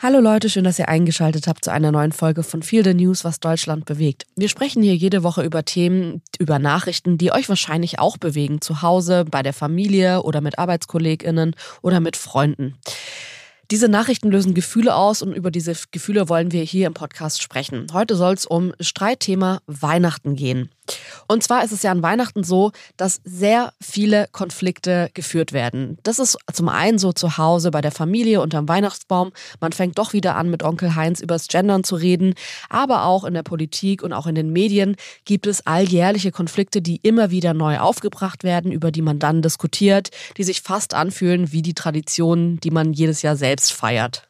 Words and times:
Hallo 0.00 0.20
Leute, 0.20 0.48
schön, 0.48 0.62
dass 0.62 0.78
ihr 0.78 0.88
eingeschaltet 0.88 1.48
habt 1.48 1.64
zu 1.64 1.72
einer 1.72 1.90
neuen 1.90 2.12
Folge 2.12 2.44
von 2.44 2.62
Feel 2.62 2.84
the 2.84 2.94
News, 2.94 3.24
was 3.24 3.40
Deutschland 3.40 3.84
bewegt. 3.84 4.26
Wir 4.36 4.48
sprechen 4.48 4.80
hier 4.80 4.94
jede 4.94 5.24
Woche 5.24 5.42
über 5.42 5.64
Themen, 5.64 6.22
über 6.38 6.60
Nachrichten, 6.60 7.18
die 7.18 7.32
euch 7.32 7.48
wahrscheinlich 7.48 7.98
auch 7.98 8.16
bewegen, 8.16 8.60
zu 8.60 8.80
Hause, 8.82 9.24
bei 9.24 9.42
der 9.42 9.52
Familie 9.52 10.22
oder 10.22 10.40
mit 10.40 10.56
Arbeitskolleginnen 10.56 11.56
oder 11.82 11.98
mit 11.98 12.16
Freunden. 12.16 12.76
Diese 13.72 13.88
Nachrichten 13.88 14.30
lösen 14.30 14.54
Gefühle 14.54 14.94
aus 14.94 15.20
und 15.20 15.32
über 15.32 15.50
diese 15.50 15.74
Gefühle 15.90 16.28
wollen 16.28 16.52
wir 16.52 16.62
hier 16.62 16.86
im 16.86 16.94
Podcast 16.94 17.42
sprechen. 17.42 17.88
Heute 17.92 18.14
soll 18.14 18.34
es 18.34 18.46
um 18.46 18.72
Streitthema 18.78 19.62
Weihnachten 19.66 20.36
gehen. 20.36 20.70
Und 21.26 21.42
zwar 21.42 21.64
ist 21.64 21.72
es 21.72 21.82
ja 21.82 21.90
an 21.90 22.02
Weihnachten 22.02 22.44
so, 22.44 22.72
dass 22.96 23.20
sehr 23.24 23.72
viele 23.80 24.28
Konflikte 24.32 25.10
geführt 25.14 25.52
werden. 25.52 25.98
Das 26.02 26.18
ist 26.18 26.38
zum 26.52 26.68
einen 26.68 26.98
so 26.98 27.12
zu 27.12 27.36
Hause 27.36 27.70
bei 27.70 27.80
der 27.80 27.92
Familie 27.92 28.40
unterm 28.40 28.68
Weihnachtsbaum. 28.68 29.32
Man 29.60 29.72
fängt 29.72 29.98
doch 29.98 30.12
wieder 30.12 30.36
an, 30.36 30.50
mit 30.50 30.62
Onkel 30.62 30.94
Heinz 30.94 31.20
übers 31.20 31.48
Gendern 31.48 31.84
zu 31.84 31.96
reden. 31.96 32.34
Aber 32.68 33.04
auch 33.04 33.24
in 33.24 33.34
der 33.34 33.42
Politik 33.42 34.02
und 34.02 34.12
auch 34.12 34.26
in 34.26 34.34
den 34.34 34.52
Medien 34.52 34.96
gibt 35.24 35.46
es 35.46 35.66
alljährliche 35.66 36.32
Konflikte, 36.32 36.80
die 36.80 36.96
immer 37.02 37.30
wieder 37.30 37.54
neu 37.54 37.78
aufgebracht 37.78 38.44
werden, 38.44 38.72
über 38.72 38.90
die 38.90 39.02
man 39.02 39.18
dann 39.18 39.42
diskutiert, 39.42 40.10
die 40.36 40.44
sich 40.44 40.62
fast 40.62 40.94
anfühlen 40.94 41.52
wie 41.52 41.62
die 41.62 41.74
Traditionen, 41.74 42.58
die 42.60 42.70
man 42.70 42.92
jedes 42.92 43.22
Jahr 43.22 43.36
selbst 43.36 43.72
feiert. 43.72 44.28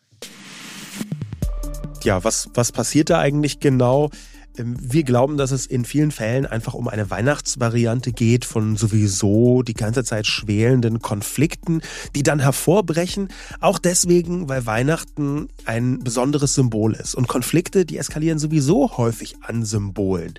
Ja, 2.04 2.22
was, 2.24 2.48
was 2.54 2.72
passiert 2.72 3.10
da 3.10 3.18
eigentlich 3.18 3.60
genau? 3.60 4.10
Ähm, 4.58 4.76
wir 4.80 5.04
glauben, 5.04 5.36
dass 5.36 5.50
es 5.50 5.66
in 5.66 5.84
vielen 5.84 6.10
Fällen 6.10 6.46
einfach 6.46 6.74
um 6.74 6.88
eine 6.88 7.10
Weihnachtsvariante 7.10 8.12
geht 8.12 8.44
von 8.44 8.76
sowieso 8.76 9.62
die 9.62 9.74
ganze 9.74 10.04
Zeit 10.04 10.26
schwelenden 10.26 11.00
Konflikten, 11.00 11.80
die 12.14 12.22
dann 12.22 12.40
hervorbrechen. 12.40 13.28
Auch 13.60 13.78
deswegen, 13.78 14.48
weil 14.48 14.66
Weihnachten 14.66 15.48
ein 15.64 16.00
besonderes 16.00 16.54
Symbol 16.54 16.94
ist. 16.94 17.14
Und 17.14 17.28
Konflikte, 17.28 17.84
die 17.84 17.98
eskalieren 17.98 18.38
sowieso 18.38 18.96
häufig 18.96 19.36
an 19.42 19.64
Symbolen. 19.64 20.34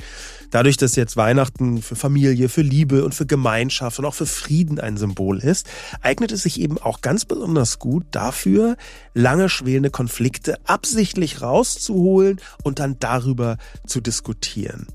Dadurch, 0.52 0.78
dass 0.78 0.96
jetzt 0.96 1.16
Weihnachten 1.16 1.82
für 1.82 1.96
Familie, 1.96 2.50
für 2.50 2.64
Liebe 2.64 3.06
und 3.06 3.14
für 3.14 3.28
Gemeinschaft 3.28 4.00
und 4.00 4.06
auch 4.06 4.16
für 4.16 4.26
Frieden 4.26 4.80
ein 4.80 4.98
Symbol 4.98 5.40
ist, 5.40 5.68
eignet 6.02 6.32
es 6.32 6.44
sich 6.44 6.60
eben 6.60 6.80
auch 6.80 7.02
ganz 7.02 7.26
besonders 7.26 7.78
gut 7.78 8.06
dafür, 8.12 8.76
lange 9.14 9.50
schwelende 9.50 9.92
Konflikte 9.92 10.58
absichtlich 10.66 11.42
rauszuholen 11.42 12.42
und 12.64 12.80
dann 12.80 12.98
darüber 13.00 13.58
zu 13.86 14.02
diskutieren. 14.10 14.88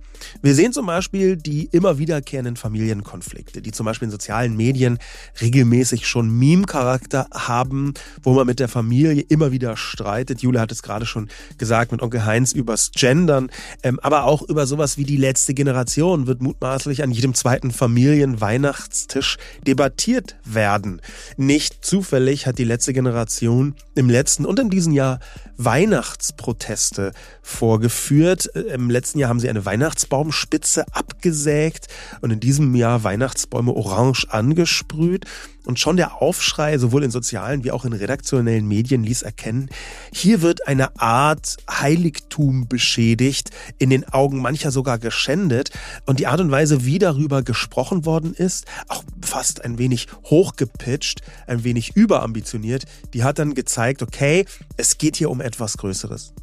Wir 0.43 0.55
sehen 0.55 0.73
zum 0.73 0.87
Beispiel 0.87 1.37
die 1.37 1.69
immer 1.71 1.99
wiederkehrenden 1.99 2.57
Familienkonflikte, 2.57 3.63
die 3.63 3.71
zum 3.71 3.87
Beispiel 3.87 4.07
in 4.07 4.13
sozialen 4.13 4.57
Medien 4.57 4.99
regelmäßig 5.41 6.07
schon 6.07 6.31
Meme-Charakter 6.31 7.29
haben, 7.33 7.95
wo 8.23 8.33
man 8.33 8.47
mit 8.47 8.59
der 8.59 8.69
Familie 8.69 9.23
immer 9.29 9.53
wieder 9.53 9.77
streitet. 9.77 10.43
Jule 10.43 10.61
hat 10.61 10.73
es 10.73 10.83
gerade 10.83 11.07
schon 11.07 11.29
gesagt 11.59 11.93
mit 11.93 12.03
Onkel 12.03 12.25
Heinz 12.25 12.53
übers 12.53 12.91
Gendern, 12.93 13.51
ähm, 13.83 14.01
aber 14.03 14.25
auch 14.25 14.43
über 14.43 14.67
sowas 14.67 14.99
wie 14.99 15.05
die 15.05 15.17
letzte 15.17 15.55
Generation 15.55 16.27
wird 16.27 16.43
mutmaßlich 16.43 17.03
an 17.03 17.11
jedem 17.11 17.35
zweiten 17.35 17.71
Familienweihnachtstisch 17.71 19.37
debattiert 19.67 20.37
werden. 20.45 21.01
Nicht 21.37 21.85
zufällig 21.85 22.47
hat 22.47 22.59
die 22.59 22.65
letzte 22.65 22.93
Generation 22.93 23.75
im 23.95 24.11
letzten 24.11 24.47
und 24.47 24.59
in 24.59 24.71
diesem 24.71 24.93
Jahr 24.93 25.21
Weihnachtsproteste 25.57 27.13
vorgeführt. 27.43 28.47
Im 28.47 28.91
letzten 28.91 29.19
Jahr 29.19 29.29
haben 29.29 29.41
sie 29.41 29.49
eine 29.49 29.65
Weihnachtsbaumspitze 29.65 30.85
abgesägt 30.93 31.89
und 32.21 32.33
in 32.33 32.41
diesem 32.41 32.75
Jahr 32.75 33.05
Weihnachtsbäume 33.05 33.73
orange 33.73 34.27
angesprüht. 34.31 35.27
Und 35.67 35.79
schon 35.79 35.97
der 35.97 36.21
Aufschrei, 36.21 36.79
sowohl 36.79 37.05
in 37.05 37.11
sozialen 37.11 37.65
wie 37.65 37.71
auch 37.71 37.85
in 37.85 37.93
redaktionellen 37.93 38.67
Medien, 38.69 39.03
ließ 39.03 39.23
erkennen, 39.23 39.71
hier 40.13 40.43
wird 40.43 40.69
eine 40.69 41.01
Art 41.01 41.57
Heiligtum 41.71 42.69
beschädigt, 42.69 43.51
in 43.79 43.91
den 43.91 44.07
Augen 44.09 44.43
mancher 44.43 44.71
sogar 44.71 44.99
geschändet. 44.99 45.71
Und 46.07 46.21
die 46.21 46.27
Art 46.27 46.41
und 46.41 46.51
Weise, 46.51 46.85
wie 46.85 46.99
darüber 46.99 47.43
gesprochen 47.43 48.05
worden 48.05 48.35
ist, 48.35 48.67
auch 48.89 49.03
fast 49.23 49.65
ein 49.65 49.79
wenig 49.79 50.09
hochgepitcht, 50.25 51.23
ein 51.47 51.65
wenig 51.65 51.97
überambitioniert, 51.97 52.85
die 53.15 53.25
hat 53.25 53.39
dann 53.39 53.55
gezeigt, 53.55 54.03
okay, 54.03 54.45
es 54.77 54.99
geht 54.99 55.17
hier 55.17 55.31
um 55.31 55.41
etwas 55.41 55.79
Größeres. 55.79 56.35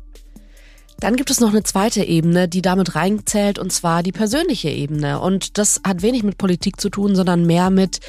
Dann 1.01 1.15
gibt 1.15 1.31
es 1.31 1.39
noch 1.39 1.49
eine 1.49 1.63
zweite 1.63 2.03
Ebene, 2.03 2.47
die 2.47 2.61
damit 2.61 2.93
reinzählt, 2.95 3.57
und 3.57 3.73
zwar 3.73 4.03
die 4.03 4.11
persönliche 4.11 4.69
Ebene. 4.69 5.19
Und 5.19 5.57
das 5.57 5.81
hat 5.83 6.03
wenig 6.03 6.21
mit 6.21 6.37
Politik 6.37 6.79
zu 6.79 6.89
tun, 6.91 7.15
sondern 7.15 7.47
mehr 7.47 7.71
mit, 7.71 8.01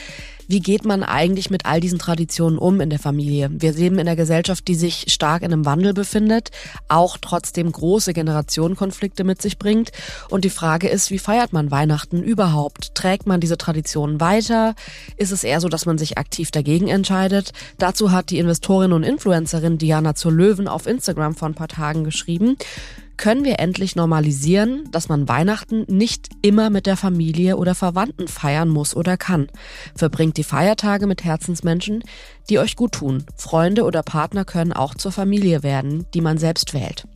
wie 0.53 0.61
geht 0.61 0.85
man 0.85 1.03
eigentlich 1.03 1.49
mit 1.49 1.65
all 1.65 1.81
diesen 1.81 1.99
Traditionen 1.99 2.59
um 2.59 2.83
in 2.83 2.91
der 2.91 2.99
Familie? 2.99 3.49
Wir 3.51 3.73
leben 3.73 3.95
in 3.95 4.07
einer 4.07 4.17
Gesellschaft, 4.17 4.69
die 4.69 4.75
sich 4.75 5.07
stark 5.09 5.41
in 5.41 5.51
einem 5.51 5.65
Wandel 5.65 5.95
befindet, 5.95 6.51
auch 6.89 7.17
trotzdem 7.19 7.73
große 7.73 8.13
Generationenkonflikte 8.13 9.25
mit 9.25 9.41
sich 9.41 9.59
bringt. 9.59 9.93
Und 10.29 10.45
die 10.45 10.51
Frage 10.51 10.91
ist, 10.91 11.11
wie 11.11 11.19
feiert 11.19 11.55
man 11.55 11.71
Weihnachten 11.71 12.23
überhaupt? 12.23 12.95
Trägt 12.95 13.27
man 13.27 13.41
diese 13.41 13.57
Traditionen 13.57 14.21
weiter? 14.21 14.75
Ist 15.17 15.33
es 15.33 15.43
eher 15.43 15.63
so, 15.63 15.71
dass 15.71 15.87
man 15.87 15.97
sich 15.97 16.19
aktiv 16.19 16.51
dagegen 16.51 16.89
entscheidet? 16.89 17.53
Dazu 17.79 18.13
hat 18.13 18.29
die 18.29 18.39
Investorin 18.39 18.93
und 18.93 19.05
Influencerin 19.05 19.79
Diana 19.79 20.15
zur 20.15 20.33
Löwen 20.33 20.69
auf 20.69 20.87
Instagram 20.87 21.35
vor 21.35 21.49
ein 21.49 21.55
paar 21.55 21.69
Tagen 21.69 22.05
geschrieben 22.05 22.59
können 23.23 23.45
wir 23.45 23.61
endlich 23.61 23.95
normalisieren, 23.95 24.89
dass 24.91 25.09
man 25.09 25.29
Weihnachten 25.29 25.85
nicht 25.87 26.31
immer 26.43 26.71
mit 26.71 26.87
der 26.87 26.97
Familie 26.97 27.57
oder 27.57 27.77
Verwandten 27.77 28.27
feiern 28.27 28.69
muss 28.69 28.97
oder 28.97 29.17
kann. 29.17 29.47
Verbringt 29.95 30.39
die 30.39 30.43
Feiertage 30.43 31.07
mit 31.07 31.23
Herzensmenschen, 31.23 32.03
die 32.51 32.59
euch 32.59 32.75
gut 32.75 32.95
tun. 32.95 33.25
Freunde 33.37 33.85
oder 33.85 34.03
Partner 34.03 34.45
können 34.45 34.73
auch 34.73 34.97
zur 34.97 35.13
Familie 35.13 35.63
werden, 35.63 36.05
die 36.15 36.21
man 36.21 36.37
selbst 36.37 36.75
wählt. 36.75 37.07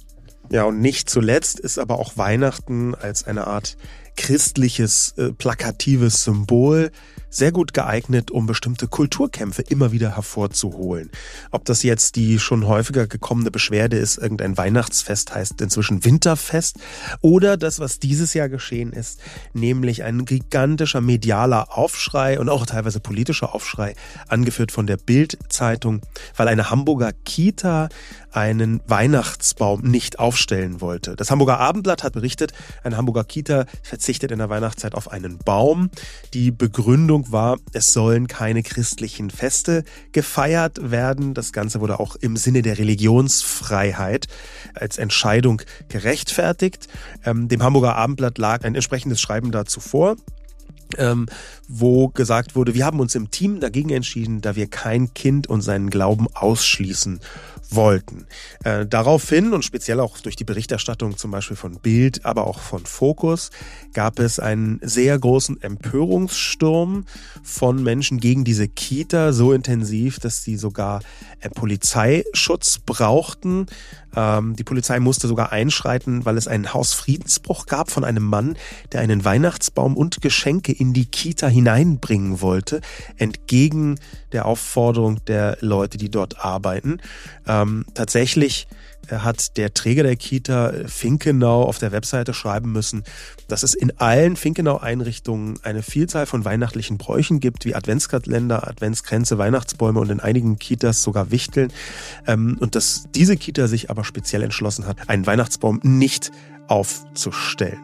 Ja, 0.48 0.62
und 0.62 0.78
nicht 0.80 1.10
zuletzt 1.10 1.58
ist 1.58 1.76
aber 1.76 1.98
auch 1.98 2.16
Weihnachten 2.16 2.94
als 2.94 3.26
eine 3.26 3.48
Art 3.48 3.76
christliches, 4.16 5.12
äh, 5.16 5.32
plakatives 5.32 6.22
Symbol 6.22 6.92
sehr 7.36 7.52
gut 7.52 7.74
geeignet, 7.74 8.30
um 8.30 8.46
bestimmte 8.46 8.88
Kulturkämpfe 8.88 9.62
immer 9.62 9.92
wieder 9.92 10.16
hervorzuholen. 10.16 11.10
Ob 11.50 11.64
das 11.64 11.82
jetzt 11.82 12.16
die 12.16 12.38
schon 12.38 12.66
häufiger 12.66 13.06
gekommene 13.06 13.50
Beschwerde 13.50 13.98
ist, 13.98 14.16
irgendein 14.16 14.56
Weihnachtsfest 14.56 15.34
heißt 15.34 15.60
inzwischen 15.60 16.04
Winterfest, 16.04 16.78
oder 17.20 17.56
das, 17.56 17.78
was 17.78 17.98
dieses 17.98 18.34
Jahr 18.34 18.48
geschehen 18.48 18.92
ist, 18.92 19.20
nämlich 19.52 20.02
ein 20.02 20.24
gigantischer 20.24 21.00
medialer 21.00 21.76
Aufschrei 21.76 22.40
und 22.40 22.48
auch 22.48 22.64
teilweise 22.64 23.00
politischer 23.00 23.54
Aufschrei, 23.54 23.94
angeführt 24.28 24.72
von 24.72 24.86
der 24.86 24.96
Bild-Zeitung, 24.96 26.00
weil 26.36 26.48
eine 26.48 26.70
Hamburger 26.70 27.12
Kita 27.12 27.88
einen 28.36 28.82
Weihnachtsbaum 28.86 29.80
nicht 29.80 30.18
aufstellen 30.18 30.82
wollte. 30.82 31.16
Das 31.16 31.30
Hamburger 31.30 31.58
Abendblatt 31.58 32.04
hat 32.04 32.12
berichtet, 32.12 32.52
eine 32.84 32.98
Hamburger 32.98 33.24
Kita 33.24 33.64
verzichtet 33.82 34.30
in 34.30 34.38
der 34.38 34.50
Weihnachtszeit 34.50 34.94
auf 34.94 35.10
einen 35.10 35.38
Baum. 35.38 35.90
Die 36.34 36.50
Begründung 36.50 37.32
war, 37.32 37.56
es 37.72 37.94
sollen 37.94 38.28
keine 38.28 38.62
christlichen 38.62 39.30
Feste 39.30 39.84
gefeiert 40.12 40.90
werden. 40.90 41.32
Das 41.32 41.54
Ganze 41.54 41.80
wurde 41.80 41.98
auch 41.98 42.14
im 42.16 42.36
Sinne 42.36 42.60
der 42.60 42.76
Religionsfreiheit 42.76 44.28
als 44.74 44.98
Entscheidung 44.98 45.62
gerechtfertigt. 45.88 46.88
Ähm, 47.24 47.48
dem 47.48 47.62
Hamburger 47.62 47.96
Abendblatt 47.96 48.36
lag 48.36 48.64
ein 48.64 48.74
entsprechendes 48.74 49.18
Schreiben 49.18 49.50
dazu 49.50 49.80
vor 49.80 50.16
ähm, 50.98 51.26
wo 51.68 52.08
gesagt 52.08 52.54
wurde, 52.54 52.74
wir 52.74 52.84
haben 52.86 53.00
uns 53.00 53.14
im 53.14 53.30
Team 53.30 53.60
dagegen 53.60 53.90
entschieden, 53.90 54.40
da 54.40 54.56
wir 54.56 54.68
kein 54.68 55.12
Kind 55.14 55.48
und 55.48 55.62
seinen 55.62 55.90
Glauben 55.90 56.28
ausschließen 56.32 57.20
wollten. 57.70 58.26
Äh, 58.64 58.86
daraufhin 58.86 59.52
und 59.52 59.64
speziell 59.64 60.00
auch 60.00 60.18
durch 60.18 60.36
die 60.36 60.44
Berichterstattung 60.44 61.16
zum 61.16 61.30
Beispiel 61.30 61.56
von 61.56 61.78
Bild, 61.80 62.24
aber 62.24 62.46
auch 62.46 62.60
von 62.60 62.86
Focus, 62.86 63.50
gab 63.92 64.18
es 64.18 64.38
einen 64.38 64.78
sehr 64.82 65.18
großen 65.18 65.60
Empörungssturm 65.60 67.06
von 67.42 67.82
Menschen 67.82 68.20
gegen 68.20 68.44
diese 68.44 68.68
Kita, 68.68 69.32
so 69.32 69.52
intensiv, 69.52 70.18
dass 70.18 70.42
sie 70.42 70.56
sogar 70.56 71.00
äh, 71.40 71.48
Polizeischutz 71.50 72.78
brauchten. 72.78 73.66
Ähm, 74.14 74.56
die 74.56 74.64
Polizei 74.64 74.98
musste 75.00 75.28
sogar 75.28 75.52
einschreiten, 75.52 76.24
weil 76.24 76.36
es 76.36 76.48
einen 76.48 76.72
Hausfriedensbruch 76.72 77.66
gab 77.66 77.90
von 77.90 78.04
einem 78.04 78.24
Mann, 78.24 78.56
der 78.92 79.00
einen 79.00 79.24
Weihnachtsbaum 79.24 79.96
und 79.96 80.20
Geschenke 80.20 80.72
in 80.72 80.92
die 80.92 81.06
Kita 81.06 81.48
hineinbringen 81.48 82.40
wollte, 82.40 82.80
entgegen 83.16 83.98
der 84.36 84.44
Aufforderung 84.44 85.24
der 85.24 85.56
Leute, 85.60 85.96
die 85.96 86.10
dort 86.10 86.44
arbeiten. 86.44 87.00
Ähm, 87.46 87.86
tatsächlich 87.94 88.68
hat 89.10 89.56
der 89.56 89.72
Träger 89.72 90.02
der 90.02 90.16
Kita 90.16 90.72
Finkenau 90.86 91.62
auf 91.62 91.78
der 91.78 91.90
Webseite 91.90 92.34
schreiben 92.34 92.70
müssen, 92.70 93.02
dass 93.48 93.62
es 93.62 93.72
in 93.72 93.98
allen 93.98 94.36
Finkenau-Einrichtungen 94.36 95.58
eine 95.62 95.82
Vielzahl 95.82 96.26
von 96.26 96.44
weihnachtlichen 96.44 96.98
Bräuchen 96.98 97.40
gibt, 97.40 97.64
wie 97.64 97.74
Adventskalender, 97.74 98.68
Adventskränze, 98.68 99.38
Weihnachtsbäume 99.38 100.00
und 100.00 100.10
in 100.10 100.20
einigen 100.20 100.58
Kitas 100.58 101.02
sogar 101.02 101.30
Wichteln. 101.30 101.72
Ähm, 102.26 102.58
und 102.60 102.74
dass 102.74 103.06
diese 103.14 103.38
Kita 103.38 103.68
sich 103.68 103.88
aber 103.88 104.04
speziell 104.04 104.42
entschlossen 104.42 104.86
hat, 104.86 105.08
einen 105.08 105.26
Weihnachtsbaum 105.26 105.80
nicht 105.82 106.30
aufzustellen. 106.68 107.80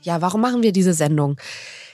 Ja, 0.00 0.22
warum 0.22 0.40
machen 0.40 0.62
wir 0.62 0.72
diese 0.72 0.94
Sendung? 0.94 1.36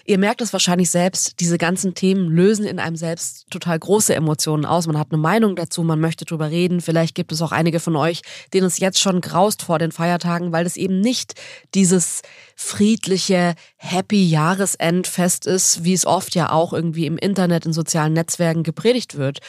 Ihr 0.04 0.19
merkt 0.19 0.40
es 0.40 0.52
wahrscheinlich 0.52 0.90
selbst, 0.90 1.40
diese 1.40 1.58
ganzen 1.58 1.94
Themen 1.94 2.28
lösen 2.28 2.64
in 2.64 2.78
einem 2.78 2.96
selbst 2.96 3.50
total 3.50 3.78
große 3.78 4.14
Emotionen 4.14 4.64
aus. 4.64 4.87
Man 4.87 4.99
hat 4.99 5.08
eine 5.10 5.20
Meinung 5.20 5.56
dazu, 5.56 5.82
man 5.82 6.00
möchte 6.00 6.25
drüber 6.25 6.50
reden. 6.50 6.81
Vielleicht 6.81 7.14
gibt 7.14 7.32
es 7.32 7.43
auch 7.43 7.52
einige 7.52 7.81
von 7.81 7.96
euch, 7.96 8.22
denen 8.52 8.66
es 8.66 8.78
jetzt 8.78 9.00
schon 9.00 9.20
graust 9.20 9.62
vor 9.62 9.78
den 9.78 9.93
Feiertagen, 9.93 10.52
weil 10.52 10.66
es 10.66 10.76
eben 10.76 11.00
nicht 11.00 11.34
dieses 11.75 12.22
friedliche, 12.56 13.54
happy 13.76 14.28
Jahresendfest 14.28 15.46
ist, 15.46 15.84
wie 15.84 15.93
es 15.93 16.06
oft 16.06 16.34
ja 16.34 16.50
auch 16.50 16.72
irgendwie 16.72 17.06
im 17.06 17.19
Internet, 17.19 17.66
in 17.66 17.72
sozialen 17.72 18.12
Netzwerken 18.12 18.62
gepredigt 18.62 19.16
wird. 19.16 19.40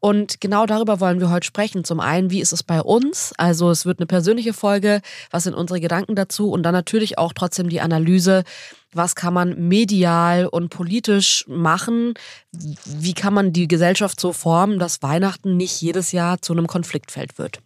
Und 0.00 0.40
genau 0.40 0.66
darüber 0.66 1.00
wollen 1.00 1.20
wir 1.20 1.30
heute 1.30 1.46
sprechen. 1.46 1.84
Zum 1.84 1.98
einen, 1.98 2.30
wie 2.30 2.40
ist 2.40 2.52
es 2.52 2.62
bei 2.62 2.80
uns? 2.80 3.32
Also 3.36 3.70
es 3.70 3.84
wird 3.84 3.98
eine 3.98 4.06
persönliche 4.06 4.52
Folge, 4.52 5.00
was 5.30 5.44
sind 5.44 5.54
unsere 5.54 5.80
Gedanken 5.80 6.14
dazu? 6.14 6.50
Und 6.50 6.62
dann 6.62 6.72
natürlich 6.72 7.18
auch 7.18 7.32
trotzdem 7.32 7.68
die 7.68 7.80
Analyse, 7.80 8.44
was 8.92 9.14
kann 9.14 9.34
man 9.34 9.68
medial 9.68 10.46
und 10.46 10.70
politisch 10.70 11.44
machen? 11.48 12.14
Wie 12.52 13.14
kann 13.14 13.34
man 13.34 13.52
die 13.52 13.68
Gesellschaft 13.68 14.20
so 14.20 14.32
formen, 14.32 14.78
dass 14.78 15.02
Weihnachten 15.02 15.56
nicht 15.56 15.80
jedes 15.80 16.12
Jahr 16.12 16.40
zu 16.40 16.52
einem 16.52 16.66
Konfliktfeld 16.66 17.38
wird? 17.38 17.60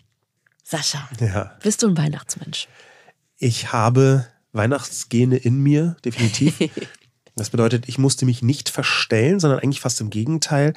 Sascha, 0.64 1.08
ja. 1.20 1.56
bist 1.62 1.82
du 1.82 1.88
ein 1.88 1.96
Weihnachtsmensch? 1.96 2.68
Ich 3.36 3.72
habe 3.72 4.26
Weihnachtsgene 4.52 5.36
in 5.36 5.58
mir, 5.62 5.96
definitiv. 6.04 6.54
Das 7.34 7.48
bedeutet, 7.48 7.88
ich 7.88 7.96
musste 7.96 8.26
mich 8.26 8.42
nicht 8.42 8.68
verstellen, 8.68 9.40
sondern 9.40 9.60
eigentlich 9.60 9.80
fast 9.80 10.00
im 10.02 10.10
Gegenteil. 10.10 10.74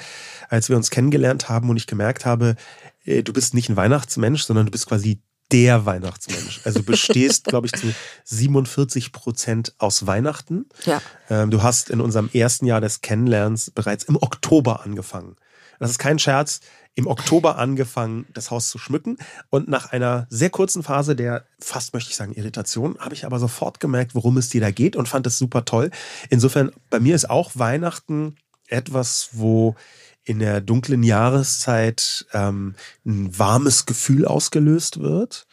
Als 0.48 0.70
wir 0.70 0.78
uns 0.78 0.90
kennengelernt 0.90 1.50
haben 1.50 1.70
und 1.70 1.76
ich 1.76 1.86
gemerkt 1.86 2.26
habe, 2.26 2.56
äh, 3.04 3.24
du 3.24 3.34
bist 3.34 3.54
nicht 3.54 3.70
ein 3.70 3.76
Weihnachtsmensch, 3.76 4.44
sondern 4.44 4.66
du 4.66 4.72
bist 4.72 4.88
quasi 4.88 5.20
der 5.52 5.86
Weihnachtsmensch. 5.86 6.62
Also 6.64 6.80
du 6.80 6.86
bestehst, 6.86 7.46
glaube 7.46 7.68
ich, 7.68 7.74
zu 7.74 7.94
47 8.24 9.12
Prozent 9.12 9.74
aus 9.78 10.08
Weihnachten. 10.08 10.66
Ja. 10.86 11.02
Ähm, 11.30 11.52
du 11.52 11.64
hast 11.64 11.90
in 11.90 12.02
unserem 12.02 12.30
ersten 12.34 12.66
Jahr 12.66 12.82
des 12.82 13.02
Kennenlernens 13.02 13.72
bereits 13.72 14.04
im 14.04 14.16
Oktober 14.16 14.84
angefangen. 14.84 15.36
Das 15.80 15.92
ist 15.92 16.00
kein 16.00 16.20
Scherz 16.20 16.62
im 16.96 17.08
Oktober 17.08 17.58
angefangen, 17.58 18.26
das 18.34 18.52
Haus 18.52 18.70
zu 18.70 18.78
schmücken. 18.78 19.18
Und 19.50 19.68
nach 19.68 19.92
einer 19.92 20.28
sehr 20.30 20.50
kurzen 20.50 20.82
Phase 20.82 21.16
der 21.16 21.46
fast, 21.60 21.94
möchte 21.94 22.10
ich 22.10 22.16
sagen, 22.16 22.34
Irritation, 22.34 22.98
habe 23.00 23.14
ich 23.14 23.26
aber 23.26 23.38
sofort 23.38 23.82
gemerkt, 23.82 24.16
worum 24.16 24.38
es 24.38 24.50
dir 24.50 24.62
da 24.62 24.72
geht 24.72 24.96
und 24.96 25.08
fand 25.08 25.28
es 25.28 25.38
super 25.38 25.66
toll. 25.66 25.92
Insofern, 26.30 26.72
bei 26.90 27.02
mir 27.02 27.14
ist 27.14 27.30
auch 27.30 27.52
Weihnachten 27.56 28.38
etwas, 28.68 29.30
wo 29.34 29.76
in 30.26 30.40
der 30.40 30.60
dunklen 30.60 31.04
Jahreszeit 31.04 32.26
ähm, 32.34 32.76
ein 33.06 33.38
warmes 33.38 33.86
Gefühl 33.86 34.26
ausgelöst 34.26 35.00
wird. 35.00 35.48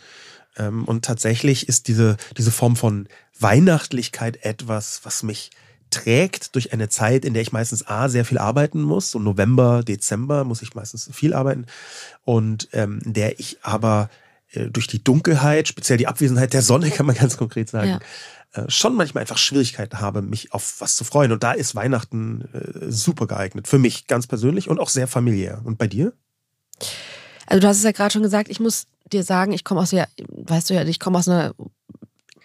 Ähm, 0.56 0.84
und 0.84 1.04
tatsächlich 1.04 1.68
ist 1.68 1.88
diese, 1.88 2.16
diese 2.36 2.50
Form 2.50 2.76
von 2.76 3.06
Weihnachtlichkeit 3.38 4.44
etwas, 4.44 5.00
was 5.04 5.22
mich 5.22 5.50
trägt 5.90 6.54
durch 6.54 6.72
eine 6.72 6.88
Zeit, 6.88 7.24
in 7.24 7.34
der 7.34 7.42
ich 7.42 7.52
meistens 7.52 7.86
A, 7.86 8.08
sehr 8.08 8.24
viel 8.24 8.38
arbeiten 8.38 8.80
muss. 8.80 9.10
So 9.10 9.18
November, 9.18 9.82
Dezember 9.82 10.44
muss 10.44 10.62
ich 10.62 10.74
meistens 10.74 11.08
viel 11.12 11.34
arbeiten. 11.34 11.66
Und 12.24 12.68
ähm, 12.72 13.00
der 13.04 13.38
ich 13.38 13.58
aber 13.62 14.08
äh, 14.52 14.66
durch 14.66 14.86
die 14.86 15.04
Dunkelheit, 15.04 15.68
speziell 15.68 15.98
die 15.98 16.08
Abwesenheit 16.08 16.54
der 16.54 16.62
Sonne, 16.62 16.90
kann 16.90 17.06
man 17.06 17.14
ganz 17.14 17.36
konkret 17.36 17.68
sagen, 17.68 17.90
ja. 17.90 18.00
Äh, 18.52 18.64
schon 18.68 18.94
manchmal 18.94 19.22
einfach 19.22 19.38
Schwierigkeiten 19.38 20.00
habe, 20.00 20.22
mich 20.22 20.52
auf 20.52 20.80
was 20.80 20.96
zu 20.96 21.04
freuen. 21.04 21.32
Und 21.32 21.42
da 21.42 21.52
ist 21.52 21.74
Weihnachten 21.74 22.48
äh, 22.52 22.90
super 22.90 23.26
geeignet. 23.26 23.66
Für 23.66 23.78
mich 23.78 24.06
ganz 24.06 24.26
persönlich 24.26 24.68
und 24.68 24.78
auch 24.78 24.90
sehr 24.90 25.08
familiär. 25.08 25.62
Und 25.64 25.78
bei 25.78 25.86
dir? 25.86 26.12
Also 27.46 27.60
du 27.60 27.68
hast 27.68 27.78
es 27.78 27.84
ja 27.84 27.92
gerade 27.92 28.12
schon 28.12 28.22
gesagt, 28.22 28.48
ich 28.48 28.60
muss 28.60 28.86
dir 29.12 29.24
sagen, 29.24 29.52
ich 29.52 29.64
komme 29.64 29.80
aus 29.80 29.90
ja, 29.90 30.06
weißt 30.28 30.70
du 30.70 30.74
ja, 30.74 30.84
ich 30.84 31.00
komme 31.00 31.18
aus 31.18 31.28
einer 31.28 31.54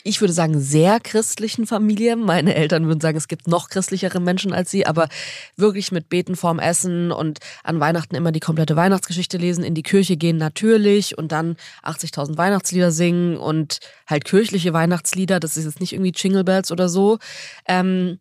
ich 0.08 0.22
würde 0.22 0.34
sagen, 0.34 0.60
sehr 0.60 1.00
christlichen 1.00 1.68
Familie. 1.68 2.16
Meine 2.16 2.56
Eltern 2.56 2.88
würden 2.88 3.02
sagen, 3.02 3.18
es 3.18 3.28
gibt 3.28 3.48
noch 3.48 3.70
christlichere 3.70 4.20
Menschen 4.20 4.54
als 4.54 4.72
sie, 4.72 4.86
aber 4.86 5.10
wirklich 5.58 5.92
mit 5.92 6.08
Beten 6.08 6.36
vorm 6.36 6.60
Essen 6.60 7.12
und 7.12 7.40
an 7.64 7.80
Weihnachten 7.80 8.16
immer 8.16 8.32
die 8.32 8.40
komplette 8.40 8.76
Weihnachtsgeschichte 8.76 9.38
lesen, 9.38 9.64
in 9.64 9.76
die 9.76 9.84
Kirche 9.84 10.16
gehen 10.16 10.38
natürlich 10.38 11.18
und 11.18 11.32
dann 11.32 11.58
80.000 11.84 12.38
Weihnachtslieder 12.38 12.92
singen 12.92 13.38
und 13.38 13.80
halt 14.08 14.24
kirchliche 14.24 14.74
Weihnachtslieder. 14.74 15.40
Das 15.40 15.58
ist 15.58 15.66
jetzt 15.66 15.82
nicht 15.82 15.94
irgendwie 15.94 16.14
Jingle 16.16 16.46
Bells 16.46 16.72
oder 16.72 16.88
so. 16.88 17.20
Ähm, 17.68 18.20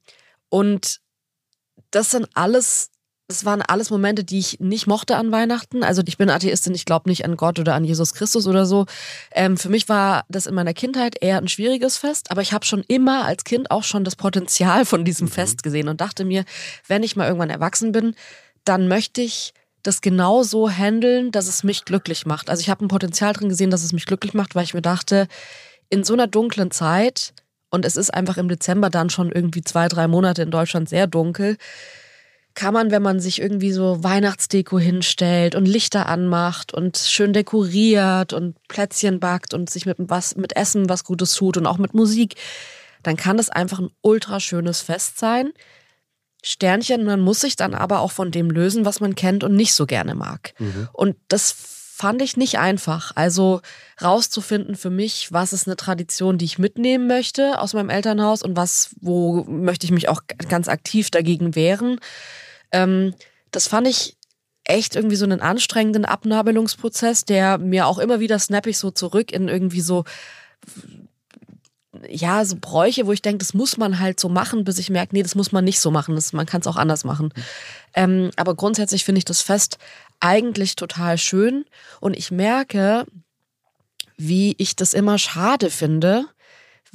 und 0.48 1.00
das 1.90 2.10
sind 2.10 2.28
alles 2.34 2.90
es 3.28 3.44
waren 3.44 3.62
alles 3.62 3.90
Momente, 3.90 4.22
die 4.22 4.38
ich 4.38 4.60
nicht 4.60 4.86
mochte 4.86 5.16
an 5.16 5.32
Weihnachten. 5.32 5.82
Also 5.82 6.02
ich 6.06 6.16
bin 6.16 6.30
Atheistin, 6.30 6.74
ich 6.74 6.84
glaube 6.84 7.08
nicht 7.08 7.24
an 7.24 7.36
Gott 7.36 7.58
oder 7.58 7.74
an 7.74 7.84
Jesus 7.84 8.14
Christus 8.14 8.46
oder 8.46 8.66
so. 8.66 8.86
Ähm, 9.32 9.56
für 9.56 9.68
mich 9.68 9.88
war 9.88 10.24
das 10.28 10.46
in 10.46 10.54
meiner 10.54 10.74
Kindheit 10.74 11.16
eher 11.20 11.38
ein 11.38 11.48
schwieriges 11.48 11.96
Fest, 11.96 12.30
aber 12.30 12.42
ich 12.42 12.52
habe 12.52 12.64
schon 12.64 12.84
immer 12.86 13.24
als 13.24 13.42
Kind 13.44 13.70
auch 13.70 13.82
schon 13.82 14.04
das 14.04 14.14
Potenzial 14.14 14.84
von 14.84 15.04
diesem 15.04 15.26
mhm. 15.26 15.32
Fest 15.32 15.62
gesehen 15.64 15.88
und 15.88 16.00
dachte 16.00 16.24
mir, 16.24 16.44
wenn 16.86 17.02
ich 17.02 17.16
mal 17.16 17.26
irgendwann 17.26 17.50
erwachsen 17.50 17.90
bin, 17.90 18.14
dann 18.64 18.86
möchte 18.86 19.22
ich 19.22 19.52
das 19.82 20.00
genau 20.00 20.42
so 20.42 20.70
handeln, 20.70 21.32
dass 21.32 21.48
es 21.48 21.64
mich 21.64 21.84
glücklich 21.84 22.26
macht. 22.26 22.48
Also 22.48 22.60
ich 22.60 22.70
habe 22.70 22.84
ein 22.84 22.88
Potenzial 22.88 23.32
drin 23.32 23.48
gesehen, 23.48 23.70
dass 23.70 23.84
es 23.84 23.92
mich 23.92 24.06
glücklich 24.06 24.34
macht, 24.34 24.54
weil 24.54 24.64
ich 24.64 24.74
mir 24.74 24.82
dachte, 24.82 25.26
in 25.88 26.04
so 26.04 26.12
einer 26.12 26.26
dunklen 26.26 26.70
Zeit, 26.70 27.32
und 27.70 27.84
es 27.84 27.96
ist 27.96 28.12
einfach 28.12 28.36
im 28.36 28.48
Dezember 28.48 28.90
dann 28.90 29.10
schon 29.10 29.30
irgendwie 29.30 29.62
zwei, 29.62 29.88
drei 29.88 30.08
Monate 30.08 30.42
in 30.42 30.50
Deutschland 30.50 30.88
sehr 30.88 31.06
dunkel, 31.06 31.56
kann 32.56 32.72
man, 32.72 32.90
wenn 32.90 33.02
man 33.02 33.20
sich 33.20 33.40
irgendwie 33.40 33.70
so 33.70 34.02
Weihnachtsdeko 34.02 34.78
hinstellt 34.78 35.54
und 35.54 35.66
Lichter 35.66 36.06
anmacht 36.06 36.72
und 36.72 36.96
schön 36.96 37.34
dekoriert 37.34 38.32
und 38.32 38.56
Plätzchen 38.66 39.20
backt 39.20 39.52
und 39.52 39.68
sich 39.68 39.84
mit 39.84 39.98
was 39.98 40.36
mit 40.36 40.56
Essen 40.56 40.88
was 40.88 41.04
Gutes 41.04 41.34
tut 41.34 41.58
und 41.58 41.66
auch 41.66 41.76
mit 41.76 41.92
Musik, 41.92 42.34
dann 43.02 43.16
kann 43.16 43.36
das 43.36 43.50
einfach 43.50 43.78
ein 43.78 43.90
ultra 44.00 44.40
schönes 44.40 44.80
Fest 44.80 45.18
sein. 45.18 45.52
Sternchen, 46.42 47.04
man 47.04 47.20
muss 47.20 47.40
sich 47.40 47.56
dann 47.56 47.74
aber 47.74 48.00
auch 48.00 48.12
von 48.12 48.30
dem 48.30 48.50
lösen, 48.50 48.86
was 48.86 49.00
man 49.00 49.14
kennt 49.14 49.44
und 49.44 49.54
nicht 49.54 49.74
so 49.74 49.84
gerne 49.84 50.14
mag. 50.14 50.54
Mhm. 50.58 50.88
Und 50.94 51.16
das 51.28 51.52
fand 51.52 52.22
ich 52.22 52.38
nicht 52.38 52.58
einfach. 52.58 53.12
Also 53.16 53.60
rauszufinden 54.02 54.76
für 54.76 54.90
mich, 54.90 55.30
was 55.30 55.52
ist 55.52 55.66
eine 55.66 55.76
Tradition, 55.76 56.38
die 56.38 56.46
ich 56.46 56.58
mitnehmen 56.58 57.06
möchte 57.06 57.60
aus 57.60 57.74
meinem 57.74 57.90
Elternhaus 57.90 58.42
und 58.42 58.56
was, 58.56 58.90
wo 59.00 59.44
möchte 59.44 59.84
ich 59.84 59.92
mich 59.92 60.08
auch 60.08 60.22
ganz 60.48 60.68
aktiv 60.68 61.10
dagegen 61.10 61.54
wehren. 61.54 62.00
Ähm, 62.72 63.14
das 63.50 63.68
fand 63.68 63.88
ich 63.88 64.16
echt 64.64 64.96
irgendwie 64.96 65.16
so 65.16 65.24
einen 65.24 65.40
anstrengenden 65.40 66.04
Abnabelungsprozess, 66.04 67.24
der 67.24 67.58
mir 67.58 67.86
auch 67.86 67.98
immer 67.98 68.20
wieder 68.20 68.38
snap 68.38 68.66
ich 68.66 68.78
so 68.78 68.90
zurück 68.90 69.32
in 69.32 69.48
irgendwie 69.48 69.80
so 69.80 70.04
ja, 72.08 72.44
so 72.44 72.56
Bräuche, 72.60 73.06
wo 73.06 73.12
ich 73.12 73.22
denke, 73.22 73.38
das 73.38 73.54
muss 73.54 73.76
man 73.76 73.98
halt 73.98 74.20
so 74.20 74.28
machen, 74.28 74.64
bis 74.64 74.78
ich 74.78 74.90
merke, 74.90 75.14
nee, 75.14 75.22
das 75.22 75.34
muss 75.34 75.52
man 75.52 75.64
nicht 75.64 75.80
so 75.80 75.90
machen, 75.90 76.14
das, 76.14 76.32
man 76.32 76.46
kann 76.46 76.60
es 76.60 76.66
auch 76.66 76.76
anders 76.76 77.04
machen. 77.04 77.32
Ähm, 77.94 78.30
aber 78.36 78.54
grundsätzlich 78.54 79.04
finde 79.04 79.18
ich 79.20 79.24
das 79.24 79.42
Fest 79.42 79.78
eigentlich 80.20 80.76
total 80.76 81.18
schön 81.18 81.64
und 82.00 82.16
ich 82.16 82.30
merke, 82.30 83.06
wie 84.16 84.54
ich 84.58 84.76
das 84.76 84.94
immer 84.94 85.18
schade 85.18 85.70
finde, 85.70 86.26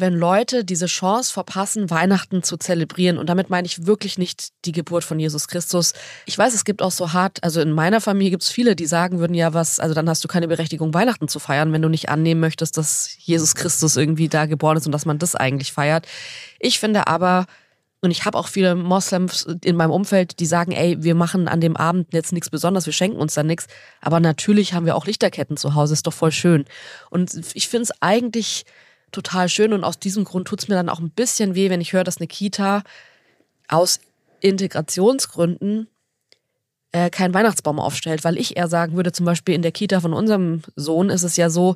wenn 0.01 0.13
Leute 0.13 0.65
diese 0.65 0.87
Chance 0.87 1.31
verpassen, 1.31 1.89
Weihnachten 1.89 2.43
zu 2.43 2.57
zelebrieren. 2.57 3.17
Und 3.17 3.29
damit 3.29 3.49
meine 3.49 3.65
ich 3.65 3.85
wirklich 3.85 4.17
nicht 4.17 4.49
die 4.65 4.73
Geburt 4.73 5.03
von 5.03 5.19
Jesus 5.19 5.47
Christus. 5.47 5.93
Ich 6.25 6.37
weiß, 6.37 6.53
es 6.53 6.65
gibt 6.65 6.81
auch 6.81 6.91
so 6.91 7.13
hart, 7.13 7.43
also 7.43 7.61
in 7.61 7.71
meiner 7.71 8.01
Familie 8.01 8.31
gibt 8.31 8.43
es 8.43 8.49
viele, 8.49 8.75
die 8.75 8.85
sagen 8.85 9.19
würden, 9.19 9.33
ja, 9.33 9.53
was, 9.53 9.79
also 9.79 9.95
dann 9.95 10.09
hast 10.09 10.23
du 10.23 10.27
keine 10.27 10.47
Berechtigung, 10.47 10.93
Weihnachten 10.93 11.29
zu 11.29 11.39
feiern, 11.39 11.71
wenn 11.71 11.81
du 11.81 11.89
nicht 11.89 12.09
annehmen 12.09 12.41
möchtest, 12.41 12.77
dass 12.77 13.15
Jesus 13.19 13.55
Christus 13.55 13.95
irgendwie 13.95 14.27
da 14.27 14.45
geboren 14.47 14.75
ist 14.75 14.85
und 14.85 14.91
dass 14.91 15.05
man 15.05 15.19
das 15.19 15.35
eigentlich 15.35 15.71
feiert. 15.71 16.05
Ich 16.59 16.79
finde 16.79 17.07
aber, 17.07 17.45
und 18.01 18.09
ich 18.09 18.25
habe 18.25 18.37
auch 18.37 18.47
viele 18.47 18.73
Moslems 18.73 19.45
in 19.63 19.75
meinem 19.75 19.91
Umfeld, 19.91 20.39
die 20.39 20.47
sagen, 20.47 20.71
ey, 20.71 21.03
wir 21.03 21.13
machen 21.13 21.47
an 21.47 21.61
dem 21.61 21.77
Abend 21.77 22.07
jetzt 22.13 22.33
nichts 22.33 22.49
Besonderes, 22.49 22.87
wir 22.87 22.93
schenken 22.93 23.19
uns 23.19 23.35
da 23.35 23.43
nichts. 23.43 23.67
Aber 24.01 24.19
natürlich 24.19 24.73
haben 24.73 24.87
wir 24.87 24.95
auch 24.95 25.05
Lichterketten 25.05 25.55
zu 25.55 25.75
Hause, 25.75 25.93
ist 25.93 26.07
doch 26.07 26.13
voll 26.13 26.31
schön. 26.31 26.65
Und 27.11 27.39
ich 27.53 27.69
finde 27.69 27.83
es 27.83 28.01
eigentlich 28.01 28.65
total 29.11 29.49
schön 29.49 29.73
und 29.73 29.83
aus 29.83 29.99
diesem 29.99 30.23
Grund 30.23 30.47
tut 30.47 30.61
es 30.61 30.67
mir 30.67 30.75
dann 30.75 30.89
auch 30.89 30.99
ein 30.99 31.09
bisschen 31.09 31.55
weh, 31.55 31.69
wenn 31.69 31.81
ich 31.81 31.93
höre, 31.93 32.03
dass 32.03 32.17
eine 32.17 32.27
Kita 32.27 32.83
aus 33.67 33.99
Integrationsgründen 34.39 35.87
äh, 36.91 37.09
keinen 37.09 37.33
Weihnachtsbaum 37.33 37.79
aufstellt, 37.79 38.23
weil 38.23 38.37
ich 38.37 38.57
eher 38.57 38.67
sagen 38.67 38.95
würde, 38.95 39.11
zum 39.11 39.25
Beispiel 39.25 39.55
in 39.55 39.61
der 39.61 39.71
Kita 39.71 40.01
von 40.01 40.13
unserem 40.13 40.61
Sohn 40.75 41.09
ist 41.09 41.23
es 41.23 41.37
ja 41.37 41.49
so, 41.49 41.75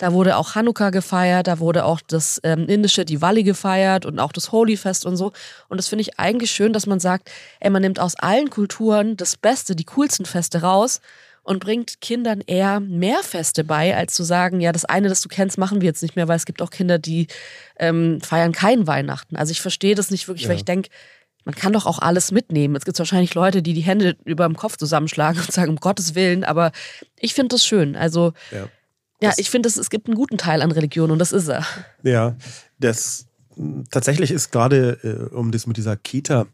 da 0.00 0.14
wurde 0.14 0.38
auch 0.38 0.54
Hanukkah 0.54 0.90
gefeiert, 0.90 1.46
da 1.46 1.58
wurde 1.58 1.84
auch 1.84 2.00
das 2.00 2.40
ähm, 2.42 2.66
indische 2.66 3.04
Diwali 3.04 3.42
gefeiert 3.42 4.06
und 4.06 4.18
auch 4.18 4.32
das 4.32 4.50
Holy 4.50 4.78
Fest 4.78 5.04
und 5.04 5.16
so. 5.16 5.32
Und 5.68 5.76
das 5.76 5.88
finde 5.88 6.00
ich 6.00 6.18
eigentlich 6.18 6.50
schön, 6.50 6.72
dass 6.72 6.86
man 6.86 7.00
sagt, 7.00 7.30
ey, 7.60 7.68
man 7.68 7.82
nimmt 7.82 8.00
aus 8.00 8.14
allen 8.16 8.48
Kulturen 8.48 9.18
das 9.18 9.36
Beste, 9.36 9.76
die 9.76 9.84
coolsten 9.84 10.24
Feste 10.24 10.62
raus 10.62 11.02
und 11.42 11.60
bringt 11.60 12.00
Kindern 12.00 12.42
eher 12.46 12.80
mehr 12.80 13.22
Feste 13.22 13.64
bei, 13.64 13.96
als 13.96 14.14
zu 14.14 14.22
sagen, 14.22 14.60
ja, 14.60 14.72
das 14.72 14.84
eine, 14.84 15.08
das 15.08 15.20
du 15.20 15.28
kennst, 15.28 15.58
machen 15.58 15.80
wir 15.80 15.86
jetzt 15.86 16.02
nicht 16.02 16.16
mehr, 16.16 16.28
weil 16.28 16.36
es 16.36 16.46
gibt 16.46 16.62
auch 16.62 16.70
Kinder, 16.70 16.98
die 16.98 17.26
ähm, 17.78 18.20
feiern 18.20 18.52
kein 18.52 18.86
Weihnachten. 18.86 19.36
Also 19.36 19.52
ich 19.52 19.60
verstehe 19.60 19.94
das 19.94 20.10
nicht 20.10 20.28
wirklich, 20.28 20.44
ja. 20.44 20.50
weil 20.50 20.56
ich 20.56 20.64
denke, 20.64 20.90
man 21.44 21.54
kann 21.54 21.72
doch 21.72 21.86
auch 21.86 21.98
alles 21.98 22.32
mitnehmen. 22.32 22.76
Es 22.76 22.84
gibt 22.84 22.98
wahrscheinlich 22.98 23.34
Leute, 23.34 23.62
die 23.62 23.72
die 23.72 23.80
Hände 23.80 24.16
über 24.24 24.46
dem 24.46 24.56
Kopf 24.56 24.76
zusammenschlagen 24.76 25.40
und 25.40 25.52
sagen, 25.52 25.70
um 25.70 25.76
Gottes 25.76 26.14
Willen, 26.14 26.44
aber 26.44 26.72
ich 27.18 27.34
finde 27.34 27.54
das 27.54 27.64
schön. 27.64 27.96
Also 27.96 28.32
ja, 28.50 28.68
ja 29.22 29.32
ich 29.36 29.50
finde, 29.50 29.68
es 29.68 29.90
gibt 29.90 30.06
einen 30.06 30.16
guten 30.16 30.38
Teil 30.38 30.62
an 30.62 30.72
Religion 30.72 31.10
und 31.10 31.18
das 31.18 31.32
ist 31.32 31.48
er. 31.48 31.66
Ja, 32.02 32.36
das 32.78 33.26
tatsächlich 33.90 34.30
ist 34.30 34.52
gerade, 34.52 34.98
äh, 35.02 35.34
um 35.34 35.52
das 35.52 35.66
mit 35.66 35.76
dieser 35.76 35.96
Kita 35.96 36.46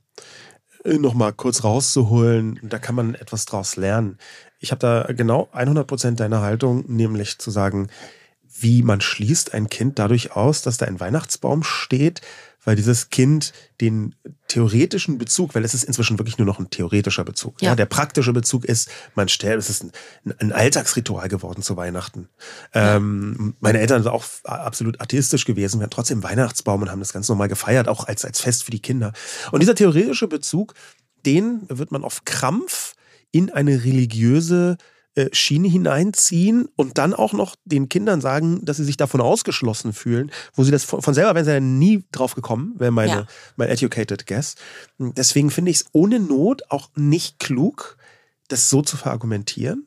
äh, 0.84 0.98
nochmal 0.98 1.32
kurz 1.32 1.64
rauszuholen, 1.64 2.60
da 2.62 2.78
kann 2.78 2.94
man 2.94 3.14
etwas 3.14 3.44
draus 3.44 3.76
lernen. 3.76 4.18
Ich 4.58 4.70
habe 4.70 4.78
da 4.78 5.12
genau 5.12 5.48
100 5.52 5.86
Prozent 5.86 6.20
deiner 6.20 6.40
Haltung, 6.40 6.84
nämlich 6.88 7.38
zu 7.38 7.50
sagen, 7.50 7.88
wie 8.60 8.82
man 8.82 9.00
schließt 9.00 9.54
ein 9.54 9.68
Kind 9.68 9.98
dadurch 9.98 10.32
aus, 10.32 10.62
dass 10.62 10.78
da 10.78 10.86
ein 10.86 11.00
Weihnachtsbaum 11.00 11.62
steht, 11.62 12.22
weil 12.66 12.74
dieses 12.74 13.10
Kind 13.10 13.52
den 13.80 14.16
theoretischen 14.48 15.18
Bezug, 15.18 15.54
weil 15.54 15.64
es 15.64 15.72
ist 15.72 15.84
inzwischen 15.84 16.18
wirklich 16.18 16.36
nur 16.36 16.46
noch 16.46 16.58
ein 16.58 16.68
theoretischer 16.68 17.22
Bezug. 17.22 17.62
Ja. 17.62 17.70
ja 17.70 17.76
der 17.76 17.86
praktische 17.86 18.32
Bezug 18.32 18.64
ist, 18.64 18.90
man 19.14 19.28
stellt, 19.28 19.58
es 19.60 19.70
ist 19.70 19.84
ein, 19.84 19.92
ein 20.38 20.52
Alltagsritual 20.52 21.28
geworden 21.28 21.62
zu 21.62 21.76
Weihnachten. 21.76 22.28
Ja. 22.74 22.96
Ähm, 22.96 23.54
meine 23.60 23.78
Eltern 23.78 24.02
sind 24.02 24.10
auch 24.10 24.24
absolut 24.42 25.00
atheistisch 25.00 25.44
gewesen, 25.44 25.78
wir 25.78 25.84
hatten 25.84 25.94
trotzdem 25.94 26.24
Weihnachtsbaum 26.24 26.82
und 26.82 26.90
haben 26.90 26.98
das 26.98 27.12
ganz 27.12 27.28
normal 27.28 27.48
gefeiert, 27.48 27.86
auch 27.86 28.08
als, 28.08 28.24
als 28.24 28.40
Fest 28.40 28.64
für 28.64 28.72
die 28.72 28.82
Kinder. 28.82 29.12
Und 29.52 29.60
dieser 29.60 29.76
theoretische 29.76 30.26
Bezug, 30.26 30.74
den 31.24 31.62
wird 31.68 31.92
man 31.92 32.02
auf 32.02 32.24
Krampf 32.24 32.95
in 33.32 33.50
eine 33.50 33.84
religiöse 33.84 34.76
äh, 35.16 35.30
Schiene 35.32 35.66
hineinziehen 35.66 36.68
und 36.76 36.98
dann 36.98 37.14
auch 37.14 37.32
noch 37.32 37.56
den 37.64 37.88
Kindern 37.88 38.20
sagen, 38.20 38.62
dass 38.64 38.76
sie 38.76 38.84
sich 38.84 38.98
davon 38.98 39.22
ausgeschlossen 39.22 39.94
fühlen, 39.94 40.30
wo 40.52 40.62
sie 40.62 40.70
das 40.70 40.84
von, 40.84 41.00
von 41.00 41.14
selber 41.14 41.34
wären 41.34 41.44
sie 41.46 41.52
ja 41.52 41.60
nie 41.60 42.04
drauf 42.12 42.34
gekommen, 42.34 42.74
wäre 42.76 42.90
meine, 42.90 43.12
ja. 43.12 43.26
mein 43.56 43.70
educated 43.70 44.26
guess. 44.26 44.56
Deswegen 44.98 45.50
finde 45.50 45.70
ich 45.70 45.78
es 45.78 45.86
ohne 45.92 46.20
Not 46.20 46.70
auch 46.70 46.90
nicht 46.96 47.38
klug, 47.38 47.96
das 48.48 48.68
so 48.68 48.82
zu 48.82 48.98
verargumentieren. 48.98 49.86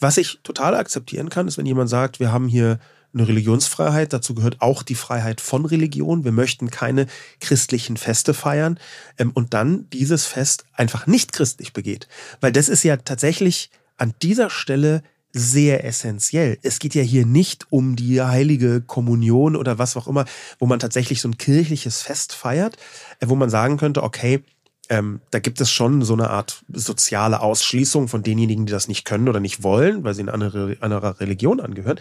Was 0.00 0.16
ich 0.16 0.40
total 0.42 0.74
akzeptieren 0.74 1.28
kann, 1.28 1.46
ist, 1.46 1.56
wenn 1.56 1.66
jemand 1.66 1.88
sagt, 1.88 2.18
wir 2.18 2.32
haben 2.32 2.48
hier 2.48 2.80
eine 3.14 3.28
Religionsfreiheit, 3.28 4.12
dazu 4.12 4.34
gehört 4.34 4.60
auch 4.60 4.82
die 4.82 4.94
Freiheit 4.94 5.40
von 5.40 5.64
Religion. 5.64 6.24
Wir 6.24 6.32
möchten 6.32 6.70
keine 6.70 7.06
christlichen 7.40 7.96
Feste 7.96 8.34
feiern 8.34 8.78
ähm, 9.18 9.30
und 9.32 9.54
dann 9.54 9.88
dieses 9.90 10.26
Fest 10.26 10.64
einfach 10.72 11.06
nicht 11.06 11.32
christlich 11.32 11.72
begeht. 11.72 12.08
Weil 12.40 12.52
das 12.52 12.68
ist 12.68 12.82
ja 12.82 12.96
tatsächlich 12.96 13.70
an 13.96 14.14
dieser 14.22 14.50
Stelle 14.50 15.02
sehr 15.32 15.84
essentiell. 15.84 16.58
Es 16.62 16.78
geht 16.78 16.94
ja 16.94 17.02
hier 17.02 17.26
nicht 17.26 17.66
um 17.70 17.96
die 17.96 18.22
heilige 18.22 18.80
Kommunion 18.80 19.56
oder 19.56 19.78
was 19.78 19.96
auch 19.96 20.06
immer, 20.06 20.26
wo 20.60 20.66
man 20.66 20.78
tatsächlich 20.78 21.20
so 21.20 21.28
ein 21.28 21.38
kirchliches 21.38 22.02
Fest 22.02 22.32
feiert, 22.32 22.76
äh, 23.20 23.28
wo 23.28 23.34
man 23.34 23.50
sagen 23.50 23.76
könnte, 23.76 24.02
okay, 24.02 24.44
ähm, 24.90 25.20
da 25.30 25.38
gibt 25.38 25.60
es 25.60 25.70
schon 25.70 26.02
so 26.02 26.12
eine 26.12 26.30
Art 26.30 26.62
soziale 26.72 27.40
Ausschließung 27.40 28.08
von 28.08 28.22
denjenigen, 28.22 28.66
die 28.66 28.72
das 28.72 28.86
nicht 28.86 29.04
können 29.04 29.28
oder 29.28 29.40
nicht 29.40 29.62
wollen, 29.62 30.04
weil 30.04 30.14
sie 30.14 30.20
in 30.20 30.28
andere, 30.28 30.76
anderer 30.80 31.20
Religion 31.20 31.60
angehören. 31.60 31.98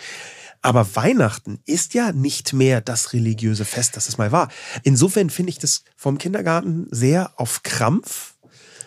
Aber 0.63 0.95
Weihnachten 0.95 1.59
ist 1.65 1.93
ja 1.93 2.11
nicht 2.13 2.53
mehr 2.53 2.81
das 2.81 3.13
religiöse 3.13 3.65
Fest, 3.65 3.95
das 3.95 4.07
es 4.07 4.17
mal 4.17 4.31
war. 4.31 4.49
Insofern 4.81 5.29
finde 5.29 5.51
ich 5.51 5.59
das 5.59 5.83
vom 5.95 6.17
Kindergarten 6.17 6.87
sehr 6.89 7.33
auf 7.35 7.61
Krampf 7.63 8.35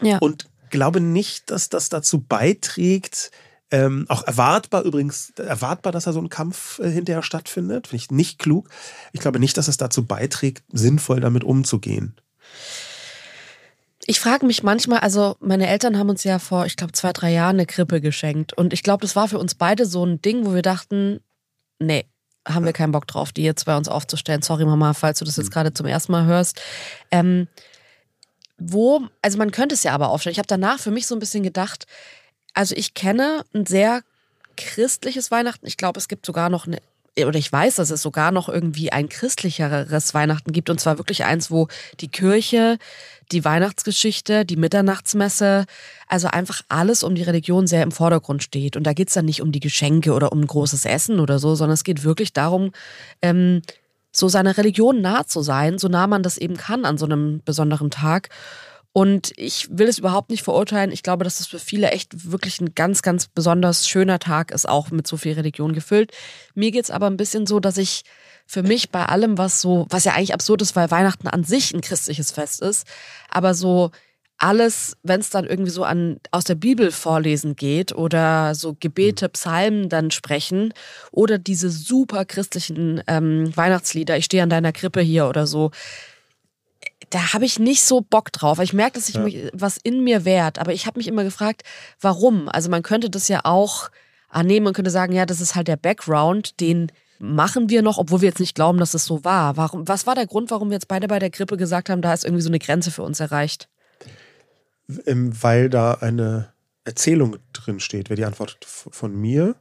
ja. 0.01 0.19
und 0.19 0.49
glaube 0.71 1.01
nicht, 1.01 1.51
dass 1.51 1.69
das 1.69 1.89
dazu 1.89 2.21
beiträgt, 2.21 3.31
ähm, 3.71 4.07
auch 4.09 4.27
erwartbar 4.27 4.83
übrigens, 4.83 5.31
erwartbar, 5.37 5.93
dass 5.93 6.05
da 6.05 6.13
so 6.13 6.21
ein 6.21 6.29
Kampf 6.29 6.79
äh, 6.79 6.91
hinterher 6.91 7.23
stattfindet. 7.23 7.89
Finde 7.89 8.03
ich 8.03 8.11
nicht 8.11 8.39
klug. 8.39 8.69
Ich 9.13 9.21
glaube 9.21 9.41
nicht, 9.41 9.57
dass 9.57 9.69
es 9.69 9.77
dazu 9.77 10.07
beiträgt, 10.07 10.65
sinnvoll 10.73 11.21
damit 11.21 11.45
umzugehen. 11.45 12.17
Ich 14.09 14.21
frage 14.21 14.47
mich 14.47 14.63
manchmal, 14.63 15.01
also 15.01 15.37
meine 15.41 15.67
Eltern 15.67 15.99
haben 15.99 16.11
uns 16.11 16.23
ja 16.23 16.39
vor, 16.39 16.65
ich 16.65 16.77
glaube, 16.77 16.93
zwei, 16.93 17.13
drei 17.13 17.33
Jahren 17.33 17.57
eine 17.57 17.67
Krippe 17.67 18.01
geschenkt. 18.01 18.53
Und 18.53 18.73
ich 18.73 18.85
glaube, 18.85 19.03
das 19.03 19.17
war 19.17 19.27
für 19.27 19.41
uns 19.41 19.57
beide 19.57 19.85
so 19.85 20.07
ein 20.07 20.23
Ding, 20.23 20.47
wo 20.47 20.55
wir 20.55 20.63
dachten, 20.63 21.21
nee, 21.79 22.07
haben 22.47 22.65
wir 22.65 22.73
keinen 22.73 22.93
Bock 22.93 23.07
drauf, 23.07 23.33
die 23.33 23.43
jetzt 23.43 23.65
bei 23.65 23.77
uns 23.77 23.89
aufzustellen. 23.89 24.43
Sorry, 24.43 24.65
Mama, 24.65 24.95
falls 24.95 25.19
du 25.19 25.25
das 25.25 25.37
jetzt 25.37 25.47
hm. 25.47 25.53
gerade 25.53 25.75
zum 25.75 25.87
ersten 25.87 26.13
Mal 26.13 26.27
hörst. 26.27 26.61
Ähm, 27.11 27.49
wo, 28.59 29.07
also 29.21 29.39
man 29.39 29.51
könnte 29.51 29.75
es 29.75 29.83
ja 29.83 29.93
aber 29.93 30.09
aufstellen. 30.09 30.33
Ich 30.33 30.39
habe 30.39 30.47
danach 30.47 30.79
für 30.79 30.91
mich 30.91 31.07
so 31.07 31.15
ein 31.15 31.19
bisschen 31.19 31.43
gedacht, 31.43 31.87
also 32.55 32.75
ich 32.75 32.95
kenne 32.95 33.45
ein 33.55 33.67
sehr 33.67 34.03
christliches 34.57 35.31
Weihnachten. 35.31 35.67
Ich 35.67 35.77
glaube, 35.77 35.99
es 35.99 36.09
gibt 36.09 36.25
sogar 36.25 36.49
noch 36.49 36.67
eine 36.67 36.79
oder 37.25 37.39
ich 37.39 37.51
weiß, 37.51 37.77
dass 37.77 37.91
es 37.91 38.03
sogar 38.03 38.31
noch 38.31 38.49
irgendwie 38.49 38.93
ein 38.93 39.09
christlicheres 39.09 40.13
Weihnachten 40.13 40.53
gibt 40.53 40.69
und 40.69 40.81
zwar 40.81 40.99
wirklich 40.99 41.25
eins, 41.25 41.51
wo 41.51 41.69
die 42.01 42.09
Kirche, 42.09 42.79
die 43.33 43.45
Weihnachtsgeschichte, 43.45 44.45
die 44.45 44.57
Mitternachtsmesse, 44.57 45.65
also 46.09 46.29
einfach 46.29 46.61
alles 46.69 47.03
um 47.03 47.15
die 47.15 47.23
Religion 47.23 47.67
sehr 47.67 47.83
im 47.83 47.93
Vordergrund 47.93 48.43
steht. 48.43 48.77
Und 48.77 48.85
da 48.85 48.93
geht's 48.93 49.15
dann 49.15 49.25
nicht 49.25 49.43
um 49.43 49.51
die 49.51 49.61
Geschenke 49.61 50.13
oder 50.13 50.31
um 50.33 50.41
ein 50.41 50.47
großes 50.47 50.85
Essen 50.85 51.19
oder 51.19 51.39
so, 51.39 51.55
sondern 51.55 51.75
es 51.75 51.85
geht 51.85 52.05
wirklich 52.05 52.33
darum, 52.33 52.73
ähm, 53.23 53.63
so 54.13 54.29
seiner 54.29 54.57
Religion 54.57 55.01
nah 55.01 55.27
zu 55.27 55.43
sein, 55.43 55.79
so 55.79 55.89
nah 55.89 56.07
man 56.07 56.23
das 56.23 56.39
eben 56.39 56.57
kann 56.57 56.85
an 56.85 56.99
so 56.99 57.07
einem 57.07 57.43
besonderen 57.45 57.91
Tag. 57.91 58.31
Und 58.97 59.33
ich 59.37 59.69
will 59.71 59.89
es 59.89 59.99
überhaupt 59.99 60.31
nicht 60.31 60.43
verurteilen. 60.43 60.91
Ich 60.91 61.03
glaube, 61.03 61.23
dass 61.23 61.37
das 61.37 61.49
für 61.49 61.59
viele 61.59 61.91
echt 61.91 62.31
wirklich 62.33 62.63
ein 62.63 62.75
ganz, 62.75 63.03
ganz 63.03 63.27
besonders 63.27 63.87
schöner 63.87 64.19
Tag 64.19 64.53
ist, 64.53 64.67
auch 64.67 64.91
mit 64.91 65.07
so 65.07 65.19
viel 65.19 65.35
Religion 65.35 65.75
gefüllt. 65.75 66.13
Mir 66.55 66.71
geht's 66.71 66.91
aber 66.91 67.07
ein 67.07 67.19
bisschen 67.19 67.47
so, 67.47 67.61
dass 67.61 67.77
ich 67.77 68.05
für 68.47 68.63
mich 68.63 68.89
bei 68.89 69.05
allem, 69.05 69.37
was 69.37 69.61
so, 69.61 69.85
was 69.91 70.05
ja 70.05 70.15
eigentlich 70.15 70.33
absurd 70.33 70.63
ist, 70.63 70.77
weil 70.77 70.91
Weihnachten 70.91 71.29
an 71.29 71.45
sich 71.45 71.75
ein 71.75 71.83
christliches 71.83 72.31
Fest 72.31 72.63
ist, 72.63 72.87
aber 73.29 73.53
so 73.53 73.91
alles, 74.39 74.97
wenn 75.03 75.21
es 75.21 75.29
dann 75.29 75.45
irgendwie 75.45 75.73
so 75.73 75.85
an 75.85 76.19
aus 76.31 76.45
der 76.45 76.55
Bibel 76.55 76.91
vorlesen 76.91 77.55
geht 77.55 77.95
oder 77.95 78.55
so 78.55 78.79
Gebete, 78.81 79.29
Psalmen 79.29 79.91
dann 79.91 80.11
sprechen 80.11 80.73
oder 81.11 81.37
diese 81.37 81.69
super 81.69 82.25
christlichen 82.25 83.03
ähm, 83.09 83.55
Weihnachtslieder, 83.55 84.17
ich 84.17 84.25
stehe 84.25 84.43
an 84.43 84.49
deiner 84.49 84.73
Krippe 84.73 85.03
hier 85.03 85.29
oder 85.29 85.47
so, 85.47 85.71
da 87.11 87.33
habe 87.33 87.45
ich 87.45 87.59
nicht 87.59 87.83
so 87.83 88.01
Bock 88.01 88.33
drauf. 88.33 88.59
Ich 88.59 88.73
merke, 88.73 88.95
dass 88.95 89.09
ich 89.09 89.15
ja. 89.15 89.23
mich 89.23 89.51
was 89.53 89.79
in 89.83 90.03
mir 90.03 90.25
wehrt, 90.25 90.59
aber 90.59 90.73
ich 90.73 90.87
habe 90.87 90.99
mich 90.99 91.09
immer 91.09 91.25
gefragt, 91.25 91.63
warum? 92.01 92.49
Also 92.49 92.69
man 92.71 92.83
könnte 92.83 93.11
das 93.11 93.29
ja 93.29 93.41
auch 93.45 93.91
annehmen, 94.29 94.65
man 94.65 94.75
könnte 94.75 94.91
sagen, 94.91 95.13
ja, 95.13 95.27
das 95.27 95.41
ist 95.41 95.55
halt 95.55 95.69
der 95.69 95.77
Background, 95.77 96.61
den 96.61 96.91
machen 97.19 97.71
wir 97.71 97.83
noch, 97.83 97.99
obwohl 97.99 98.21
wir 98.21 98.29
jetzt 98.29 98.41
nicht 98.41 98.55
glauben, 98.55 98.79
dass 98.79 98.95
es 98.95 99.05
so 99.05 99.25
war. 99.25 99.57
Warum, 99.57 99.89
was 99.89 100.07
war 100.07 100.15
der 100.15 100.27
Grund, 100.27 100.51
warum 100.51 100.69
wir 100.69 100.75
jetzt 100.75 100.89
beide 100.89 101.09
bei 101.09 101.19
der 101.19 101.31
Grippe 101.31 101.57
gesagt 101.57 101.89
haben, 101.89 102.03
da 102.03 102.13
ist 102.13 102.25
irgendwie 102.25 102.43
so 102.43 102.51
eine 102.51 102.59
Grenze 102.59 102.91
für 102.91 103.03
uns 103.03 103.21
erreicht? 103.21 103.69
weil 104.89 105.69
da 105.69 105.95
eine 105.95 106.53
Erzählung 106.85 107.39
drin 107.53 107.81
steht, 107.81 108.09
wäre 108.09 108.17
die 108.17 108.25
Antwort 108.25 108.59
von 108.65 109.15
mir. 109.15 109.57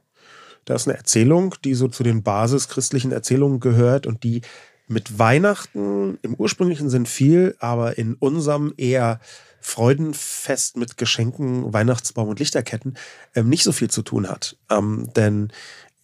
Da 0.64 0.74
ist 0.74 0.86
eine 0.86 0.96
Erzählung, 0.96 1.54
die 1.64 1.74
so 1.74 1.88
zu 1.88 2.02
den 2.02 2.22
basischristlichen 2.22 3.12
Erzählungen 3.12 3.60
gehört 3.60 4.06
und 4.06 4.22
die 4.22 4.42
mit 4.88 5.18
Weihnachten 5.18 6.18
im 6.22 6.34
ursprünglichen 6.34 6.90
Sinn 6.90 7.06
viel, 7.06 7.56
aber 7.58 7.98
in 7.98 8.14
unserem 8.14 8.72
eher 8.76 9.20
Freudenfest 9.60 10.76
mit 10.76 10.96
Geschenken, 10.96 11.72
Weihnachtsbaum 11.72 12.28
und 12.28 12.38
Lichterketten 12.38 12.96
ähm, 13.34 13.48
nicht 13.48 13.64
so 13.64 13.72
viel 13.72 13.90
zu 13.90 14.02
tun 14.02 14.28
hat. 14.28 14.56
Ähm, 14.70 15.10
denn 15.16 15.52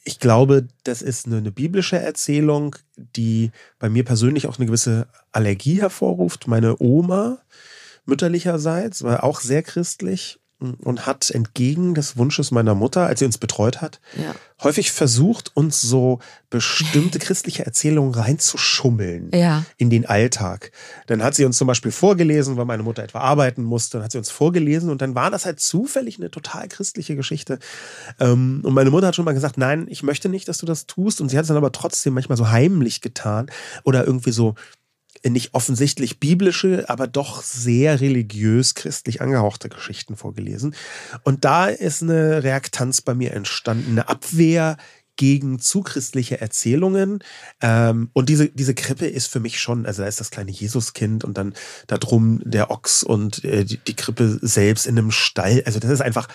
ich 0.04 0.18
glaube, 0.18 0.66
das 0.82 1.00
ist 1.00 1.26
eine, 1.26 1.36
eine, 1.36 1.52
biblische 1.52 1.96
Erzählung, 1.96 2.74
die 2.96 3.52
bei 3.78 3.88
mir 3.88 4.04
persönlich 4.04 4.48
auch 4.48 4.58
eine 4.58 4.66
gewisse 4.66 5.06
Allergie 5.30 5.80
hervorruft. 5.80 6.48
Meine 6.48 6.82
Oma 6.82 7.38
mütterlicherseits, 8.04 9.04
war 9.04 9.22
auch 9.22 9.40
sehr 9.40 9.62
christlich 9.62 10.40
und 10.70 11.06
hat 11.06 11.30
entgegen 11.30 11.94
des 11.94 12.16
Wunsches 12.16 12.50
meiner 12.50 12.74
Mutter, 12.74 13.06
als 13.06 13.18
sie 13.18 13.24
uns 13.24 13.38
betreut 13.38 13.80
hat, 13.80 14.00
ja. 14.16 14.34
häufig 14.62 14.92
versucht, 14.92 15.50
uns 15.54 15.80
so 15.80 16.20
bestimmte 16.50 17.18
christliche 17.18 17.66
Erzählungen 17.66 18.14
reinzuschummeln 18.14 19.30
ja. 19.34 19.64
in 19.76 19.90
den 19.90 20.06
Alltag. 20.06 20.72
Dann 21.06 21.22
hat 21.22 21.34
sie 21.34 21.44
uns 21.44 21.56
zum 21.56 21.66
Beispiel 21.66 21.90
vorgelesen, 21.90 22.56
weil 22.56 22.64
meine 22.64 22.82
Mutter 22.82 23.02
etwa 23.02 23.20
arbeiten 23.20 23.62
musste, 23.62 23.98
dann 23.98 24.04
hat 24.04 24.12
sie 24.12 24.18
uns 24.18 24.30
vorgelesen 24.30 24.90
und 24.90 25.02
dann 25.02 25.14
war 25.14 25.30
das 25.30 25.44
halt 25.44 25.60
zufällig 25.60 26.18
eine 26.18 26.30
total 26.30 26.68
christliche 26.68 27.16
Geschichte. 27.16 27.58
Ähm, 28.20 28.60
und 28.64 28.74
meine 28.74 28.90
Mutter 28.90 29.08
hat 29.08 29.16
schon 29.16 29.24
mal 29.24 29.34
gesagt, 29.34 29.58
nein, 29.58 29.86
ich 29.88 30.02
möchte 30.02 30.28
nicht, 30.28 30.48
dass 30.48 30.58
du 30.58 30.66
das 30.66 30.86
tust. 30.86 31.20
Und 31.20 31.28
sie 31.28 31.36
hat 31.36 31.42
es 31.42 31.48
dann 31.48 31.56
aber 31.56 31.72
trotzdem 31.72 32.14
manchmal 32.14 32.38
so 32.38 32.50
heimlich 32.50 33.00
getan 33.00 33.50
oder 33.84 34.06
irgendwie 34.06 34.32
so 34.32 34.54
nicht 35.30 35.54
offensichtlich 35.54 36.18
biblische, 36.20 36.88
aber 36.88 37.06
doch 37.06 37.42
sehr 37.42 38.00
religiös 38.00 38.74
christlich 38.74 39.20
angehauchte 39.20 39.68
Geschichten 39.68 40.16
vorgelesen. 40.16 40.74
Und 41.22 41.44
da 41.44 41.66
ist 41.66 42.02
eine 42.02 42.42
Reaktanz 42.42 43.00
bei 43.00 43.14
mir 43.14 43.32
entstanden, 43.32 43.92
eine 43.92 44.08
Abwehr 44.08 44.76
gegen 45.16 45.58
zu 45.58 45.82
christliche 45.82 46.40
Erzählungen. 46.40 47.22
Ähm, 47.60 48.10
und 48.12 48.28
diese, 48.28 48.48
diese 48.48 48.74
Krippe 48.74 49.06
ist 49.06 49.28
für 49.28 49.40
mich 49.40 49.60
schon, 49.60 49.86
also 49.86 50.02
da 50.02 50.08
ist 50.08 50.20
das 50.20 50.30
kleine 50.30 50.50
Jesuskind 50.50 51.24
und 51.24 51.38
dann 51.38 51.54
da 51.86 51.98
drum 51.98 52.40
der 52.44 52.70
Ochs 52.70 53.02
und 53.02 53.44
äh, 53.44 53.64
die, 53.64 53.76
die 53.76 53.94
Krippe 53.94 54.38
selbst 54.40 54.86
in 54.86 54.98
einem 54.98 55.10
Stall. 55.10 55.62
Also 55.66 55.78
das 55.78 55.90
ist 55.90 56.00
einfach 56.00 56.28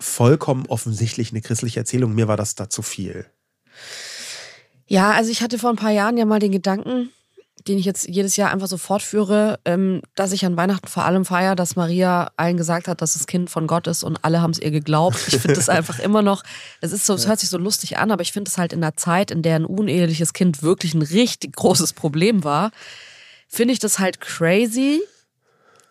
vollkommen 0.00 0.66
offensichtlich 0.66 1.30
eine 1.30 1.42
christliche 1.42 1.80
Erzählung. 1.80 2.14
Mir 2.14 2.28
war 2.28 2.36
das 2.36 2.54
da 2.54 2.68
zu 2.68 2.82
viel. 2.82 3.26
Ja, 4.86 5.12
also 5.12 5.30
ich 5.30 5.40
hatte 5.40 5.58
vor 5.58 5.70
ein 5.70 5.76
paar 5.76 5.90
Jahren 5.90 6.16
ja 6.16 6.24
mal 6.24 6.40
den 6.40 6.52
Gedanken, 6.52 7.10
den 7.66 7.78
ich 7.78 7.86
jetzt 7.86 8.06
jedes 8.06 8.36
Jahr 8.36 8.50
einfach 8.50 8.66
so 8.66 8.76
fortführe, 8.76 9.58
ähm, 9.64 10.02
dass 10.14 10.32
ich 10.32 10.44
an 10.44 10.56
Weihnachten 10.56 10.86
vor 10.86 11.04
allem 11.04 11.24
feiere, 11.24 11.56
dass 11.56 11.76
Maria 11.76 12.30
allen 12.36 12.56
gesagt 12.56 12.88
hat, 12.88 13.00
dass 13.00 13.14
das 13.14 13.26
Kind 13.26 13.48
von 13.48 13.66
Gott 13.66 13.86
ist 13.86 14.04
und 14.04 14.18
alle 14.22 14.42
haben 14.42 14.50
es 14.50 14.58
ihr 14.58 14.70
geglaubt. 14.70 15.16
Ich 15.28 15.38
finde 15.38 15.54
das 15.54 15.68
einfach 15.70 15.98
immer 15.98 16.20
noch, 16.20 16.42
es 16.80 16.92
ist 16.92 17.06
so, 17.06 17.14
es 17.14 17.26
hört 17.26 17.40
sich 17.40 17.48
so 17.48 17.56
lustig 17.58 17.96
an, 17.96 18.10
aber 18.10 18.22
ich 18.22 18.32
finde 18.32 18.50
es 18.50 18.58
halt 18.58 18.72
in 18.72 18.82
der 18.82 18.96
Zeit, 18.96 19.30
in 19.30 19.42
der 19.42 19.56
ein 19.56 19.64
uneheliches 19.64 20.34
Kind 20.34 20.62
wirklich 20.62 20.94
ein 20.94 21.02
richtig 21.02 21.56
großes 21.56 21.94
Problem 21.94 22.44
war, 22.44 22.70
finde 23.48 23.72
ich 23.72 23.78
das 23.78 23.98
halt 23.98 24.20
crazy. 24.20 25.00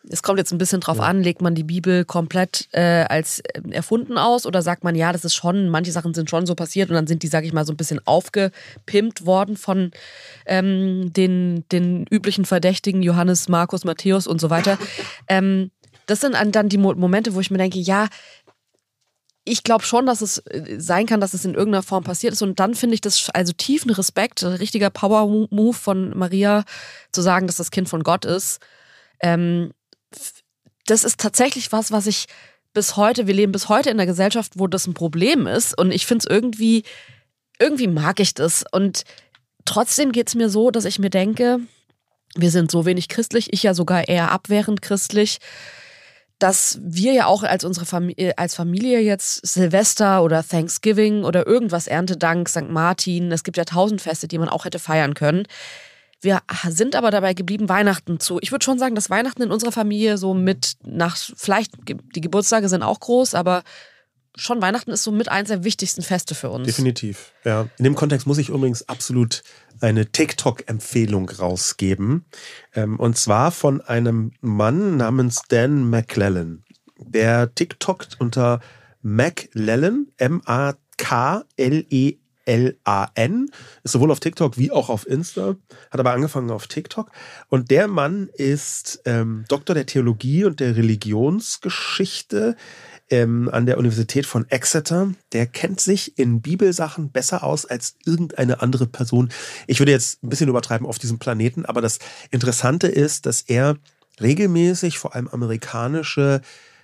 Es 0.09 0.21
kommt 0.21 0.37
jetzt 0.37 0.51
ein 0.51 0.57
bisschen 0.57 0.81
drauf 0.81 0.97
ja. 0.97 1.03
an, 1.03 1.23
legt 1.23 1.41
man 1.41 1.55
die 1.55 1.63
Bibel 1.63 2.03
komplett 2.03 2.67
äh, 2.71 3.05
als 3.07 3.39
äh, 3.39 3.61
erfunden 3.71 4.17
aus 4.17 4.45
oder 4.45 4.61
sagt 4.61 4.83
man, 4.83 4.95
ja, 4.95 5.11
das 5.11 5.23
ist 5.23 5.35
schon, 5.35 5.69
manche 5.69 5.91
Sachen 5.91 6.13
sind 6.13 6.29
schon 6.29 6.45
so 6.45 6.55
passiert 6.55 6.89
und 6.89 6.95
dann 6.95 7.07
sind 7.07 7.23
die, 7.23 7.27
sag 7.27 7.45
ich 7.45 7.53
mal, 7.53 7.65
so 7.65 7.73
ein 7.73 7.77
bisschen 7.77 8.01
aufgepimpt 8.05 9.25
worden 9.25 9.55
von 9.55 9.91
ähm, 10.45 11.13
den, 11.13 11.63
den 11.71 12.05
üblichen 12.09 12.45
Verdächtigen, 12.45 13.01
Johannes, 13.01 13.47
Markus, 13.47 13.85
Matthäus 13.85 14.27
und 14.27 14.39
so 14.41 14.49
weiter. 14.49 14.77
Ähm, 15.29 15.71
das 16.05 16.19
sind 16.19 16.35
dann 16.53 16.69
die 16.69 16.77
Momente, 16.77 17.33
wo 17.33 17.39
ich 17.39 17.49
mir 17.49 17.57
denke, 17.57 17.79
ja, 17.79 18.07
ich 19.45 19.63
glaube 19.63 19.83
schon, 19.83 20.05
dass 20.05 20.21
es 20.21 20.39
äh, 20.39 20.79
sein 20.79 21.05
kann, 21.05 21.19
dass 21.19 21.33
es 21.33 21.45
in 21.45 21.53
irgendeiner 21.53 21.83
Form 21.83 22.03
passiert 22.03 22.33
ist. 22.33 22.41
Und 22.41 22.59
dann 22.59 22.75
finde 22.75 22.95
ich 22.95 23.01
das 23.01 23.29
also 23.33 23.53
tiefen 23.53 23.91
Respekt, 23.91 24.43
ein 24.43 24.53
richtiger 24.53 24.89
Power-Move 24.89 25.73
von 25.73 26.17
Maria, 26.17 26.63
zu 27.11 27.21
sagen, 27.21 27.47
dass 27.47 27.57
das 27.57 27.71
Kind 27.71 27.89
von 27.89 28.03
Gott 28.03 28.25
ist. 28.25 28.59
Ähm, 29.21 29.71
das 30.85 31.03
ist 31.03 31.19
tatsächlich 31.19 31.71
was, 31.71 31.91
was 31.91 32.07
ich 32.07 32.25
bis 32.73 32.97
heute, 32.97 33.27
wir 33.27 33.33
leben 33.33 33.51
bis 33.51 33.69
heute 33.69 33.89
in 33.89 33.99
einer 33.99 34.07
Gesellschaft, 34.07 34.53
wo 34.55 34.67
das 34.67 34.87
ein 34.87 34.93
Problem 34.93 35.47
ist. 35.47 35.77
Und 35.77 35.91
ich 35.91 36.05
finde 36.05 36.25
es 36.27 36.33
irgendwie, 36.33 36.83
irgendwie 37.59 37.87
mag 37.87 38.19
ich 38.19 38.33
das. 38.33 38.63
Und 38.71 39.03
trotzdem 39.65 40.11
geht 40.11 40.27
es 40.27 40.35
mir 40.35 40.49
so, 40.49 40.71
dass 40.71 40.85
ich 40.85 40.99
mir 40.99 41.11
denke, 41.11 41.59
wir 42.35 42.49
sind 42.49 42.71
so 42.71 42.85
wenig 42.85 43.09
christlich, 43.09 43.53
ich 43.53 43.63
ja 43.63 43.73
sogar 43.73 44.07
eher 44.07 44.31
abwehrend 44.31 44.81
christlich 44.81 45.39
dass 46.43 46.77
wir 46.83 47.13
ja 47.13 47.27
auch 47.27 47.43
als 47.43 47.63
unsere 47.63 47.85
Familie, 47.85 48.31
äh, 48.31 48.33
als 48.35 48.53
Familie 48.53 48.99
jetzt 48.99 49.47
Silvester 49.47 50.23
oder 50.23 50.45
Thanksgiving 50.45 51.23
oder 51.23 51.47
irgendwas 51.47 51.87
Erntedank, 51.87 52.49
St. 52.49 52.69
Martin, 52.69 53.31
es 53.31 53.45
gibt 53.45 53.55
ja 53.55 53.63
tausend 53.63 54.01
Feste, 54.01 54.27
die 54.27 54.37
man 54.37 54.49
auch 54.49 54.65
hätte 54.65 54.79
feiern 54.79 55.13
können. 55.13 55.47
Wir 56.23 56.41
sind 56.69 56.95
aber 56.95 57.11
dabei 57.11 57.33
geblieben, 57.33 57.67
Weihnachten 57.67 58.19
zu. 58.19 58.39
Ich 58.41 58.51
würde 58.51 58.63
schon 58.63 58.79
sagen, 58.79 58.95
dass 58.95 59.09
Weihnachten 59.09 59.41
in 59.41 59.51
unserer 59.51 59.73
Familie 59.73 60.17
so 60.17 60.33
mit 60.33 60.77
nach, 60.83 61.17
vielleicht 61.17 61.73
die 61.87 62.21
Geburtstage 62.21 62.69
sind 62.69 62.81
auch 62.81 63.01
groß, 63.01 63.35
aber 63.35 63.63
schon 64.35 64.61
Weihnachten 64.61 64.91
ist 64.91 65.03
so 65.03 65.11
mit 65.11 65.27
eins 65.29 65.49
der 65.49 65.65
wichtigsten 65.65 66.01
Feste 66.01 66.33
für 66.33 66.49
uns. 66.49 66.65
Definitiv, 66.65 67.33
ja. 67.43 67.67
In 67.77 67.83
dem 67.83 67.95
Kontext 67.95 68.25
muss 68.25 68.37
ich 68.37 68.49
übrigens 68.49 68.87
absolut 68.87 69.43
eine 69.81 70.05
TikTok-Empfehlung 70.11 71.29
rausgeben. 71.29 72.25
Ähm, 72.73 72.99
und 72.99 73.17
zwar 73.17 73.51
von 73.51 73.81
einem 73.81 74.31
Mann 74.39 74.97
namens 74.97 75.41
Dan 75.49 75.89
McLellan. 75.89 76.63
Der 76.97 77.53
TikTokt 77.53 78.19
unter 78.19 78.61
McLellan, 79.01 80.07
M-A-K-L-E 80.17 80.63
L-A-N, 82.45 83.49
ist 83.83 83.91
sowohl 83.91 84.11
auf 84.11 84.19
TikTok 84.19 84.57
wie 84.57 84.71
auch 84.71 84.89
auf 84.89 85.07
Insta, 85.07 85.55
hat 85.91 85.99
aber 85.99 86.13
angefangen 86.13 86.51
auf 86.51 86.67
TikTok. 86.67 87.11
Und 87.49 87.71
der 87.71 87.87
Mann 87.87 88.29
ist 88.33 89.01
ähm, 89.05 89.45
Doktor 89.47 89.73
der 89.73 89.85
Theologie 89.85 90.45
und 90.45 90.59
der 90.59 90.75
Religionsgeschichte 90.75 92.55
ähm, 93.09 93.49
an 93.51 93.65
der 93.65 93.77
Universität 93.77 94.25
von 94.25 94.49
Exeter. 94.49 95.13
Der 95.31 95.45
kennt 95.45 95.79
sich 95.79 96.17
in 96.17 96.41
Bibelsachen 96.41 97.11
besser 97.11 97.43
aus 97.43 97.65
als 97.65 97.95
irgendeine 98.05 98.61
andere 98.61 98.87
Person. 98.87 99.29
Ich 99.67 99.79
würde 99.79 99.91
jetzt 99.91 100.23
ein 100.23 100.29
bisschen 100.29 100.49
übertreiben 100.49 100.87
auf 100.87 100.99
diesem 100.99 101.19
Planeten, 101.19 101.65
aber 101.65 101.81
das 101.81 101.99
Interessante 102.31 102.87
ist, 102.87 103.25
dass 103.25 103.41
er 103.41 103.77
regelmäßig 104.19 104.99
vor 104.99 105.15
allem 105.15 105.27
amerikanische 105.27 106.41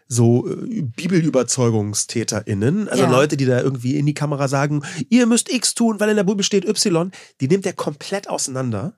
so 0.10 0.50
äh, 0.50 0.82
BibelüberzeugungstäterInnen, 0.82 2.90
also 2.90 3.04
ja. 3.04 3.12
Leute, 3.12 3.38
die 3.38 3.46
da 3.46 3.62
irgendwie 3.62 3.96
in 3.96 4.08
die 4.08 4.16
Kamera 4.16 4.48
sagen, 4.48 4.82
ihr 5.10 5.28
müsst 5.28 5.54
X 5.54 5.76
tun, 5.76 6.00
weil 6.00 6.10
in 6.10 6.16
der 6.18 6.24
Bibel 6.24 6.44
steht 6.44 6.68
Y, 6.68 7.12
die 7.40 7.48
nimmt 7.48 7.66
er 7.66 7.74
komplett 7.74 8.30
auseinander 8.30 8.94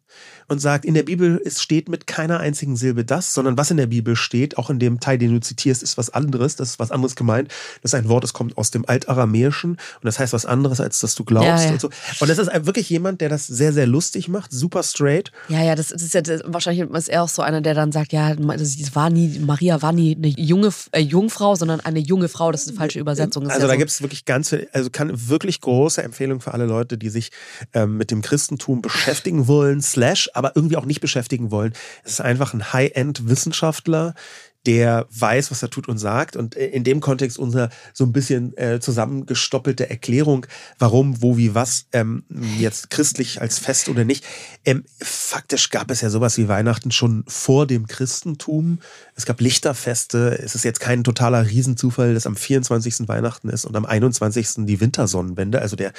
und 0.47 0.59
sagt, 0.59 0.85
in 0.85 0.93
der 0.93 1.03
Bibel 1.03 1.41
es 1.45 1.61
steht 1.61 1.89
mit 1.89 2.07
keiner 2.07 2.39
einzigen 2.39 2.75
Silbe 2.75 3.05
das, 3.05 3.33
sondern 3.33 3.57
was 3.57 3.71
in 3.71 3.77
der 3.77 3.87
Bibel 3.87 4.15
steht, 4.15 4.57
auch 4.57 4.69
in 4.69 4.79
dem 4.79 4.99
Teil, 4.99 5.17
den 5.17 5.31
du 5.33 5.39
zitierst, 5.39 5.81
ist 5.81 5.97
was 5.97 6.09
anderes, 6.09 6.55
das 6.55 6.71
ist 6.71 6.79
was 6.79 6.91
anderes 6.91 7.15
gemeint. 7.15 7.49
Das 7.81 7.93
ist 7.93 7.95
ein 7.95 8.09
Wort, 8.09 8.23
das 8.23 8.33
kommt 8.33 8.57
aus 8.57 8.71
dem 8.71 8.85
Altaramäischen 8.87 9.71
und 9.71 10.03
das 10.03 10.19
heißt 10.19 10.33
was 10.33 10.45
anderes, 10.45 10.81
als 10.81 10.99
dass 10.99 11.15
du 11.15 11.23
glaubst 11.23 11.47
ja, 11.47 11.65
ja. 11.65 11.71
und 11.71 11.81
so. 11.81 11.89
Und 12.19 12.29
das 12.29 12.37
ist 12.37 12.49
wirklich 12.65 12.89
jemand, 12.89 13.21
der 13.21 13.29
das 13.29 13.47
sehr, 13.47 13.73
sehr 13.73 13.87
lustig 13.87 14.27
macht, 14.27 14.51
super 14.51 14.83
straight. 14.83 15.31
Ja, 15.47 15.63
ja, 15.63 15.75
das 15.75 15.91
ist 15.91 16.13
ja 16.13 16.21
das, 16.21 16.41
wahrscheinlich 16.45 16.89
ist 16.89 17.09
er 17.09 17.23
auch 17.23 17.29
so 17.29 17.41
einer, 17.41 17.61
der 17.61 17.73
dann 17.73 17.91
sagt, 17.91 18.11
ja, 18.11 18.35
das 18.35 18.95
war 18.95 19.09
nie, 19.09 19.39
Maria 19.39 19.81
war 19.81 19.93
nie 19.93 20.15
eine 20.15 20.27
junge 20.27 20.69
äh, 20.91 20.99
Jungfrau, 20.99 21.55
sondern 21.55 21.79
eine 21.79 21.99
junge 21.99 22.27
Frau, 22.27 22.51
das 22.51 22.63
ist 22.63 22.69
eine 22.69 22.77
falsche 22.77 22.99
Übersetzung. 22.99 23.47
also 23.47 23.61
ja 23.61 23.67
da 23.67 23.73
so. 23.73 23.77
gibt 23.77 23.91
es 23.91 24.01
wirklich 24.01 24.25
ganz, 24.25 24.55
also 24.73 24.89
kann 24.89 25.29
wirklich 25.29 25.61
große 25.61 26.03
Empfehlung 26.03 26.41
für 26.41 26.53
alle 26.53 26.65
Leute, 26.65 26.97
die 26.97 27.09
sich 27.09 27.31
ähm, 27.73 27.97
mit 27.97 28.11
dem 28.11 28.21
Christentum 28.21 28.81
beschäftigen 28.81 29.47
wollen, 29.47 29.81
slash 30.01 30.29
aber 30.33 30.53
irgendwie 30.55 30.77
auch 30.77 30.85
nicht 30.85 30.99
beschäftigen 30.99 31.51
wollen. 31.51 31.73
Es 32.03 32.13
ist 32.13 32.21
einfach 32.21 32.55
ein 32.55 32.73
High-End-Wissenschaftler, 32.73 34.15
der 34.65 35.07
weiß, 35.09 35.49
was 35.49 35.63
er 35.63 35.69
tut 35.69 35.87
und 35.87 35.97
sagt. 35.97 36.35
Und 36.35 36.55
äh, 36.55 36.67
in 36.67 36.83
dem 36.83 36.99
Kontext 36.99 37.39
unser 37.39 37.69
so 37.93 38.05
ein 38.05 38.11
bisschen 38.11 38.55
äh, 38.57 38.79
zusammengestoppelte 38.79 39.89
Erklärung, 39.89 40.45
warum, 40.77 41.21
wo, 41.21 41.37
wie, 41.37 41.55
was 41.55 41.85
ähm, 41.93 42.23
jetzt 42.59 42.89
christlich 42.91 43.41
als 43.41 43.57
Fest 43.57 43.89
oder 43.89 44.05
nicht. 44.05 44.23
Ähm, 44.63 44.83
faktisch 44.99 45.71
gab 45.71 45.89
es 45.89 46.01
ja 46.01 46.09
sowas 46.09 46.37
wie 46.37 46.47
Weihnachten 46.47 46.91
schon 46.91 47.23
vor 47.27 47.65
dem 47.65 47.87
Christentum. 47.87 48.79
Es 49.15 49.25
gab 49.25 49.41
Lichterfeste. 49.41 50.39
Es 50.43 50.53
ist 50.53 50.63
jetzt 50.63 50.79
kein 50.79 51.03
totaler 51.03 51.47
Riesenzufall, 51.47 52.13
dass 52.13 52.27
am 52.27 52.35
24. 52.35 53.07
Weihnachten 53.07 53.49
ist 53.49 53.65
und 53.65 53.75
am 53.75 53.85
21. 53.85 54.65
die 54.67 54.79
Wintersonnenwende, 54.79 55.61
also 55.61 55.75
der 55.75 55.91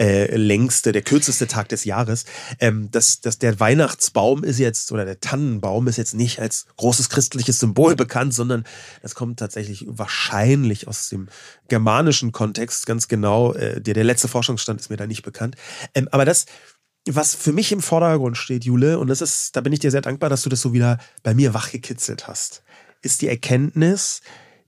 äh, 0.00 0.34
längste, 0.36 0.90
der 0.90 1.02
kürzeste 1.02 1.46
Tag 1.46 1.68
des 1.68 1.84
Jahres. 1.84 2.24
Ähm, 2.58 2.90
dass, 2.90 3.20
dass 3.20 3.38
der 3.38 3.60
Weihnachtsbaum 3.60 4.42
ist 4.42 4.58
jetzt 4.58 4.90
oder 4.90 5.04
der 5.04 5.20
Tannenbaum 5.20 5.86
ist 5.86 5.98
jetzt 5.98 6.14
nicht 6.14 6.40
als 6.40 6.66
großes 6.76 7.10
christliches 7.10 7.60
Symbol 7.60 7.94
bekannt 7.94 8.07
bekannt, 8.08 8.34
sondern 8.34 8.64
das 9.02 9.14
kommt 9.14 9.38
tatsächlich 9.38 9.84
wahrscheinlich 9.86 10.88
aus 10.88 11.08
dem 11.08 11.28
germanischen 11.68 12.32
Kontext, 12.32 12.86
ganz 12.86 13.06
genau. 13.06 13.52
Äh, 13.52 13.80
der, 13.80 13.94
der 13.94 14.04
letzte 14.04 14.28
Forschungsstand 14.28 14.80
ist 14.80 14.90
mir 14.90 14.96
da 14.96 15.06
nicht 15.06 15.22
bekannt. 15.22 15.56
Ähm, 15.94 16.08
aber 16.10 16.24
das, 16.24 16.46
was 17.06 17.34
für 17.34 17.52
mich 17.52 17.70
im 17.70 17.82
Vordergrund 17.82 18.36
steht, 18.36 18.64
Jule, 18.64 18.98
und 18.98 19.08
das 19.08 19.20
ist, 19.20 19.54
da 19.54 19.60
bin 19.60 19.72
ich 19.72 19.80
dir 19.80 19.90
sehr 19.90 20.00
dankbar, 20.00 20.30
dass 20.30 20.42
du 20.42 20.48
das 20.48 20.60
so 20.60 20.72
wieder 20.72 20.98
bei 21.22 21.34
mir 21.34 21.54
wachgekitzelt 21.54 22.26
hast, 22.26 22.62
ist 23.02 23.22
die 23.22 23.28
Erkenntnis, 23.28 24.22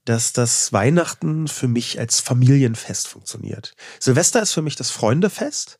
dass 0.04 0.32
das 0.32 0.72
Weihnachten 0.72 1.48
für 1.48 1.68
mich 1.68 1.98
als 1.98 2.20
Familienfest 2.20 3.08
funktioniert. 3.08 3.74
Silvester 3.98 4.40
ist 4.42 4.52
für 4.52 4.62
mich 4.62 4.76
das 4.76 4.90
Freundefest. 4.90 5.78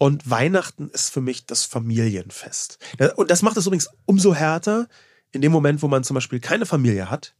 Und 0.00 0.30
Weihnachten 0.30 0.90
ist 0.90 1.10
für 1.10 1.20
mich 1.20 1.44
das 1.46 1.64
Familienfest. 1.64 2.78
Und 3.16 3.32
das 3.32 3.42
macht 3.42 3.56
es 3.56 3.66
übrigens 3.66 3.88
umso 4.06 4.32
härter, 4.32 4.86
in 5.32 5.40
dem 5.40 5.52
Moment, 5.52 5.82
wo 5.82 5.88
man 5.88 6.04
zum 6.04 6.14
Beispiel 6.14 6.40
keine 6.40 6.66
Familie 6.66 7.10
hat, 7.10 7.34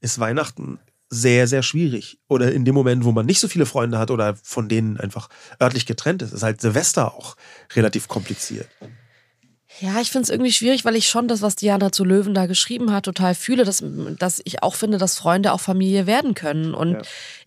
ist 0.00 0.18
Weihnachten 0.18 0.78
sehr, 1.10 1.46
sehr 1.46 1.62
schwierig. 1.62 2.18
Oder 2.28 2.52
in 2.52 2.64
dem 2.64 2.74
Moment, 2.74 3.04
wo 3.04 3.12
man 3.12 3.26
nicht 3.26 3.40
so 3.40 3.48
viele 3.48 3.66
Freunde 3.66 3.98
hat 3.98 4.10
oder 4.10 4.36
von 4.42 4.68
denen 4.68 4.98
einfach 4.98 5.28
örtlich 5.60 5.86
getrennt 5.86 6.22
ist, 6.22 6.32
ist 6.32 6.42
halt 6.42 6.60
Silvester 6.60 7.14
auch 7.14 7.36
relativ 7.74 8.08
kompliziert. 8.08 8.68
Ja, 9.80 10.00
ich 10.00 10.10
finde 10.10 10.24
es 10.24 10.30
irgendwie 10.30 10.52
schwierig, 10.52 10.84
weil 10.84 10.96
ich 10.96 11.08
schon 11.08 11.28
das, 11.28 11.40
was 11.40 11.54
Diana 11.54 11.92
zu 11.92 12.04
Löwen 12.04 12.34
da 12.34 12.46
geschrieben 12.46 12.92
hat, 12.92 13.04
total 13.04 13.34
fühle, 13.34 13.64
dass, 13.64 13.82
dass 14.18 14.40
ich 14.44 14.62
auch 14.62 14.74
finde, 14.74 14.98
dass 14.98 15.16
Freunde 15.16 15.52
auch 15.52 15.60
Familie 15.60 16.06
werden 16.06 16.34
können. 16.34 16.74
Und 16.74 16.94
ja. 16.94 17.00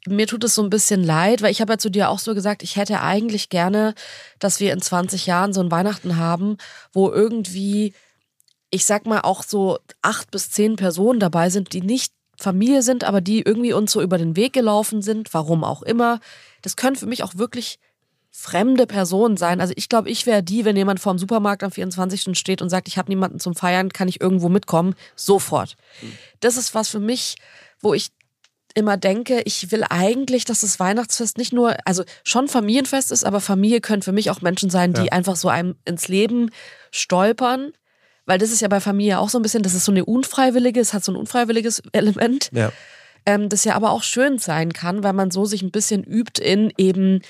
mir 0.08 0.27
tut 0.27 0.43
es 0.43 0.56
so 0.56 0.63
ein 0.63 0.69
bisschen 0.69 1.04
leid, 1.04 1.41
weil 1.41 1.51
ich 1.51 1.62
habe 1.62 1.73
ja 1.73 1.77
zu 1.77 1.89
dir 1.89 2.10
auch 2.10 2.19
so 2.19 2.34
gesagt, 2.34 2.63
ich 2.63 2.77
hätte 2.77 3.01
eigentlich 3.01 3.49
gerne, 3.49 3.95
dass 4.39 4.60
wir 4.60 4.71
in 4.71 4.82
20 4.82 5.25
Jahren 5.25 5.51
so 5.51 5.62
ein 5.62 5.71
Weihnachten 5.71 6.15
haben, 6.15 6.58
wo 6.93 7.12
irgendwie 7.12 7.93
ich 8.71 8.86
sag 8.86 9.05
mal, 9.05 9.21
auch 9.21 9.43
so 9.43 9.77
acht 10.01 10.31
bis 10.31 10.49
zehn 10.49 10.77
Personen 10.77 11.19
dabei 11.19 11.49
sind, 11.49 11.73
die 11.73 11.81
nicht 11.81 12.13
Familie 12.38 12.81
sind, 12.81 13.03
aber 13.03 13.21
die 13.21 13.41
irgendwie 13.41 13.73
uns 13.73 13.91
so 13.91 14.01
über 14.01 14.17
den 14.17 14.36
Weg 14.36 14.53
gelaufen 14.53 15.01
sind, 15.01 15.34
warum 15.34 15.63
auch 15.63 15.84
immer. 15.84 16.19
Das 16.63 16.75
können 16.75 16.95
für 16.95 17.05
mich 17.05 17.23
auch 17.23 17.36
wirklich 17.36 17.77
fremde 18.31 18.88
Personen 18.88 19.36
sein. 19.36 19.60
Also 19.60 19.73
ich 19.75 19.89
glaube, 19.89 20.10
ich 20.10 20.25
wäre 20.25 20.41
die, 20.41 20.63
wenn 20.63 20.77
jemand 20.77 21.01
vor 21.01 21.13
dem 21.13 21.19
Supermarkt 21.19 21.63
am 21.63 21.71
24. 21.71 22.38
steht 22.38 22.62
und 22.62 22.69
sagt, 22.69 22.88
ich 22.88 22.97
habe 22.97 23.12
niemanden 23.12 23.39
zum 23.39 23.55
Feiern, 23.55 23.89
kann 23.89 24.07
ich 24.07 24.21
irgendwo 24.21 24.47
mitkommen, 24.47 24.95
sofort. 25.15 25.75
Das 26.39 26.55
ist 26.55 26.73
was 26.73 26.88
für 26.88 27.01
mich, 27.01 27.36
wo 27.81 27.93
ich 27.93 28.10
immer 28.73 28.95
denke, 28.95 29.41
ich 29.43 29.69
will 29.71 29.84
eigentlich, 29.89 30.45
dass 30.45 30.62
das 30.62 30.79
Weihnachtsfest 30.79 31.38
nicht 31.38 31.51
nur, 31.51 31.75
also 31.84 32.05
schon 32.23 32.47
Familienfest 32.47 33.12
ist, 33.12 33.25
aber 33.25 33.41
Familie 33.41 33.81
können 33.81 34.01
für 34.01 34.13
mich 34.13 34.29
auch 34.31 34.41
Menschen 34.41 34.69
sein, 34.69 34.93
die 34.93 35.05
ja. 35.07 35.12
einfach 35.12 35.36
so 35.36 35.49
einem 35.49 35.75
ins 35.84 36.07
Leben 36.07 36.51
stolpern 36.89 37.73
weil 38.31 38.37
das 38.37 38.51
ist 38.51 38.61
ja 38.61 38.69
bei 38.69 38.79
Familie 38.79 39.19
auch 39.19 39.27
so 39.27 39.37
ein 39.37 39.41
bisschen, 39.41 39.61
das 39.61 39.73
ist 39.73 39.83
so 39.83 39.91
eine 39.91 40.05
unfreiwillige, 40.05 40.79
es 40.79 40.93
hat 40.93 41.03
so 41.03 41.11
ein 41.11 41.17
unfreiwilliges 41.17 41.83
Element. 41.91 42.49
Ja. 42.53 42.71
Ähm, 43.25 43.49
das 43.49 43.65
ja 43.65 43.75
aber 43.75 43.91
auch 43.91 44.03
schön 44.03 44.37
sein 44.39 44.71
kann, 44.71 45.03
weil 45.03 45.11
man 45.11 45.31
so 45.31 45.43
sich 45.43 45.61
ein 45.63 45.71
bisschen 45.71 46.01
übt 46.05 46.41
in 46.41 46.71
eben 46.77 47.23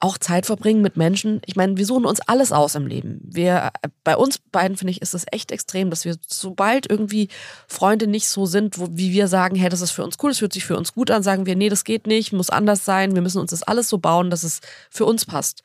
auch 0.00 0.18
Zeit 0.18 0.44
verbringen 0.44 0.82
mit 0.82 0.98
Menschen. 0.98 1.40
Ich 1.46 1.56
meine, 1.56 1.78
wir 1.78 1.86
suchen 1.86 2.04
uns 2.04 2.20
alles 2.20 2.52
aus 2.52 2.74
im 2.74 2.86
Leben. 2.86 3.22
Wir, 3.24 3.70
bei 4.04 4.18
uns 4.18 4.38
beiden 4.52 4.76
finde 4.76 4.90
ich, 4.90 5.00
ist 5.00 5.14
das 5.14 5.24
echt 5.32 5.50
extrem, 5.50 5.88
dass 5.88 6.04
wir 6.04 6.16
sobald 6.26 6.90
irgendwie 6.90 7.30
Freunde 7.66 8.06
nicht 8.06 8.28
so 8.28 8.44
sind, 8.44 8.78
wo, 8.78 8.88
wie 8.90 9.14
wir 9.14 9.28
sagen, 9.28 9.56
hey, 9.56 9.70
das 9.70 9.80
ist 9.80 9.92
für 9.92 10.04
uns 10.04 10.18
cool, 10.22 10.28
das 10.28 10.40
fühlt 10.40 10.52
sich 10.52 10.66
für 10.66 10.76
uns 10.76 10.92
gut 10.92 11.10
an, 11.10 11.22
sagen 11.22 11.46
wir, 11.46 11.56
nee, 11.56 11.70
das 11.70 11.84
geht 11.84 12.06
nicht, 12.06 12.34
muss 12.34 12.50
anders 12.50 12.84
sein, 12.84 13.14
wir 13.14 13.22
müssen 13.22 13.40
uns 13.40 13.52
das 13.52 13.62
alles 13.62 13.88
so 13.88 13.96
bauen, 13.96 14.28
dass 14.28 14.42
es 14.42 14.60
für 14.90 15.06
uns 15.06 15.24
passt 15.24 15.62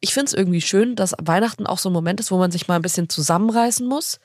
ich 0.00 0.14
finde 0.14 0.26
es 0.26 0.34
irgendwie 0.34 0.60
schön, 0.60 0.96
dass 0.96 1.14
Weihnachten 1.22 1.66
auch 1.66 1.78
so 1.78 1.90
ein 1.90 1.92
Moment 1.92 2.20
ist, 2.20 2.30
wo 2.30 2.38
man 2.38 2.50
sich 2.50 2.68
mal 2.68 2.76
ein 2.76 2.82
bisschen 2.82 3.08
zusammenreißen 3.08 3.86
muss 3.86 4.18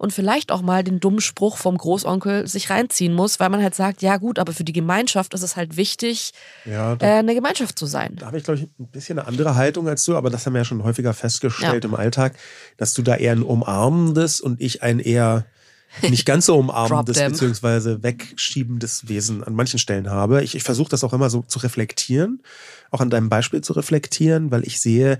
und 0.00 0.12
vielleicht 0.12 0.50
auch 0.50 0.62
mal 0.62 0.82
den 0.82 0.98
dummen 0.98 1.20
Spruch 1.20 1.56
vom 1.56 1.76
Großonkel 1.76 2.48
sich 2.48 2.70
reinziehen 2.70 3.12
muss, 3.12 3.38
weil 3.38 3.50
man 3.50 3.62
halt 3.62 3.74
sagt, 3.74 4.02
ja 4.02 4.16
gut, 4.16 4.38
aber 4.38 4.52
für 4.52 4.64
die 4.64 4.72
Gemeinschaft 4.72 5.34
ist 5.34 5.42
es 5.42 5.56
halt 5.56 5.76
wichtig, 5.76 6.32
ja, 6.64 6.96
da, 6.96 7.06
äh, 7.06 7.18
eine 7.18 7.34
Gemeinschaft 7.34 7.78
zu 7.78 7.86
sein. 7.86 8.16
Da 8.16 8.26
habe 8.26 8.38
ich, 8.38 8.44
glaube 8.44 8.60
ich, 8.60 8.66
ein 8.80 8.88
bisschen 8.88 9.18
eine 9.18 9.28
andere 9.28 9.56
Haltung 9.56 9.88
als 9.88 10.04
du, 10.04 10.16
aber 10.16 10.30
das 10.30 10.46
haben 10.46 10.54
wir 10.54 10.60
ja 10.60 10.64
schon 10.64 10.82
häufiger 10.82 11.12
festgestellt 11.12 11.84
ja. 11.84 11.90
im 11.90 11.94
Alltag, 11.94 12.34
dass 12.76 12.94
du 12.94 13.02
da 13.02 13.14
eher 13.14 13.32
ein 13.32 13.42
umarmendes 13.42 14.40
und 14.40 14.60
ich 14.60 14.82
ein 14.82 15.00
eher 15.00 15.44
nicht 16.02 16.24
ganz 16.24 16.46
so 16.46 16.56
umarmendes 16.56 17.18
beziehungsweise 17.18 18.02
wegschiebendes 18.02 19.08
Wesen 19.08 19.42
an 19.44 19.54
manchen 19.54 19.78
Stellen 19.78 20.10
habe. 20.10 20.42
Ich, 20.42 20.54
ich 20.54 20.62
versuche 20.62 20.88
das 20.88 21.04
auch 21.04 21.12
immer 21.12 21.30
so 21.30 21.42
zu 21.42 21.58
reflektieren, 21.58 22.42
auch 22.90 23.00
an 23.00 23.10
deinem 23.10 23.28
Beispiel 23.28 23.60
zu 23.60 23.72
reflektieren, 23.72 24.50
weil 24.50 24.66
ich 24.66 24.80
sehe, 24.80 25.18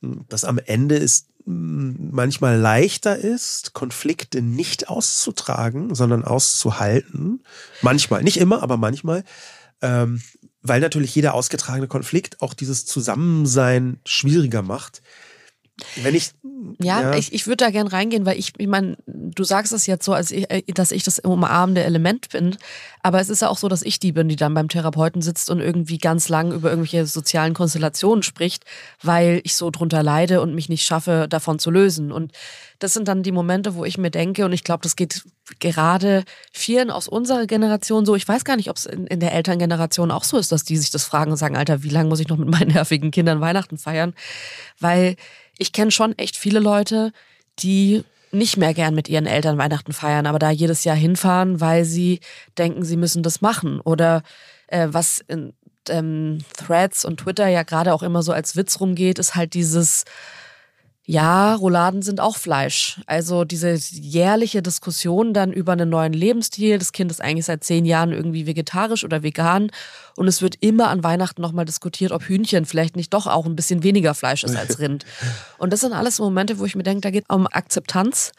dass 0.00 0.44
am 0.44 0.58
Ende 0.58 0.96
es 0.96 1.26
manchmal 1.44 2.58
leichter 2.58 3.16
ist, 3.16 3.72
Konflikte 3.72 4.42
nicht 4.42 4.88
auszutragen, 4.88 5.94
sondern 5.94 6.24
auszuhalten. 6.24 7.42
Manchmal, 7.82 8.22
nicht 8.22 8.36
immer, 8.36 8.62
aber 8.62 8.76
manchmal. 8.76 9.24
Ähm, 9.82 10.20
weil 10.62 10.80
natürlich 10.80 11.14
jeder 11.14 11.34
ausgetragene 11.34 11.88
Konflikt 11.88 12.42
auch 12.42 12.52
dieses 12.52 12.84
Zusammensein 12.84 13.98
schwieriger 14.04 14.62
macht. 14.62 15.00
Wenn 16.02 16.14
ich 16.14 16.30
ja, 16.82 17.02
ja, 17.02 17.14
ich, 17.14 17.32
ich 17.32 17.46
würde 17.46 17.64
da 17.64 17.70
gern 17.70 17.86
reingehen, 17.86 18.26
weil 18.26 18.38
ich, 18.38 18.52
ich 18.58 18.66
meine, 18.66 18.96
du 19.06 19.44
sagst 19.44 19.72
es 19.72 19.86
jetzt 19.86 20.04
so, 20.04 20.12
als 20.12 20.30
ich, 20.30 20.50
äh, 20.50 20.62
dass 20.72 20.92
ich 20.92 21.02
das 21.04 21.18
umarmende 21.18 21.82
Element 21.82 22.28
bin, 22.30 22.56
aber 23.02 23.20
es 23.20 23.30
ist 23.30 23.42
ja 23.42 23.48
auch 23.48 23.58
so, 23.58 23.68
dass 23.68 23.82
ich 23.82 23.98
die 23.98 24.12
bin, 24.12 24.28
die 24.28 24.36
dann 24.36 24.54
beim 24.54 24.68
Therapeuten 24.68 25.22
sitzt 25.22 25.48
und 25.50 25.60
irgendwie 25.60 25.98
ganz 25.98 26.28
lang 26.28 26.52
über 26.52 26.70
irgendwelche 26.70 27.06
sozialen 27.06 27.54
Konstellationen 27.54 28.22
spricht, 28.22 28.64
weil 29.02 29.40
ich 29.44 29.54
so 29.54 29.70
drunter 29.70 30.02
leide 30.02 30.40
und 30.40 30.54
mich 30.54 30.68
nicht 30.68 30.84
schaffe, 30.84 31.26
davon 31.28 31.58
zu 31.58 31.70
lösen. 31.70 32.12
Und 32.12 32.32
das 32.78 32.92
sind 32.92 33.08
dann 33.08 33.22
die 33.22 33.32
Momente, 33.32 33.74
wo 33.74 33.84
ich 33.84 33.98
mir 33.98 34.10
denke, 34.10 34.44
und 34.44 34.52
ich 34.52 34.64
glaube, 34.64 34.82
das 34.82 34.96
geht 34.96 35.22
gerade 35.58 36.24
vielen 36.52 36.90
aus 36.90 37.08
unserer 37.08 37.46
Generation 37.46 38.06
so. 38.06 38.14
Ich 38.14 38.28
weiß 38.28 38.44
gar 38.44 38.56
nicht, 38.56 38.70
ob 38.70 38.76
es 38.76 38.86
in, 38.86 39.06
in 39.06 39.20
der 39.20 39.32
Elterngeneration 39.32 40.10
auch 40.10 40.24
so 40.24 40.36
ist, 40.36 40.52
dass 40.52 40.64
die 40.64 40.76
sich 40.76 40.90
das 40.90 41.04
fragen 41.04 41.30
und 41.30 41.36
sagen, 41.36 41.56
Alter, 41.56 41.82
wie 41.82 41.88
lange 41.88 42.08
muss 42.08 42.20
ich 42.20 42.28
noch 42.28 42.36
mit 42.36 42.48
meinen 42.48 42.68
nervigen 42.72 43.10
Kindern 43.10 43.40
Weihnachten 43.40 43.78
feiern? 43.78 44.14
Weil 44.78 45.16
ich 45.60 45.72
kenne 45.72 45.90
schon 45.90 46.16
echt 46.18 46.36
viele 46.36 46.58
Leute, 46.58 47.12
die 47.58 48.02
nicht 48.32 48.56
mehr 48.56 48.72
gern 48.72 48.94
mit 48.94 49.08
ihren 49.08 49.26
Eltern 49.26 49.58
Weihnachten 49.58 49.92
feiern, 49.92 50.26
aber 50.26 50.38
da 50.38 50.50
jedes 50.50 50.84
Jahr 50.84 50.96
hinfahren, 50.96 51.60
weil 51.60 51.84
sie 51.84 52.20
denken, 52.56 52.84
sie 52.84 52.96
müssen 52.96 53.22
das 53.22 53.42
machen. 53.42 53.80
Oder 53.80 54.22
äh, 54.68 54.88
was 54.90 55.22
in 55.28 55.52
ähm, 55.88 56.38
Threads 56.56 57.04
und 57.04 57.18
Twitter 57.20 57.46
ja 57.48 57.62
gerade 57.62 57.92
auch 57.92 58.02
immer 58.02 58.22
so 58.22 58.32
als 58.32 58.56
Witz 58.56 58.80
rumgeht, 58.80 59.18
ist 59.18 59.34
halt 59.34 59.52
dieses 59.52 60.04
ja, 61.10 61.56
Rouladen 61.56 62.02
sind 62.02 62.20
auch 62.20 62.36
Fleisch. 62.36 63.00
Also 63.06 63.42
diese 63.42 63.72
jährliche 63.72 64.62
Diskussion 64.62 65.34
dann 65.34 65.52
über 65.52 65.72
einen 65.72 65.90
neuen 65.90 66.12
Lebensstil. 66.12 66.78
Das 66.78 66.92
Kind 66.92 67.10
ist 67.10 67.20
eigentlich 67.20 67.46
seit 67.46 67.64
zehn 67.64 67.84
Jahren 67.84 68.12
irgendwie 68.12 68.46
vegetarisch 68.46 69.02
oder 69.02 69.24
vegan. 69.24 69.72
Und 70.14 70.28
es 70.28 70.40
wird 70.40 70.54
immer 70.60 70.86
an 70.86 71.02
Weihnachten 71.02 71.42
nochmal 71.42 71.64
diskutiert, 71.64 72.12
ob 72.12 72.22
Hühnchen 72.22 72.64
vielleicht 72.64 72.94
nicht 72.94 73.12
doch 73.12 73.26
auch 73.26 73.44
ein 73.44 73.56
bisschen 73.56 73.82
weniger 73.82 74.14
Fleisch 74.14 74.44
ist 74.44 74.54
als 74.54 74.78
Rind. 74.78 75.04
Und 75.58 75.72
das 75.72 75.80
sind 75.80 75.94
alles 75.94 76.20
Momente, 76.20 76.60
wo 76.60 76.64
ich 76.64 76.76
mir 76.76 76.84
denke, 76.84 77.00
da 77.00 77.10
geht 77.10 77.24
es 77.28 77.34
um 77.34 77.48
Akzeptanz. 77.48 78.30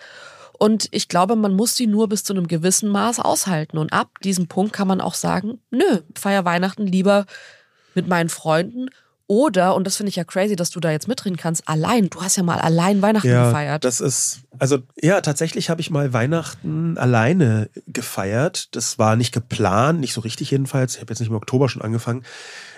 Und 0.57 0.87
ich 0.91 1.09
glaube, 1.09 1.35
man 1.35 1.53
muss 1.53 1.75
die 1.75 1.87
nur 1.87 2.07
bis 2.07 2.23
zu 2.23 2.31
einem 2.31 2.47
gewissen 2.47 2.87
Maß 2.87 3.19
aushalten. 3.19 3.79
Und 3.79 3.91
ab 3.91 4.11
diesem 4.23 4.47
Punkt 4.47 4.71
kann 4.71 4.87
man 4.87 5.01
auch 5.01 5.15
sagen, 5.15 5.59
nö, 5.71 5.99
feier 6.17 6.45
Weihnachten 6.45 6.87
lieber 6.87 7.25
mit 7.95 8.07
meinen 8.07 8.29
Freunden 8.29 8.87
oder, 9.31 9.75
und 9.75 9.87
das 9.87 9.95
finde 9.95 10.09
ich 10.09 10.17
ja 10.17 10.25
crazy, 10.25 10.57
dass 10.57 10.71
du 10.71 10.81
da 10.81 10.91
jetzt 10.91 11.07
mitreden 11.07 11.37
kannst, 11.37 11.65
allein. 11.65 12.09
Du 12.09 12.21
hast 12.21 12.35
ja 12.35 12.43
mal 12.43 12.59
allein 12.59 13.01
Weihnachten 13.01 13.29
ja, 13.29 13.45
gefeiert. 13.45 13.85
Das 13.85 14.01
ist, 14.01 14.41
also 14.59 14.79
ja, 15.01 15.21
tatsächlich 15.21 15.69
habe 15.69 15.79
ich 15.79 15.89
mal 15.89 16.11
Weihnachten 16.11 16.97
alleine 16.97 17.69
gefeiert. 17.87 18.75
Das 18.75 18.99
war 18.99 19.15
nicht 19.15 19.31
geplant, 19.33 20.01
nicht 20.01 20.11
so 20.11 20.19
richtig 20.19 20.51
jedenfalls. 20.51 20.95
Ich 20.95 21.01
habe 21.01 21.13
jetzt 21.13 21.21
nicht 21.21 21.29
im 21.29 21.35
Oktober 21.37 21.69
schon 21.69 21.81
angefangen. 21.81 22.25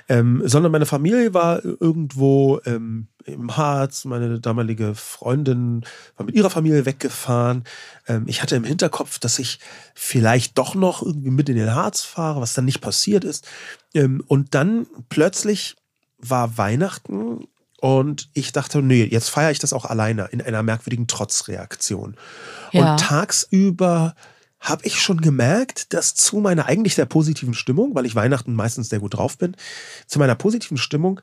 Ähm, 0.07 0.43
sondern 0.45 0.71
meine 0.71 0.85
Familie 0.85 1.33
war 1.33 1.65
irgendwo 1.65 2.59
ähm, 2.65 3.07
im 3.25 3.57
Harz. 3.57 4.05
Meine 4.05 4.39
damalige 4.39 4.93
Freundin 4.93 5.83
war 6.17 6.27
mit 6.27 6.35
ihrer 6.35 6.51
Familie 6.51 6.85
weggefahren. 6.85 7.63
Ähm, 8.07 8.25
ich 8.27 8.43
hatte 8.43 8.55
im 8.55 8.63
Hinterkopf, 8.63 9.17
dass 9.17 9.39
ich 9.39 9.57
vielleicht 9.95 10.59
doch 10.59 10.75
noch 10.75 11.01
irgendwie 11.01 11.31
mit 11.31 11.49
in 11.49 11.55
den 11.55 11.73
Harz 11.73 12.03
fahre, 12.03 12.41
was 12.41 12.53
dann 12.53 12.65
nicht 12.65 12.81
passiert 12.81 13.23
ist. 13.23 13.47
Ähm, 13.95 14.23
und 14.27 14.53
dann 14.53 14.85
plötzlich 15.09 15.77
war 16.29 16.57
Weihnachten 16.57 17.47
und 17.79 18.29
ich 18.33 18.51
dachte, 18.53 18.81
nee, 18.81 19.03
jetzt 19.03 19.29
feiere 19.29 19.51
ich 19.51 19.59
das 19.59 19.73
auch 19.73 19.85
alleine 19.85 20.29
in 20.31 20.41
einer 20.41 20.63
merkwürdigen 20.63 21.07
Trotzreaktion. 21.07 22.15
Ja. 22.71 22.93
Und 22.93 22.99
tagsüber 22.99 24.15
habe 24.59 24.85
ich 24.85 25.01
schon 25.01 25.19
gemerkt, 25.19 25.93
dass 25.93 26.15
zu 26.15 26.37
meiner 26.37 26.67
eigentlich 26.67 26.95
sehr 26.95 27.05
positiven 27.05 27.53
Stimmung, 27.53 27.93
weil 27.95 28.05
ich 28.05 28.15
Weihnachten 28.15 28.55
meistens 28.55 28.87
sehr 28.87 28.99
gut 28.99 29.15
drauf 29.15 29.37
bin, 29.37 29.57
zu 30.07 30.19
meiner 30.19 30.35
positiven 30.35 30.77
Stimmung 30.77 31.19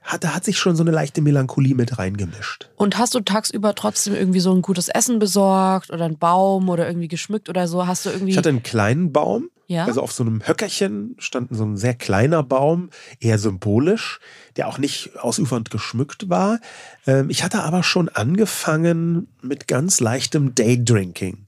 hat, 0.00 0.24
da 0.24 0.34
hat 0.34 0.44
sich 0.44 0.58
schon 0.58 0.76
so 0.76 0.82
eine 0.82 0.90
leichte 0.90 1.20
Melancholie 1.20 1.74
mit 1.74 1.98
reingemischt. 1.98 2.70
Und 2.76 2.96
hast 2.96 3.14
du 3.14 3.20
tagsüber 3.20 3.74
trotzdem 3.74 4.14
irgendwie 4.14 4.40
so 4.40 4.54
ein 4.54 4.62
gutes 4.62 4.88
Essen 4.88 5.18
besorgt 5.18 5.90
oder 5.90 6.06
einen 6.06 6.18
Baum 6.18 6.70
oder 6.70 6.86
irgendwie 6.86 7.08
geschmückt 7.08 7.50
oder 7.50 7.68
so? 7.68 7.86
Hast 7.86 8.06
du 8.06 8.10
irgendwie. 8.10 8.32
Ich 8.32 8.38
hatte 8.38 8.48
einen 8.48 8.62
kleinen 8.62 9.12
Baum 9.12 9.50
ja. 9.70 9.84
Also 9.84 10.02
auf 10.02 10.10
so 10.10 10.24
einem 10.24 10.42
Höckerchen 10.48 11.14
stand 11.20 11.54
so 11.56 11.64
ein 11.64 11.76
sehr 11.76 11.94
kleiner 11.94 12.42
Baum, 12.42 12.90
eher 13.20 13.38
symbolisch, 13.38 14.18
der 14.56 14.66
auch 14.66 14.78
nicht 14.78 15.16
ausufernd 15.16 15.70
geschmückt 15.70 16.28
war. 16.28 16.58
Ähm, 17.06 17.30
ich 17.30 17.44
hatte 17.44 17.62
aber 17.62 17.84
schon 17.84 18.08
angefangen 18.08 19.28
mit 19.42 19.68
ganz 19.68 20.00
leichtem 20.00 20.56
Daydrinking. 20.56 21.46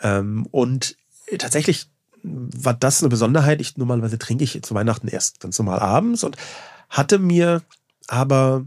Ähm, 0.00 0.48
und 0.50 0.96
tatsächlich 1.38 1.86
war 2.24 2.74
das 2.74 3.02
eine 3.02 3.08
Besonderheit. 3.08 3.60
Ich 3.60 3.76
normalerweise 3.76 4.18
trinke 4.18 4.42
ich 4.42 4.60
zu 4.64 4.74
Weihnachten 4.74 5.06
erst 5.06 5.38
ganz 5.38 5.56
normal 5.56 5.78
abends 5.78 6.24
und 6.24 6.36
hatte 6.88 7.20
mir 7.20 7.62
aber 8.08 8.66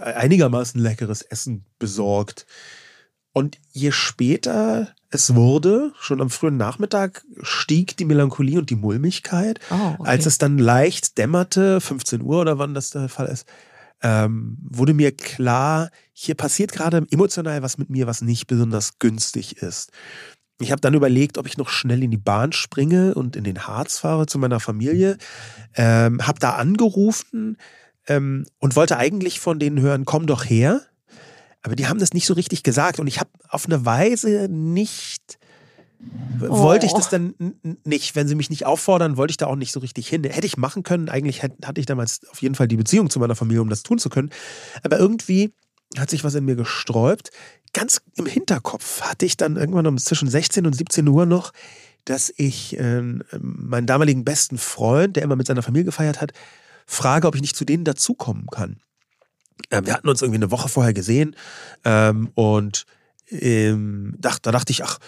einigermaßen 0.00 0.80
leckeres 0.80 1.22
Essen 1.22 1.64
besorgt. 1.80 2.46
Und 3.36 3.58
je 3.70 3.92
später 3.92 4.94
es 5.10 5.34
wurde, 5.34 5.92
schon 6.00 6.22
am 6.22 6.30
frühen 6.30 6.56
Nachmittag, 6.56 7.22
stieg 7.42 7.94
die 7.98 8.06
Melancholie 8.06 8.58
und 8.58 8.70
die 8.70 8.76
Mulmigkeit. 8.76 9.60
Oh, 9.70 9.96
okay. 9.98 10.08
Als 10.08 10.24
es 10.24 10.38
dann 10.38 10.56
leicht 10.56 11.18
dämmerte, 11.18 11.82
15 11.82 12.22
Uhr 12.22 12.40
oder 12.40 12.58
wann 12.58 12.72
das 12.72 12.88
der 12.92 13.10
Fall 13.10 13.26
ist, 13.26 13.46
ähm, 14.00 14.56
wurde 14.62 14.94
mir 14.94 15.14
klar, 15.14 15.90
hier 16.14 16.34
passiert 16.34 16.72
gerade 16.72 17.06
emotional 17.10 17.60
was 17.60 17.76
mit 17.76 17.90
mir, 17.90 18.06
was 18.06 18.22
nicht 18.22 18.46
besonders 18.46 18.98
günstig 19.00 19.58
ist. 19.58 19.92
Ich 20.58 20.70
habe 20.70 20.80
dann 20.80 20.94
überlegt, 20.94 21.36
ob 21.36 21.46
ich 21.46 21.58
noch 21.58 21.68
schnell 21.68 22.02
in 22.02 22.10
die 22.10 22.16
Bahn 22.16 22.52
springe 22.52 23.12
und 23.12 23.36
in 23.36 23.44
den 23.44 23.66
Harz 23.66 23.98
fahre 23.98 24.24
zu 24.24 24.38
meiner 24.38 24.60
Familie. 24.60 25.18
Ähm, 25.74 26.26
habe 26.26 26.38
da 26.38 26.52
angerufen 26.54 27.58
ähm, 28.06 28.46
und 28.60 28.76
wollte 28.76 28.96
eigentlich 28.96 29.40
von 29.40 29.58
denen 29.58 29.78
hören, 29.78 30.06
komm 30.06 30.26
doch 30.26 30.46
her. 30.46 30.80
Aber 31.66 31.74
die 31.74 31.88
haben 31.88 31.98
das 31.98 32.12
nicht 32.12 32.26
so 32.26 32.34
richtig 32.34 32.62
gesagt 32.62 33.00
und 33.00 33.08
ich 33.08 33.18
habe 33.18 33.30
auf 33.48 33.66
eine 33.66 33.84
Weise 33.84 34.46
nicht. 34.48 35.36
Oh. 36.40 36.60
Wollte 36.60 36.86
ich 36.86 36.92
das 36.92 37.08
dann 37.08 37.34
nicht, 37.82 38.14
wenn 38.14 38.28
sie 38.28 38.36
mich 38.36 38.50
nicht 38.50 38.64
auffordern, 38.66 39.16
wollte 39.16 39.32
ich 39.32 39.36
da 39.36 39.48
auch 39.48 39.56
nicht 39.56 39.72
so 39.72 39.80
richtig 39.80 40.06
hin. 40.06 40.22
Hätte 40.22 40.46
ich 40.46 40.56
machen 40.56 40.84
können, 40.84 41.08
eigentlich 41.08 41.42
hatte 41.42 41.80
ich 41.80 41.86
damals 41.86 42.20
auf 42.30 42.40
jeden 42.40 42.54
Fall 42.54 42.68
die 42.68 42.76
Beziehung 42.76 43.10
zu 43.10 43.18
meiner 43.18 43.34
Familie, 43.34 43.62
um 43.62 43.68
das 43.68 43.82
tun 43.82 43.98
zu 43.98 44.10
können. 44.10 44.30
Aber 44.84 44.96
irgendwie 44.96 45.54
hat 45.98 46.08
sich 46.08 46.22
was 46.22 46.36
in 46.36 46.44
mir 46.44 46.54
gesträubt. 46.54 47.30
Ganz 47.72 48.00
im 48.14 48.26
Hinterkopf 48.26 49.00
hatte 49.00 49.26
ich 49.26 49.36
dann 49.36 49.56
irgendwann 49.56 49.88
um 49.88 49.98
zwischen 49.98 50.30
16 50.30 50.66
und 50.66 50.72
17 50.72 51.08
Uhr 51.08 51.26
noch, 51.26 51.52
dass 52.04 52.32
ich 52.36 52.78
äh, 52.78 53.02
meinen 53.40 53.86
damaligen 53.88 54.24
besten 54.24 54.56
Freund, 54.56 55.16
der 55.16 55.24
immer 55.24 55.34
mit 55.34 55.48
seiner 55.48 55.64
Familie 55.64 55.86
gefeiert 55.86 56.20
hat, 56.20 56.32
frage, 56.86 57.26
ob 57.26 57.34
ich 57.34 57.42
nicht 57.42 57.56
zu 57.56 57.64
denen 57.64 57.82
dazukommen 57.82 58.46
kann. 58.46 58.78
Äh, 59.70 59.82
wir 59.84 59.94
hatten 59.94 60.08
uns 60.08 60.22
irgendwie 60.22 60.38
eine 60.38 60.50
Woche 60.50 60.68
vorher 60.68 60.94
gesehen 60.94 61.36
ähm, 61.84 62.30
und 62.34 62.86
ähm, 63.30 64.14
dacht, 64.18 64.46
da 64.46 64.52
dachte 64.52 64.72
ich, 64.72 64.84
ach, 64.84 64.98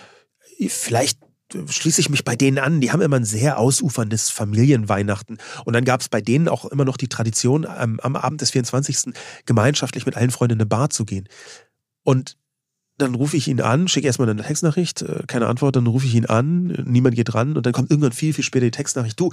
vielleicht 0.68 1.20
schließe 1.66 2.00
ich 2.00 2.10
mich 2.10 2.24
bei 2.24 2.36
denen 2.36 2.58
an. 2.58 2.80
Die 2.80 2.92
haben 2.92 3.00
immer 3.00 3.16
ein 3.16 3.24
sehr 3.24 3.58
ausuferndes 3.58 4.30
Familienweihnachten. 4.30 5.38
Und 5.64 5.72
dann 5.72 5.84
gab 5.84 6.00
es 6.00 6.08
bei 6.08 6.20
denen 6.20 6.48
auch 6.48 6.66
immer 6.66 6.84
noch 6.84 6.96
die 6.96 7.08
Tradition, 7.08 7.66
ähm, 7.78 8.00
am 8.02 8.16
Abend 8.16 8.40
des 8.40 8.50
24. 8.50 9.14
gemeinschaftlich 9.46 10.04
mit 10.04 10.16
allen 10.16 10.30
Freunden 10.30 10.54
in 10.54 10.60
eine 10.60 10.66
Bar 10.66 10.90
zu 10.90 11.04
gehen. 11.04 11.28
Und 12.02 12.36
dann 12.98 13.14
rufe 13.14 13.36
ich 13.36 13.48
ihn 13.48 13.60
an, 13.60 13.88
schicke 13.88 14.06
erstmal 14.06 14.28
eine 14.28 14.42
Textnachricht, 14.42 15.02
äh, 15.02 15.22
keine 15.26 15.46
Antwort, 15.46 15.76
dann 15.76 15.86
rufe 15.86 16.06
ich 16.06 16.14
ihn 16.14 16.26
an, 16.26 16.66
niemand 16.84 17.14
geht 17.16 17.34
ran 17.34 17.56
und 17.56 17.64
dann 17.64 17.72
kommt 17.72 17.90
irgendwann 17.90 18.12
viel, 18.12 18.32
viel 18.34 18.44
später 18.44 18.66
die 18.66 18.72
Textnachricht. 18.72 19.18
Du, 19.18 19.30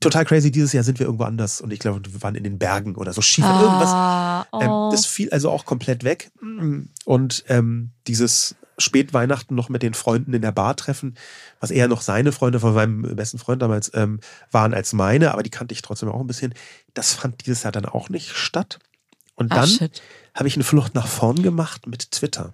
total 0.00 0.24
crazy, 0.24 0.50
dieses 0.50 0.72
Jahr 0.72 0.84
sind 0.84 0.98
wir 0.98 1.06
irgendwo 1.06 1.24
anders 1.24 1.60
und 1.60 1.72
ich 1.72 1.78
glaube, 1.78 2.00
wir 2.12 2.22
waren 2.22 2.34
in 2.34 2.44
den 2.44 2.58
Bergen 2.58 2.94
oder 2.94 3.12
so 3.12 3.22
schief, 3.22 3.44
ah, 3.44 4.46
irgendwas. 4.52 4.62
Ähm, 4.62 4.70
oh. 4.70 4.90
das 4.90 5.06
fiel 5.06 5.30
also 5.30 5.50
auch 5.50 5.64
komplett 5.64 6.04
weg. 6.04 6.30
Und 7.04 7.44
ähm, 7.48 7.90
dieses 8.06 8.54
Spätweihnachten 8.78 9.56
noch 9.56 9.68
mit 9.68 9.82
den 9.82 9.94
Freunden 9.94 10.34
in 10.34 10.42
der 10.42 10.52
Bar 10.52 10.76
treffen, 10.76 11.16
was 11.60 11.70
eher 11.70 11.88
noch 11.88 12.02
seine 12.02 12.32
Freunde 12.32 12.60
von 12.60 12.74
meinem 12.74 13.16
besten 13.16 13.38
Freund 13.38 13.62
damals 13.62 13.90
ähm, 13.94 14.20
waren 14.50 14.74
als 14.74 14.92
meine, 14.92 15.32
aber 15.32 15.42
die 15.42 15.50
kannte 15.50 15.72
ich 15.72 15.82
trotzdem 15.82 16.10
auch 16.10 16.20
ein 16.20 16.26
bisschen. 16.26 16.54
Das 16.94 17.14
fand 17.14 17.46
dieses 17.46 17.62
Jahr 17.62 17.72
dann 17.72 17.86
auch 17.86 18.08
nicht 18.10 18.36
statt. 18.36 18.78
Und 19.34 19.52
dann 19.52 19.68
habe 20.34 20.48
ich 20.48 20.56
eine 20.56 20.64
Flucht 20.64 20.94
nach 20.94 21.06
vorn 21.06 21.42
gemacht 21.42 21.86
mit 21.86 22.10
Twitter. 22.10 22.52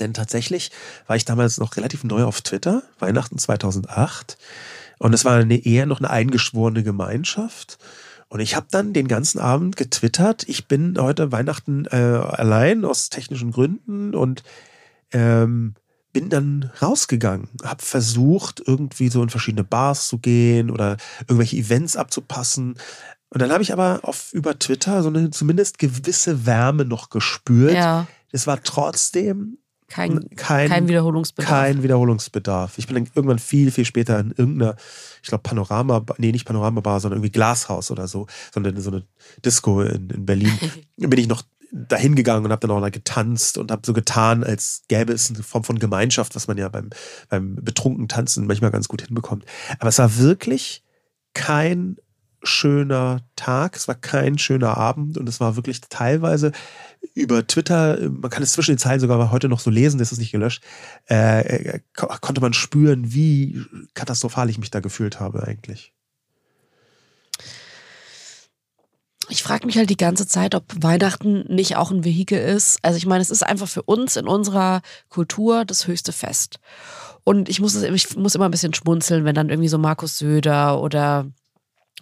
Denn 0.00 0.14
tatsächlich 0.14 0.70
war 1.06 1.16
ich 1.16 1.24
damals 1.24 1.58
noch 1.58 1.76
relativ 1.76 2.04
neu 2.04 2.24
auf 2.24 2.40
Twitter, 2.40 2.82
Weihnachten 2.98 3.38
2008. 3.38 4.38
Und 4.98 5.14
es 5.14 5.24
war 5.24 5.36
eine, 5.36 5.64
eher 5.64 5.86
noch 5.86 5.98
eine 5.98 6.10
eingeschworene 6.10 6.82
Gemeinschaft. 6.82 7.78
Und 8.28 8.40
ich 8.40 8.54
habe 8.54 8.66
dann 8.70 8.92
den 8.92 9.08
ganzen 9.08 9.38
Abend 9.38 9.76
getwittert, 9.76 10.44
ich 10.48 10.68
bin 10.68 10.96
heute 10.98 11.32
Weihnachten 11.32 11.86
äh, 11.86 11.96
allein 11.96 12.84
aus 12.84 13.08
technischen 13.08 13.52
Gründen 13.52 14.14
und 14.14 14.42
ähm, 15.12 15.74
bin 16.12 16.28
dann 16.28 16.70
rausgegangen, 16.82 17.48
habe 17.62 17.82
versucht, 17.82 18.62
irgendwie 18.66 19.08
so 19.08 19.22
in 19.22 19.30
verschiedene 19.30 19.64
Bars 19.64 20.08
zu 20.08 20.18
gehen 20.18 20.70
oder 20.70 20.96
irgendwelche 21.22 21.56
Events 21.56 21.96
abzupassen. 21.96 22.76
Und 23.30 23.40
dann 23.40 23.52
habe 23.52 23.62
ich 23.62 23.72
aber 23.72 24.00
auf 24.02 24.32
über 24.32 24.58
Twitter 24.58 25.02
so 25.02 25.08
eine 25.08 25.30
zumindest 25.30 25.78
gewisse 25.78 26.44
Wärme 26.44 26.84
noch 26.84 27.10
gespürt. 27.10 27.74
Ja. 27.74 28.06
Es 28.32 28.46
war 28.46 28.62
trotzdem 28.62 29.58
kein, 29.88 30.28
kein, 30.36 30.68
kein, 30.68 30.88
Wiederholungsbedarf. 30.88 31.50
Kein 31.50 31.82
Wiederholungsbedarf. 31.82 32.76
Ich 32.76 32.86
bin 32.86 32.96
dann 32.96 33.10
irgendwann 33.14 33.38
viel, 33.38 33.70
viel 33.70 33.86
später 33.86 34.20
in 34.20 34.32
irgendeiner, 34.32 34.76
ich 35.22 35.28
glaube, 35.28 35.42
Panorama, 35.42 36.04
nee, 36.18 36.30
nicht 36.30 36.44
Panorama-Bar, 36.44 37.00
sondern 37.00 37.18
irgendwie 37.18 37.32
Glashaus 37.32 37.90
oder 37.90 38.06
so, 38.06 38.26
sondern 38.52 38.76
in 38.76 38.82
so 38.82 38.90
eine 38.90 39.04
Disco 39.44 39.80
in, 39.80 40.10
in 40.10 40.26
Berlin, 40.26 40.52
bin 40.96 41.18
ich 41.18 41.26
noch 41.26 41.42
dahin 41.72 42.14
gegangen 42.14 42.44
und 42.44 42.52
habe 42.52 42.66
dann 42.66 42.76
auch 42.76 42.80
da 42.80 42.90
getanzt 42.90 43.58
und 43.58 43.70
habe 43.70 43.82
so 43.84 43.92
getan, 43.92 44.44
als 44.44 44.82
gäbe 44.88 45.12
es 45.12 45.30
eine 45.30 45.42
Form 45.42 45.64
von 45.64 45.78
Gemeinschaft, 45.78 46.34
was 46.34 46.48
man 46.48 46.58
ja 46.58 46.68
beim, 46.68 46.90
beim 47.28 47.56
betrunken 47.56 48.08
Tanzen 48.08 48.46
manchmal 48.46 48.70
ganz 48.70 48.88
gut 48.88 49.02
hinbekommt. 49.02 49.44
Aber 49.78 49.88
es 49.88 49.98
war 49.98 50.18
wirklich 50.18 50.82
kein 51.34 51.96
schöner 52.42 53.20
Tag, 53.36 53.76
es 53.76 53.88
war 53.88 53.94
kein 53.94 54.38
schöner 54.38 54.76
Abend 54.76 55.18
und 55.18 55.28
es 55.28 55.40
war 55.40 55.56
wirklich 55.56 55.80
teilweise 55.80 56.52
über 57.14 57.46
Twitter, 57.46 57.98
man 58.10 58.30
kann 58.30 58.42
es 58.42 58.52
zwischen 58.52 58.72
den 58.72 58.78
Zeilen 58.78 59.00
sogar 59.00 59.30
heute 59.30 59.48
noch 59.48 59.60
so 59.60 59.70
lesen, 59.70 59.98
das 59.98 60.12
ist 60.12 60.18
nicht 60.18 60.32
gelöscht, 60.32 60.62
äh, 61.06 61.80
konnte 61.94 62.40
man 62.40 62.52
spüren, 62.52 63.12
wie 63.12 63.62
katastrophal 63.94 64.50
ich 64.50 64.58
mich 64.58 64.70
da 64.70 64.80
gefühlt 64.80 65.20
habe 65.20 65.46
eigentlich. 65.46 65.92
Ich 69.30 69.42
frage 69.42 69.66
mich 69.66 69.76
halt 69.76 69.90
die 69.90 69.96
ganze 69.96 70.26
Zeit, 70.26 70.54
ob 70.54 70.64
Weihnachten 70.80 71.44
nicht 71.54 71.76
auch 71.76 71.90
ein 71.90 72.04
Vehikel 72.04 72.38
ist. 72.38 72.78
Also 72.82 72.96
ich 72.96 73.04
meine, 73.04 73.20
es 73.20 73.30
ist 73.30 73.44
einfach 73.44 73.68
für 73.68 73.82
uns 73.82 74.16
in 74.16 74.26
unserer 74.26 74.80
Kultur 75.10 75.66
das 75.66 75.86
höchste 75.86 76.12
Fest. 76.12 76.60
Und 77.24 77.50
ich 77.50 77.60
muss, 77.60 77.74
ich 77.74 78.16
muss 78.16 78.34
immer 78.34 78.46
ein 78.46 78.50
bisschen 78.50 78.72
schmunzeln, 78.72 79.26
wenn 79.26 79.34
dann 79.34 79.50
irgendwie 79.50 79.68
so 79.68 79.76
Markus 79.76 80.16
Söder 80.16 80.80
oder 80.80 81.26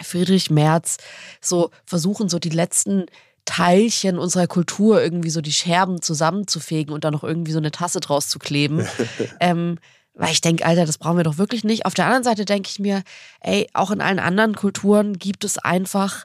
Friedrich 0.01 0.51
Merz 0.51 0.99
so 1.41 1.71
versuchen, 1.85 2.29
so 2.29 2.39
die 2.39 2.51
letzten 2.51 3.07
Teilchen 3.47 4.19
unserer 4.19 4.47
Kultur 4.47 5.03
irgendwie 5.03 5.31
so 5.31 5.41
die 5.41 5.53
Scherben 5.53 6.03
zusammenzufegen 6.03 6.93
und 6.93 7.05
dann 7.05 7.15
noch 7.15 7.25
irgendwie 7.25 7.53
so 7.53 7.59
eine 7.59 7.71
Tasse 7.71 8.01
draus 8.01 8.29
zu 8.29 8.39
kleben. 8.39 8.87
ähm, 9.41 9.79
weil 10.13 10.33
ich 10.33 10.41
denke, 10.41 10.65
Alter, 10.65 10.87
das 10.87 10.99
brauchen 10.99 11.17
wir 11.17 11.25
doch 11.25 11.39
wirklich 11.39 11.65
nicht. 11.65 11.87
Auf 11.87 11.95
der 11.95 12.07
anderen 12.07 12.25
Seite 12.25 12.45
denke 12.45 12.69
ich 12.71 12.79
mir, 12.79 13.03
ey, 13.41 13.69
auch 13.75 13.91
in 13.91 14.01
allen 14.01 14.19
anderen 14.19 14.55
Kulturen 14.55 15.19
gibt 15.19 15.45
es 15.45 15.59
einfach 15.59 16.25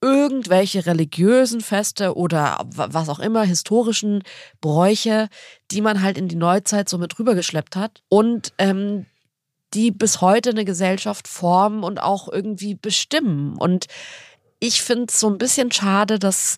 irgendwelche 0.00 0.84
religiösen 0.84 1.60
Feste 1.60 2.14
oder 2.14 2.58
was 2.66 3.08
auch 3.08 3.20
immer, 3.20 3.42
historischen 3.42 4.22
Bräuche, 4.60 5.28
die 5.70 5.80
man 5.80 6.02
halt 6.02 6.18
in 6.18 6.28
die 6.28 6.36
Neuzeit 6.36 6.88
so 6.88 6.98
mit 6.98 7.18
rübergeschleppt 7.18 7.76
hat. 7.76 8.02
Und 8.08 8.52
ähm, 8.58 9.06
die 9.74 9.90
bis 9.90 10.20
heute 10.20 10.50
eine 10.50 10.64
Gesellschaft 10.64 11.28
formen 11.28 11.82
und 11.82 12.00
auch 12.00 12.28
irgendwie 12.30 12.74
bestimmen. 12.74 13.56
Und 13.56 13.86
ich 14.60 14.82
finde 14.82 15.06
es 15.08 15.20
so 15.20 15.28
ein 15.28 15.38
bisschen 15.38 15.72
schade, 15.72 16.18
dass 16.18 16.56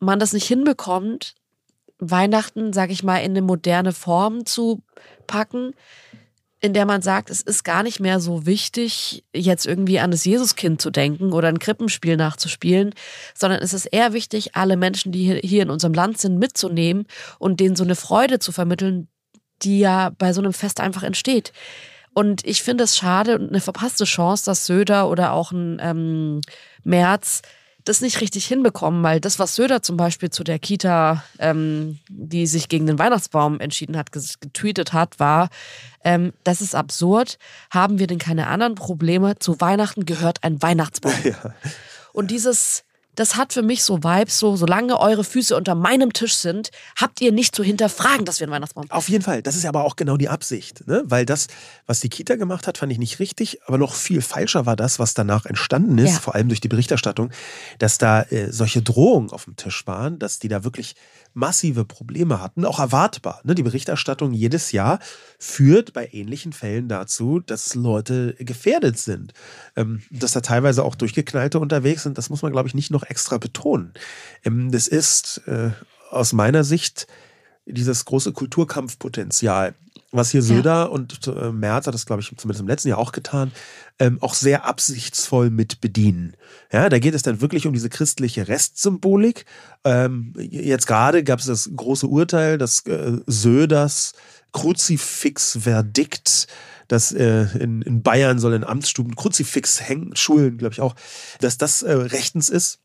man 0.00 0.18
das 0.18 0.32
nicht 0.32 0.46
hinbekommt, 0.46 1.34
Weihnachten, 1.98 2.72
sage 2.72 2.92
ich 2.92 3.02
mal, 3.02 3.18
in 3.18 3.32
eine 3.32 3.42
moderne 3.42 3.92
Form 3.92 4.46
zu 4.46 4.82
packen, 5.26 5.74
in 6.60 6.72
der 6.72 6.86
man 6.86 7.02
sagt, 7.02 7.28
es 7.28 7.42
ist 7.42 7.62
gar 7.62 7.82
nicht 7.82 8.00
mehr 8.00 8.20
so 8.20 8.46
wichtig, 8.46 9.22
jetzt 9.34 9.66
irgendwie 9.66 9.98
an 9.98 10.10
das 10.10 10.24
Jesuskind 10.24 10.80
zu 10.80 10.90
denken 10.90 11.32
oder 11.32 11.48
ein 11.48 11.58
Krippenspiel 11.58 12.16
nachzuspielen, 12.16 12.94
sondern 13.34 13.60
es 13.60 13.74
ist 13.74 13.84
eher 13.84 14.14
wichtig, 14.14 14.56
alle 14.56 14.78
Menschen, 14.78 15.12
die 15.12 15.40
hier 15.42 15.62
in 15.62 15.70
unserem 15.70 15.92
Land 15.92 16.18
sind, 16.18 16.38
mitzunehmen 16.38 17.06
und 17.38 17.60
denen 17.60 17.76
so 17.76 17.84
eine 17.84 17.96
Freude 17.96 18.38
zu 18.38 18.50
vermitteln, 18.50 19.08
die 19.62 19.78
ja 19.78 20.10
bei 20.16 20.32
so 20.32 20.40
einem 20.40 20.54
Fest 20.54 20.80
einfach 20.80 21.02
entsteht. 21.02 21.52
Und 22.14 22.46
ich 22.46 22.62
finde 22.62 22.84
es 22.84 22.96
schade 22.96 23.38
und 23.38 23.48
eine 23.48 23.60
verpasste 23.60 24.04
Chance, 24.04 24.44
dass 24.46 24.66
Söder 24.66 25.08
oder 25.10 25.32
auch 25.32 25.52
ein 25.52 25.78
ähm, 25.82 26.40
Merz 26.84 27.42
das 27.84 28.00
nicht 28.00 28.20
richtig 28.20 28.46
hinbekommen, 28.46 29.02
weil 29.02 29.20
das, 29.20 29.38
was 29.38 29.54
Söder 29.54 29.82
zum 29.82 29.96
Beispiel 29.96 30.30
zu 30.30 30.42
der 30.42 30.58
Kita, 30.58 31.22
ähm, 31.38 31.98
die 32.08 32.46
sich 32.46 32.68
gegen 32.68 32.86
den 32.86 32.98
Weihnachtsbaum 32.98 33.60
entschieden 33.60 33.96
hat, 33.96 34.10
getweetet 34.10 34.92
hat, 34.94 35.20
war, 35.20 35.50
ähm, 36.02 36.32
das 36.44 36.62
ist 36.62 36.74
absurd. 36.74 37.38
Haben 37.70 37.98
wir 37.98 38.06
denn 38.06 38.18
keine 38.18 38.46
anderen 38.46 38.74
Probleme? 38.74 39.38
Zu 39.38 39.60
Weihnachten 39.60 40.06
gehört 40.06 40.42
ein 40.42 40.60
Weihnachtsbaum. 40.62 41.12
Ja. 41.24 41.54
Und 42.12 42.30
dieses, 42.30 42.84
das 43.14 43.36
hat 43.36 43.52
für 43.52 43.62
mich 43.62 43.82
so 43.84 44.02
Vibes, 44.02 44.38
so 44.38 44.56
solange 44.56 44.98
eure 44.98 45.24
Füße 45.24 45.56
unter 45.56 45.74
meinem 45.74 46.12
Tisch 46.12 46.34
sind, 46.34 46.70
habt 46.96 47.20
ihr 47.20 47.32
nicht 47.32 47.54
zu 47.54 47.62
hinterfragen, 47.62 48.24
dass 48.24 48.40
wir 48.40 48.46
einen 48.46 48.52
Weihnachtsbaum 48.52 48.84
haben. 48.84 48.96
Auf 48.96 49.08
jeden 49.08 49.24
Fall, 49.24 49.42
das 49.42 49.56
ist 49.56 49.66
aber 49.66 49.84
auch 49.84 49.96
genau 49.96 50.16
die 50.16 50.28
Absicht, 50.28 50.86
ne? 50.86 51.02
weil 51.06 51.26
das, 51.26 51.48
was 51.86 52.00
die 52.00 52.08
Kita 52.08 52.36
gemacht 52.36 52.66
hat, 52.66 52.78
fand 52.78 52.92
ich 52.92 52.98
nicht 52.98 53.18
richtig, 53.18 53.60
aber 53.66 53.78
noch 53.78 53.94
viel 53.94 54.22
falscher 54.22 54.66
war 54.66 54.76
das, 54.76 54.98
was 54.98 55.14
danach 55.14 55.46
entstanden 55.46 55.98
ist, 55.98 56.14
ja. 56.14 56.20
vor 56.20 56.34
allem 56.34 56.48
durch 56.48 56.60
die 56.60 56.68
Berichterstattung, 56.68 57.30
dass 57.78 57.98
da 57.98 58.22
äh, 58.22 58.52
solche 58.52 58.82
Drohungen 58.82 59.30
auf 59.30 59.44
dem 59.44 59.56
Tisch 59.56 59.86
waren, 59.86 60.18
dass 60.18 60.38
die 60.38 60.48
da 60.48 60.64
wirklich 60.64 60.94
massive 61.34 61.84
Probleme 61.84 62.40
hatten, 62.40 62.64
auch 62.64 62.78
erwartbar. 62.78 63.40
Ne? 63.44 63.54
Die 63.54 63.62
Berichterstattung 63.62 64.32
jedes 64.32 64.72
Jahr 64.72 65.00
führt 65.38 65.92
bei 65.92 66.08
ähnlichen 66.12 66.52
Fällen 66.52 66.88
dazu, 66.88 67.40
dass 67.40 67.74
Leute 67.74 68.34
gefährdet 68.38 68.98
sind. 68.98 69.34
Ähm, 69.76 70.02
dass 70.10 70.32
da 70.32 70.40
teilweise 70.40 70.84
auch 70.84 70.94
Durchgeknallte 70.94 71.58
unterwegs 71.58 72.04
sind, 72.04 72.16
das 72.16 72.30
muss 72.30 72.42
man, 72.42 72.52
glaube 72.52 72.68
ich, 72.68 72.74
nicht 72.74 72.90
noch 72.90 73.02
extra 73.02 73.38
betonen. 73.38 73.92
Ähm, 74.44 74.70
das 74.70 74.86
ist 74.86 75.42
äh, 75.46 75.70
aus 76.10 76.32
meiner 76.32 76.64
Sicht 76.64 77.06
dieses 77.66 78.04
große 78.04 78.32
Kulturkampfpotenzial, 78.32 79.74
was 80.14 80.30
hier 80.30 80.42
Söder 80.42 80.74
ja. 80.74 80.82
und 80.84 81.26
äh, 81.26 81.52
Merz 81.52 81.86
hat 81.86 81.94
das, 81.94 82.06
glaube 82.06 82.22
ich, 82.22 82.32
zumindest 82.36 82.60
im 82.60 82.68
letzten 82.68 82.88
Jahr 82.88 82.98
auch 82.98 83.12
getan, 83.12 83.52
ähm, 83.98 84.18
auch 84.20 84.34
sehr 84.34 84.64
absichtsvoll 84.64 85.50
mit 85.50 85.80
bedienen. 85.80 86.36
Ja, 86.72 86.88
da 86.88 86.98
geht 86.98 87.14
es 87.14 87.22
dann 87.22 87.40
wirklich 87.40 87.66
um 87.66 87.72
diese 87.72 87.88
christliche 87.88 88.48
Restsymbolik. 88.48 89.44
Ähm, 89.84 90.32
jetzt 90.38 90.86
gerade 90.86 91.24
gab 91.24 91.40
es 91.40 91.46
das 91.46 91.70
große 91.74 92.06
Urteil, 92.06 92.58
dass 92.58 92.86
äh, 92.86 93.18
Söders 93.26 94.14
Kruzifix-Verdikt, 94.52 96.46
dass 96.88 97.12
äh, 97.12 97.46
in, 97.58 97.82
in 97.82 98.02
Bayern 98.02 98.38
soll 98.38 98.54
in 98.54 98.64
Amtsstuben 98.64 99.16
Kruzifix 99.16 99.80
hängen, 99.80 100.14
Schulen, 100.16 100.58
glaube 100.58 100.74
ich 100.74 100.80
auch, 100.80 100.94
dass 101.40 101.58
das 101.58 101.82
äh, 101.82 101.92
rechtens 101.92 102.48
ist. 102.50 102.78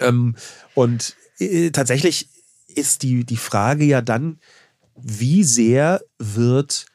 ähm, 0.00 0.34
und 0.74 1.16
äh, 1.38 1.70
tatsächlich 1.70 2.28
ist 2.66 3.02
die, 3.02 3.24
die 3.24 3.36
Frage 3.36 3.84
ja 3.84 4.00
dann, 4.00 4.38
wie 4.96 5.44
sehr 5.44 6.02
wird 6.18 6.86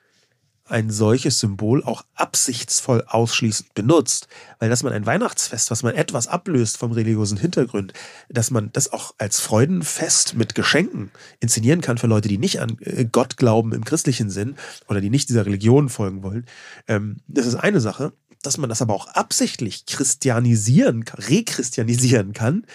ein 0.69 0.89
solches 0.89 1.39
Symbol 1.39 1.83
auch 1.83 2.03
absichtsvoll 2.13 3.03
ausschließend 3.07 3.73
benutzt. 3.73 4.27
Weil 4.60 4.69
dass 4.69 4.83
man 4.83 4.93
ein 4.93 5.05
Weihnachtsfest, 5.05 5.71
was 5.71 5.83
man 5.83 5.95
etwas 5.95 6.27
ablöst 6.27 6.77
vom 6.77 6.91
religiösen 6.91 7.38
Hintergrund, 7.38 7.93
dass 8.29 8.51
man 8.51 8.71
das 8.73 8.91
auch 8.91 9.13
als 9.17 9.39
Freudenfest 9.39 10.36
mit 10.36 10.55
Geschenken 10.55 11.12
inszenieren 11.39 11.81
kann 11.81 11.97
für 11.97 12.07
Leute, 12.07 12.27
die 12.27 12.38
nicht 12.38 12.60
an 12.60 12.77
äh, 12.81 13.05
Gott 13.05 13.38
glauben 13.38 13.73
im 13.73 13.86
christlichen 13.86 14.29
Sinn 14.29 14.55
oder 14.88 15.01
die 15.01 15.10
nicht 15.10 15.29
dieser 15.29 15.45
Religion 15.45 15.89
folgen 15.89 16.23
wollen, 16.23 16.45
ähm, 16.88 17.17
das 17.27 17.45
ist 17.45 17.55
eine 17.55 17.79
Sache 17.79 18.13
dass 18.47 18.57
man 18.57 18.69
das 18.69 18.81
aber 18.81 18.93
auch 18.93 19.07
absichtlich 19.07 19.86
christianisieren, 19.86 21.03
rechristianisieren 21.03 22.31
kann, 22.31 22.65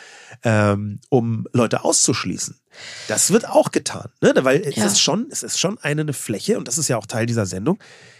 ähm, 0.44 1.00
um 1.08 1.48
Leute 1.52 1.82
auszuschließen. 1.82 2.60
Das 3.08 3.32
wird 3.32 3.48
auch 3.48 3.72
getan, 3.72 4.10
ne? 4.20 4.34
weil 4.42 4.60
es 4.60 4.76
ist 4.76 5.00
schon, 5.00 5.28
es 5.30 5.42
ist 5.42 5.58
schon 5.58 5.78
eine 5.78 6.12
Fläche 6.12 6.58
und 6.58 6.68
das 6.68 6.76
ist 6.76 6.88
ja 6.88 6.98
auch 6.98 7.06
Teil 7.06 7.24
dieser 7.24 7.46
Sendung. 7.46 7.78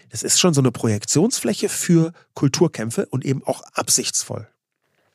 Es 0.09 0.23
ist 0.23 0.41
schon 0.41 0.55
so 0.55 0.63
eine 0.63 0.73
Projektionsfläche 0.73 1.69
für 1.69 2.13
Kulturkämpfe 2.33 3.07
und 3.11 3.25
eben 3.25 3.45
auch 3.45 3.63
absichtsvoll. 3.75 4.49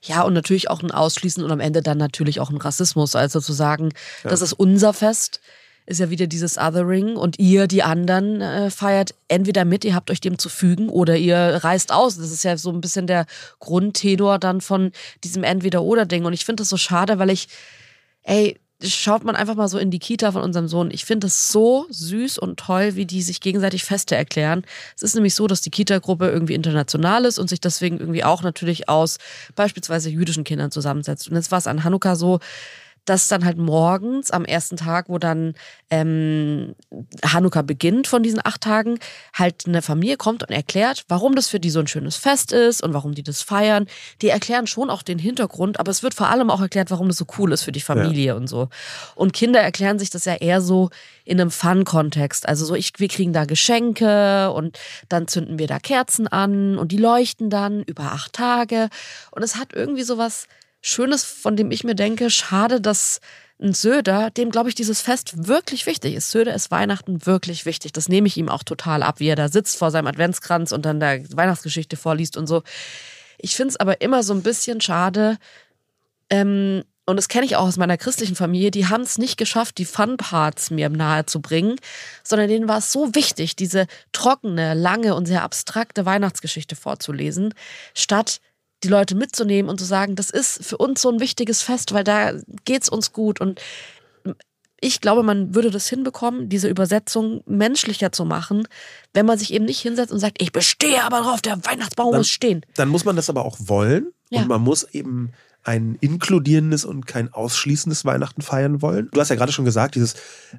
Ja, 0.03 0.21
und 0.21 0.33
natürlich 0.33 0.69
auch 0.69 0.83
ein 0.83 0.91
Ausschließen 0.91 1.43
und 1.43 1.51
am 1.51 1.59
Ende 1.59 1.81
dann 1.81 1.97
natürlich 1.97 2.39
auch 2.39 2.51
ein 2.51 2.57
Rassismus. 2.57 3.15
Also 3.15 3.41
zu 3.41 3.53
sagen, 3.53 3.93
ja. 4.23 4.29
das 4.29 4.41
ist 4.41 4.53
unser 4.53 4.93
Fest, 4.93 5.41
ist 5.87 5.99
ja 5.99 6.09
wieder 6.09 6.27
dieses 6.27 6.57
Othering 6.57 7.15
und 7.15 7.39
ihr, 7.39 7.65
die 7.65 7.81
anderen, 7.81 8.41
äh, 8.41 8.69
feiert 8.69 9.15
entweder 9.29 9.63
mit, 9.65 9.85
ihr 9.85 9.95
habt 9.95 10.11
euch 10.11 10.19
dem 10.19 10.37
zu 10.37 10.49
fügen 10.49 10.89
oder 10.89 11.15
ihr 11.15 11.37
reist 11.37 11.93
aus. 11.93 12.17
Das 12.17 12.29
ist 12.29 12.43
ja 12.43 12.57
so 12.57 12.71
ein 12.71 12.81
bisschen 12.81 13.07
der 13.07 13.25
Grundtenor 13.59 14.37
dann 14.37 14.59
von 14.59 14.91
diesem 15.23 15.43
Entweder-Oder-Ding. 15.43 16.25
Und 16.25 16.33
ich 16.33 16.45
finde 16.45 16.61
das 16.61 16.69
so 16.69 16.77
schade, 16.77 17.19
weil 17.19 17.29
ich, 17.29 17.47
ey, 18.23 18.59
schaut 18.83 19.23
man 19.23 19.35
einfach 19.35 19.55
mal 19.55 19.69
so 19.69 19.77
in 19.77 19.89
die 19.89 19.99
Kita 19.99 20.33
von 20.33 20.41
unserem 20.41 20.67
Sohn. 20.67 20.91
Ich 20.91 21.05
finde 21.05 21.27
es 21.27 21.51
so 21.51 21.87
süß 21.89 22.37
und 22.37 22.59
toll, 22.59 22.95
wie 22.95 23.05
die 23.05 23.21
sich 23.21 23.39
gegenseitig 23.39 23.85
Feste 23.85 24.15
erklären. 24.15 24.63
Es 24.95 25.03
ist 25.03 25.15
nämlich 25.15 25.35
so, 25.35 25.47
dass 25.47 25.61
die 25.61 25.71
Kita-Gruppe 25.71 26.27
irgendwie 26.27 26.53
international 26.53 27.23
ist 27.23 27.39
und 27.39 27.47
sich 27.49 27.61
deswegen 27.61 27.99
irgendwie 27.99 28.25
auch 28.25 28.43
natürlich 28.43 28.89
aus 28.89 29.17
beispielsweise 29.55 30.09
jüdischen 30.09 30.43
Kindern 30.43 30.69
zusammensetzt. 30.69 31.29
Und 31.29 31.37
jetzt 31.37 31.49
war 31.49 31.57
es 31.57 31.67
an 31.67 31.85
Hanukkah 31.85 32.15
so, 32.15 32.39
dass 33.09 33.29
dann 33.29 33.45
halt 33.45 33.57
morgens 33.57 34.31
am 34.31 34.43
ersten 34.43 34.75
Tag, 34.75 35.07
wo 35.07 35.17
dann 35.17 35.55
ähm, 35.89 36.75
Hanukkah 37.25 37.61
beginnt 37.61 38.05
von 38.05 38.21
diesen 38.21 38.41
acht 38.43 38.61
Tagen, 38.61 38.99
halt 39.33 39.65
eine 39.65 39.81
Familie 39.81 40.17
kommt 40.17 40.43
und 40.43 40.51
erklärt, 40.51 41.05
warum 41.07 41.33
das 41.33 41.47
für 41.47 41.59
die 41.59 41.69
so 41.69 41.79
ein 41.79 41.87
schönes 41.87 42.17
Fest 42.17 42.51
ist 42.51 42.83
und 42.83 42.93
warum 42.93 43.15
die 43.15 43.23
das 43.23 43.41
feiern. 43.41 43.87
Die 44.21 44.27
erklären 44.27 44.67
schon 44.67 44.89
auch 44.89 45.03
den 45.03 45.19
Hintergrund, 45.19 45.79
aber 45.79 45.89
es 45.89 46.03
wird 46.03 46.13
vor 46.13 46.27
allem 46.27 46.49
auch 46.49 46.59
erklärt, 46.59 46.91
warum 46.91 47.07
das 47.07 47.17
so 47.17 47.25
cool 47.37 47.53
ist 47.53 47.63
für 47.63 47.71
die 47.71 47.79
Familie 47.81 48.27
ja. 48.27 48.33
und 48.35 48.47
so. 48.47 48.67
Und 49.15 49.31
Kinder 49.31 49.61
erklären 49.61 49.99
sich 49.99 50.09
das 50.09 50.25
ja 50.25 50.35
eher 50.35 50.59
so 50.59 50.89
in 51.23 51.39
einem 51.39 51.51
Fun-Kontext. 51.51 52.47
Also 52.47 52.65
so, 52.65 52.75
ich, 52.75 52.91
wir 52.97 53.07
kriegen 53.07 53.31
da 53.31 53.45
Geschenke 53.45 54.51
und 54.51 54.77
dann 55.07 55.29
zünden 55.29 55.59
wir 55.59 55.67
da 55.67 55.79
Kerzen 55.79 56.27
an 56.27 56.77
und 56.77 56.91
die 56.91 56.97
leuchten 56.97 57.49
dann 57.49 57.83
über 57.83 58.11
acht 58.11 58.33
Tage. 58.33 58.89
Und 59.31 59.43
es 59.43 59.55
hat 59.55 59.73
irgendwie 59.73 60.03
so 60.03 60.17
was 60.17 60.47
Schönes, 60.81 61.23
von 61.23 61.55
dem 61.55 61.71
ich 61.71 61.83
mir 61.83 61.95
denke, 61.95 62.29
schade, 62.29 62.79
dass 62.81 63.19
ein 63.59 63.73
Söder, 63.73 64.29
dem 64.29 64.51
glaube 64.51 64.69
ich 64.69 64.75
dieses 64.75 65.01
Fest 65.01 65.47
wirklich 65.47 65.85
wichtig 65.85 66.13
ist. 66.13 66.29
Söder 66.29 66.53
ist 66.53 66.69
Weihnachten 66.69 67.25
wirklich 67.25 67.65
wichtig. 67.65 67.91
Das 67.91 68.07
nehme 68.07 68.27
ich 68.27 68.37
ihm 68.37 68.49
auch 68.49 68.63
total 68.63 69.01
ab, 69.01 69.19
wie 69.19 69.27
er 69.27 69.35
da 69.35 69.49
sitzt 69.49 69.77
vor 69.77 69.89
seinem 69.89 70.07
Adventskranz 70.07 70.71
und 70.71 70.85
dann 70.85 70.99
der 70.99 71.23
Weihnachtsgeschichte 71.35 71.97
vorliest 71.97 72.37
und 72.37 72.47
so. 72.47 72.63
Ich 73.39 73.55
finde 73.55 73.69
es 73.69 73.77
aber 73.77 74.01
immer 74.01 74.21
so 74.23 74.33
ein 74.33 74.43
bisschen 74.43 74.81
schade, 74.81 75.37
ähm, 76.29 76.83
und 77.09 77.15
das 77.15 77.29
kenne 77.29 77.45
ich 77.45 77.55
auch 77.55 77.65
aus 77.65 77.77
meiner 77.77 77.95
christlichen 77.95 78.35
Familie, 78.35 78.69
die 78.69 78.87
haben 78.87 79.01
es 79.01 79.17
nicht 79.17 79.37
geschafft, 79.37 79.77
die 79.77 79.85
Fun-Parts 79.85 80.71
mir 80.71 80.89
nahe 80.89 81.25
zu 81.25 81.41
bringen, 81.41 81.77
sondern 82.21 82.49
denen 82.49 82.67
war 82.67 82.79
es 82.79 82.91
so 82.91 83.15
wichtig, 83.15 83.55
diese 83.55 83.87
trockene, 84.11 84.73
lange 84.73 85.15
und 85.15 85.25
sehr 85.25 85.43
abstrakte 85.43 86.05
Weihnachtsgeschichte 86.05 86.75
vorzulesen, 86.75 87.53
statt 87.93 88.41
die 88.83 88.89
Leute 88.89 89.15
mitzunehmen 89.15 89.69
und 89.69 89.79
zu 89.79 89.85
sagen, 89.85 90.15
das 90.15 90.29
ist 90.29 90.63
für 90.63 90.77
uns 90.77 91.01
so 91.01 91.09
ein 91.09 91.19
wichtiges 91.19 91.61
Fest, 91.61 91.93
weil 91.93 92.03
da 92.03 92.33
geht's 92.65 92.89
uns 92.89 93.11
gut 93.11 93.41
und 93.41 93.59
ich 94.79 95.01
glaube, 95.01 95.23
man 95.23 95.55
würde 95.55 95.71
das 95.71 95.87
hinbekommen, 95.87 96.49
diese 96.49 96.69
Übersetzung 96.69 97.41
menschlicher 97.47 98.11
zu 98.11 98.25
machen, 98.25 98.67
wenn 99.13 99.25
man 99.25 99.39
sich 99.39 99.51
eben 99.53 99.65
nicht 99.65 99.79
hinsetzt 99.79 100.11
und 100.11 100.19
sagt, 100.19 100.41
ich 100.41 100.51
bestehe 100.51 101.03
aber 101.03 101.21
drauf, 101.21 101.41
der 101.41 101.57
Weihnachtsbaum 101.65 102.11
dann, 102.11 102.19
muss 102.19 102.29
stehen. 102.29 102.61
Dann 102.75 102.89
muss 102.89 103.03
man 103.03 103.15
das 103.15 103.29
aber 103.29 103.43
auch 103.43 103.57
wollen 103.59 104.11
ja. 104.29 104.41
und 104.41 104.47
man 104.47 104.61
muss 104.61 104.83
eben 104.83 105.31
ein 105.63 105.97
inkludierendes 105.99 106.85
und 106.85 107.07
kein 107.07 107.33
ausschließendes 107.33 108.05
Weihnachten 108.05 108.41
feiern 108.41 108.81
wollen. 108.81 109.09
Du 109.11 109.19
hast 109.19 109.29
ja 109.29 109.35
gerade 109.35 109.51
schon 109.51 109.65
gesagt, 109.65 109.95
dieses 109.95 110.15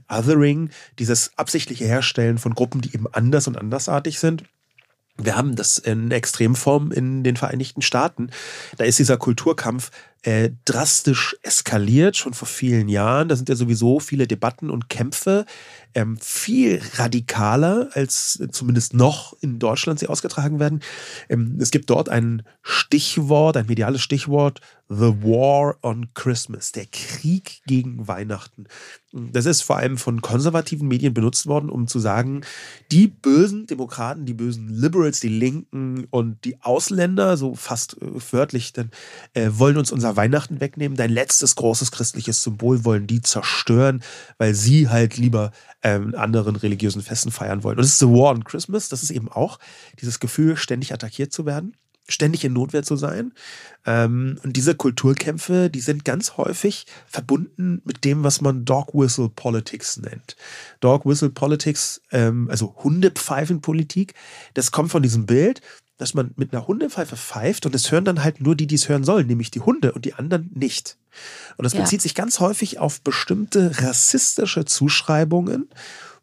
Othering, 0.08 0.70
dieses 0.98 1.30
absichtliche 1.36 1.86
Herstellen 1.86 2.38
von 2.38 2.54
Gruppen, 2.54 2.80
die 2.80 2.92
eben 2.92 3.06
anders 3.12 3.46
und 3.46 3.56
andersartig 3.56 4.18
sind. 4.18 4.44
Wir 5.20 5.36
haben 5.36 5.56
das 5.56 5.78
in 5.78 6.12
Extremform 6.12 6.92
in 6.92 7.24
den 7.24 7.36
Vereinigten 7.36 7.82
Staaten. 7.82 8.30
Da 8.76 8.84
ist 8.84 9.00
dieser 9.00 9.16
Kulturkampf 9.16 9.90
äh, 10.22 10.50
drastisch 10.64 11.36
eskaliert, 11.42 12.16
schon 12.16 12.34
vor 12.34 12.46
vielen 12.46 12.88
Jahren. 12.88 13.28
Da 13.28 13.34
sind 13.34 13.48
ja 13.48 13.56
sowieso 13.56 13.98
viele 13.98 14.28
Debatten 14.28 14.70
und 14.70 14.88
Kämpfe 14.88 15.44
ähm, 15.94 16.16
viel 16.20 16.80
radikaler, 16.94 17.88
als 17.94 18.42
zumindest 18.52 18.94
noch 18.94 19.34
in 19.40 19.58
Deutschland 19.58 19.98
sie 19.98 20.06
ausgetragen 20.06 20.60
werden. 20.60 20.80
Ähm, 21.28 21.56
es 21.60 21.72
gibt 21.72 21.90
dort 21.90 22.08
ein 22.08 22.42
Stichwort, 22.62 23.56
ein 23.56 23.66
mediales 23.66 24.02
Stichwort, 24.02 24.60
The 24.90 25.22
War 25.22 25.76
on 25.82 26.08
Christmas, 26.14 26.72
der 26.72 26.86
Krieg 26.86 27.60
gegen 27.66 28.08
Weihnachten. 28.08 28.64
Das 29.12 29.44
ist 29.44 29.62
vor 29.62 29.76
allem 29.76 29.98
von 29.98 30.22
konservativen 30.22 30.88
Medien 30.88 31.12
benutzt 31.12 31.46
worden, 31.46 31.68
um 31.68 31.86
zu 31.86 31.98
sagen, 31.98 32.40
die 32.90 33.06
bösen 33.06 33.66
Demokraten, 33.66 34.24
die 34.24 34.32
bösen 34.32 34.68
Liberals, 34.68 35.20
die 35.20 35.28
Linken 35.28 36.06
und 36.10 36.44
die 36.44 36.60
Ausländer, 36.62 37.36
so 37.36 37.54
fast 37.54 38.00
äh, 38.00 38.32
wörtlich, 38.32 38.72
dann 38.72 38.90
äh, 39.34 39.50
wollen 39.52 39.76
uns 39.76 39.92
unser 39.92 40.16
Weihnachten 40.16 40.60
wegnehmen. 40.60 40.96
Dein 40.96 41.10
letztes 41.10 41.54
großes 41.56 41.90
christliches 41.90 42.42
Symbol 42.42 42.84
wollen 42.84 43.06
die 43.06 43.20
zerstören, 43.20 44.02
weil 44.38 44.54
sie 44.54 44.88
halt 44.88 45.18
lieber 45.18 45.52
ähm, 45.82 46.14
anderen 46.14 46.56
religiösen 46.56 47.02
Festen 47.02 47.30
feiern 47.30 47.62
wollen. 47.62 47.76
Und 47.76 47.84
das 47.84 47.92
ist 47.92 47.98
The 47.98 48.06
War 48.06 48.32
on 48.32 48.44
Christmas. 48.44 48.88
Das 48.88 49.02
ist 49.02 49.10
eben 49.10 49.28
auch 49.28 49.58
dieses 50.00 50.18
Gefühl, 50.18 50.56
ständig 50.56 50.94
attackiert 50.94 51.32
zu 51.32 51.44
werden 51.44 51.76
ständig 52.08 52.44
in 52.44 52.52
Notwehr 52.52 52.82
zu 52.82 52.96
sein. 52.96 53.32
Ähm, 53.86 54.38
und 54.42 54.56
diese 54.56 54.74
Kulturkämpfe, 54.74 55.70
die 55.70 55.80
sind 55.80 56.04
ganz 56.04 56.36
häufig 56.36 56.86
verbunden 57.06 57.82
mit 57.84 58.04
dem, 58.04 58.24
was 58.24 58.40
man 58.40 58.64
Dog 58.64 58.94
Whistle 58.94 59.28
Politics 59.28 59.98
nennt. 59.98 60.36
Dog 60.80 61.06
Whistle 61.06 61.30
Politics, 61.30 62.00
ähm, 62.10 62.48
also 62.50 62.74
Hundepfeifenpolitik, 62.82 64.14
das 64.54 64.72
kommt 64.72 64.90
von 64.90 65.02
diesem 65.02 65.26
Bild, 65.26 65.60
dass 65.98 66.14
man 66.14 66.30
mit 66.36 66.52
einer 66.52 66.66
Hundepfeife 66.66 67.16
pfeift 67.16 67.66
und 67.66 67.74
es 67.74 67.90
hören 67.90 68.04
dann 68.04 68.22
halt 68.22 68.40
nur 68.40 68.54
die, 68.54 68.68
die 68.68 68.76
es 68.76 68.88
hören 68.88 69.04
sollen, 69.04 69.26
nämlich 69.26 69.50
die 69.50 69.60
Hunde 69.60 69.92
und 69.92 70.04
die 70.04 70.14
anderen 70.14 70.50
nicht. 70.54 70.96
Und 71.56 71.64
das 71.64 71.72
ja. 71.72 71.80
bezieht 71.80 72.00
sich 72.00 72.14
ganz 72.14 72.40
häufig 72.40 72.78
auf 72.78 73.00
bestimmte 73.02 73.82
rassistische 73.82 74.64
Zuschreibungen 74.64 75.68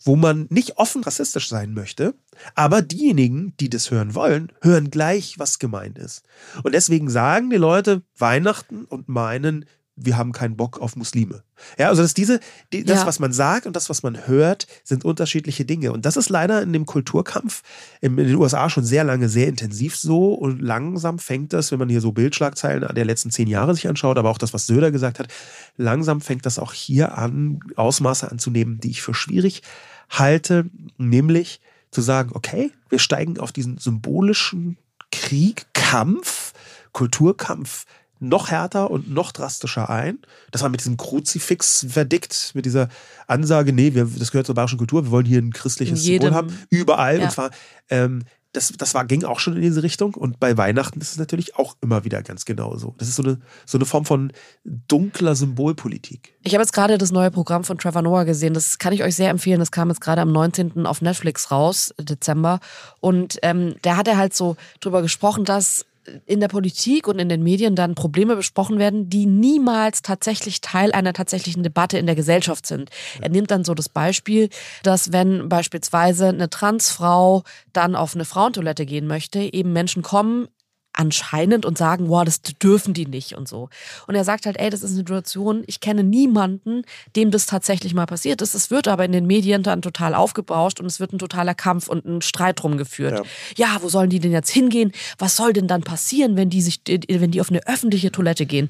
wo 0.06 0.16
man 0.16 0.46
nicht 0.50 0.78
offen 0.78 1.04
rassistisch 1.04 1.50
sein 1.50 1.74
möchte, 1.74 2.14
aber 2.54 2.82
diejenigen, 2.82 3.54
die 3.60 3.70
das 3.70 3.92
hören 3.92 4.14
wollen, 4.16 4.52
hören 4.62 4.92
gleich, 4.92 5.40
was 5.40 5.60
gemeint 5.60 5.98
ist. 5.98 6.24
Und 6.64 6.74
deswegen 6.74 7.10
sagen 7.10 7.50
die 7.50 7.58
Leute 7.58 8.04
Weihnachten 8.18 8.86
und 8.86 9.10
meinen, 9.10 9.66
wir 9.98 10.18
haben 10.18 10.34
keinen 10.34 10.58
Bock 10.58 10.80
auf 10.82 10.96
Muslime. 10.96 11.44
Ja, 11.78 11.88
also 11.88 12.02
das 12.02 12.14
diese, 12.14 12.42
die, 12.74 12.84
das, 12.84 13.02
ja. 13.02 13.08
was 13.08 13.20
man 13.20 13.32
sagt 13.32 13.66
und 13.66 13.76
das, 13.78 13.90
was 13.90 14.04
man 14.04 14.28
hört, 14.28 14.68
sind 14.84 15.06
unterschiedliche 15.06 15.64
Dinge. 15.64 15.94
Und 15.94 16.06
das 16.06 16.18
ist 16.18 16.30
leider 16.30 16.62
in 16.62 16.74
dem 16.74 16.86
Kulturkampf 16.86 17.64
in, 18.02 18.18
in 18.18 18.28
den 18.28 18.36
USA 18.36 18.70
schon 18.70 18.84
sehr 18.84 19.06
lange 19.06 19.30
sehr 19.30 19.48
intensiv 19.48 19.96
so 19.96 20.34
und 20.34 20.62
langsam 20.62 21.18
fängt 21.18 21.54
das, 21.54 21.72
wenn 21.72 21.80
man 21.80 21.90
hier 21.90 22.02
so 22.02 22.12
Bildschlagzeilen 22.12 22.94
der 22.94 23.06
letzten 23.06 23.32
zehn 23.32 23.48
Jahre 23.48 23.74
sich 23.74 23.88
anschaut, 23.88 24.18
aber 24.18 24.30
auch 24.30 24.38
das, 24.38 24.54
was 24.54 24.68
Söder 24.68 24.92
gesagt 24.92 25.18
hat, 25.18 25.30
langsam 25.78 26.20
fängt 26.20 26.46
das 26.46 26.60
auch 26.60 26.74
hier 26.74 27.18
an, 27.18 27.62
Ausmaße 27.78 28.30
anzunehmen, 28.30 28.80
die 28.80 28.92
ich 28.92 29.02
für 29.02 29.14
schwierig 29.14 29.62
halte, 30.10 30.70
nämlich 30.98 31.60
zu 31.92 32.02
sagen, 32.02 32.32
okay, 32.34 32.72
wir 32.90 33.00
steigen 33.00 33.40
auf 33.40 33.52
diesen 33.52 33.78
symbolischen 33.78 34.78
Krieg, 35.12 35.68
Kampf, 35.74 36.54
Kulturkampf 36.92 37.86
noch 38.20 38.50
härter 38.50 38.92
und 38.92 39.10
noch 39.10 39.32
drastischer 39.32 39.90
ein. 39.90 40.20
Das 40.52 40.62
war 40.62 40.70
mit 40.70 40.80
diesem 40.80 40.98
Kruzifix-Verdikt, 40.98 42.52
mit 42.54 42.66
dieser 42.66 42.90
Ansage, 43.28 43.74
nee, 43.74 43.94
wir, 43.94 44.06
das 44.06 44.32
gehört 44.32 44.46
zur 44.46 44.56
bayerischen 44.56 44.78
Kultur, 44.78 45.06
wir 45.06 45.12
wollen 45.12 45.26
hier 45.26 45.42
ein 45.42 45.52
christliches 45.52 46.04
Symbol 46.04 46.34
haben, 46.34 46.58
überall. 46.70 47.20
Ja. 47.20 47.26
Und 47.26 47.32
zwar 47.32 47.52
ähm, 47.90 48.24
das, 48.56 48.74
das 48.78 48.94
war, 48.94 49.06
ging 49.06 49.24
auch 49.24 49.40
schon 49.40 49.56
in 49.56 49.62
diese 49.62 49.84
Richtung. 49.84 50.14
Und 50.14 50.40
bei 50.40 50.58
Weihnachten 50.58 51.02
ist 51.02 51.12
es 51.12 51.18
natürlich 51.18 51.56
auch 51.56 51.76
immer 51.82 52.06
wieder 52.06 52.24
ganz 52.24 52.46
genauso. 52.46 52.96
Das 52.98 53.08
ist 53.08 53.16
so 53.16 53.24
eine, 53.24 53.40
so 53.66 53.78
eine 53.78 53.86
Form 53.86 54.06
von 54.06 54.32
dunkler 54.64 55.36
Symbolpolitik. 55.36 56.34
Ich 56.44 56.54
habe 56.54 56.62
jetzt 56.62 56.74
gerade 56.74 56.98
das 56.98 57.12
neue 57.12 57.32
Programm 57.32 57.64
von 57.64 57.78
Trevor 57.78 58.02
Noah 58.02 58.26
gesehen. 58.26 58.54
Das 58.54 58.78
kann 58.78 58.94
ich 58.94 59.04
euch 59.04 59.16
sehr 59.16 59.30
empfehlen. 59.30 59.60
Das 59.60 59.72
kam 59.72 59.90
jetzt 59.90 60.02
gerade 60.02 60.22
am 60.22 60.32
19. 60.32 60.86
auf 60.86 61.02
Netflix 61.02 61.52
raus, 61.52 61.94
Dezember. 62.00 62.60
Und 63.02 63.40
ähm, 63.42 63.76
der 63.84 63.98
hat 63.98 64.08
er 64.08 64.18
halt 64.18 64.34
so 64.34 64.56
drüber 64.80 65.02
gesprochen, 65.02 65.46
dass 65.46 65.86
in 66.26 66.40
der 66.40 66.48
Politik 66.48 67.08
und 67.08 67.20
in 67.20 67.30
den 67.30 67.44
Medien 67.44 67.76
dann 67.76 67.96
Probleme 67.96 68.36
besprochen 68.36 68.80
werden, 68.80 69.10
die 69.10 69.26
niemals 69.26 70.02
tatsächlich 70.02 70.62
Teil 70.62 70.92
einer 70.92 71.14
tatsächlichen 71.14 71.64
Debatte 71.64 71.98
in 71.98 72.06
der 72.06 72.16
Gesellschaft 72.16 72.66
sind. 72.66 72.90
Er 73.22 73.30
nimmt 73.30 73.52
dann 73.52 73.64
so 73.64 73.74
das 73.74 73.90
Beispiel, 73.90 74.50
dass 74.84 75.12
wenn 75.12 75.50
beispielsweise 75.50 76.30
eine 76.30 76.50
Transfrau 76.50 77.44
dann 77.74 77.96
auf 77.96 78.16
eine 78.16 78.26
Frauentoilette 78.26 78.86
gehen 78.86 79.08
möchte, 79.08 79.40
eben 79.40 79.74
Menschen 79.74 80.04
kommen, 80.04 80.48
anscheinend 80.96 81.66
und 81.66 81.78
sagen, 81.78 82.10
wow, 82.10 82.24
das 82.24 82.42
dürfen 82.42 82.94
die 82.94 83.06
nicht 83.06 83.34
und 83.36 83.48
so. 83.48 83.70
Und 84.08 84.16
er 84.16 84.24
sagt 84.24 84.46
halt, 84.46 84.58
ey, 84.58 84.70
das 84.70 84.82
ist 84.82 84.92
eine 84.92 84.98
Situation, 84.98 85.64
ich 85.68 85.80
kenne 85.80 86.04
niemanden, 86.04 86.84
dem 87.16 87.32
das 87.32 87.46
tatsächlich 87.46 87.94
mal 87.94 88.06
passiert 88.06 88.42
ist. 88.42 88.56
Es 88.56 88.72
wird 88.72 88.88
aber 88.88 89.06
in 89.06 89.12
den 89.12 89.28
Medien 89.28 89.64
dann 89.64 89.82
total 89.82 90.16
aufgebauscht 90.16 90.80
und 90.80 90.86
es 90.86 91.00
wird 91.00 91.14
ein 91.14 91.20
totaler 91.20 91.54
Kampf 91.54 91.88
und 91.88 92.06
ein 92.06 92.22
Streit 92.22 92.62
drum 92.62 92.78
geführt. 92.78 93.26
Ja. 93.58 93.74
ja, 93.74 93.82
wo 93.82 93.90
sollen 93.90 94.10
die 94.10 94.20
denn 94.20 94.32
jetzt 94.32 94.50
hingehen? 94.50 94.92
Was 95.18 95.36
soll 95.36 95.54
denn 95.54 95.68
dann 95.68 95.84
passieren, 95.84 96.38
wenn 96.38 96.50
die 96.50 96.62
sich, 96.62 96.82
wenn 96.88 97.32
die 97.32 97.42
auf 97.42 97.50
eine 97.50 97.66
öffentliche 97.68 98.12
Toilette 98.12 98.46
gehen? 98.46 98.70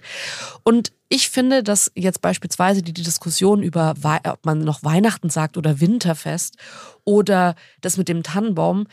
Und 0.64 0.92
ich 1.08 1.30
finde, 1.30 1.62
dass 1.62 1.92
jetzt 1.96 2.22
beispielsweise 2.22 2.82
die 2.82 2.94
Diskussion 2.94 3.62
über, 3.62 3.94
ob 4.24 4.46
man 4.46 4.60
noch 4.60 4.84
Weihnachten 4.84 5.30
sagt 5.30 5.56
oder 5.56 5.80
Winterfest 5.80 6.58
oder 7.04 7.56
das 7.82 7.98
mit 7.98 8.10
dem 8.10 8.24
Tannenbaum, 8.24 8.88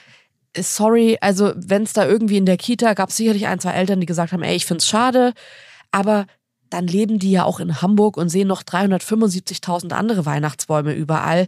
sorry, 0.56 1.18
also 1.20 1.52
wenn 1.56 1.82
es 1.82 1.92
da 1.92 2.06
irgendwie 2.06 2.36
in 2.36 2.46
der 2.46 2.56
Kita 2.56 2.94
gab 2.94 3.12
sicherlich 3.12 3.46
ein, 3.46 3.60
zwei 3.60 3.72
Eltern, 3.72 4.00
die 4.00 4.06
gesagt 4.06 4.32
haben, 4.32 4.42
ey, 4.42 4.54
ich 4.54 4.66
find's 4.66 4.86
schade, 4.86 5.32
aber 5.90 6.26
dann 6.72 6.86
leben 6.86 7.18
die 7.18 7.30
ja 7.30 7.44
auch 7.44 7.60
in 7.60 7.82
Hamburg 7.82 8.16
und 8.16 8.30
sehen 8.30 8.48
noch 8.48 8.62
375.000 8.62 9.92
andere 9.92 10.24
Weihnachtsbäume 10.24 10.94
überall. 10.94 11.46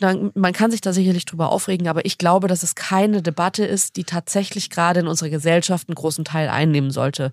Man 0.00 0.52
kann 0.54 0.70
sich 0.70 0.80
da 0.80 0.94
sicherlich 0.94 1.26
drüber 1.26 1.50
aufregen, 1.50 1.88
aber 1.88 2.06
ich 2.06 2.16
glaube, 2.16 2.48
dass 2.48 2.62
es 2.62 2.74
keine 2.74 3.20
Debatte 3.20 3.64
ist, 3.66 3.96
die 3.96 4.04
tatsächlich 4.04 4.70
gerade 4.70 5.00
in 5.00 5.08
unserer 5.08 5.28
Gesellschaft 5.28 5.88
einen 5.88 5.94
großen 5.94 6.24
Teil 6.24 6.48
einnehmen 6.48 6.90
sollte. 6.90 7.32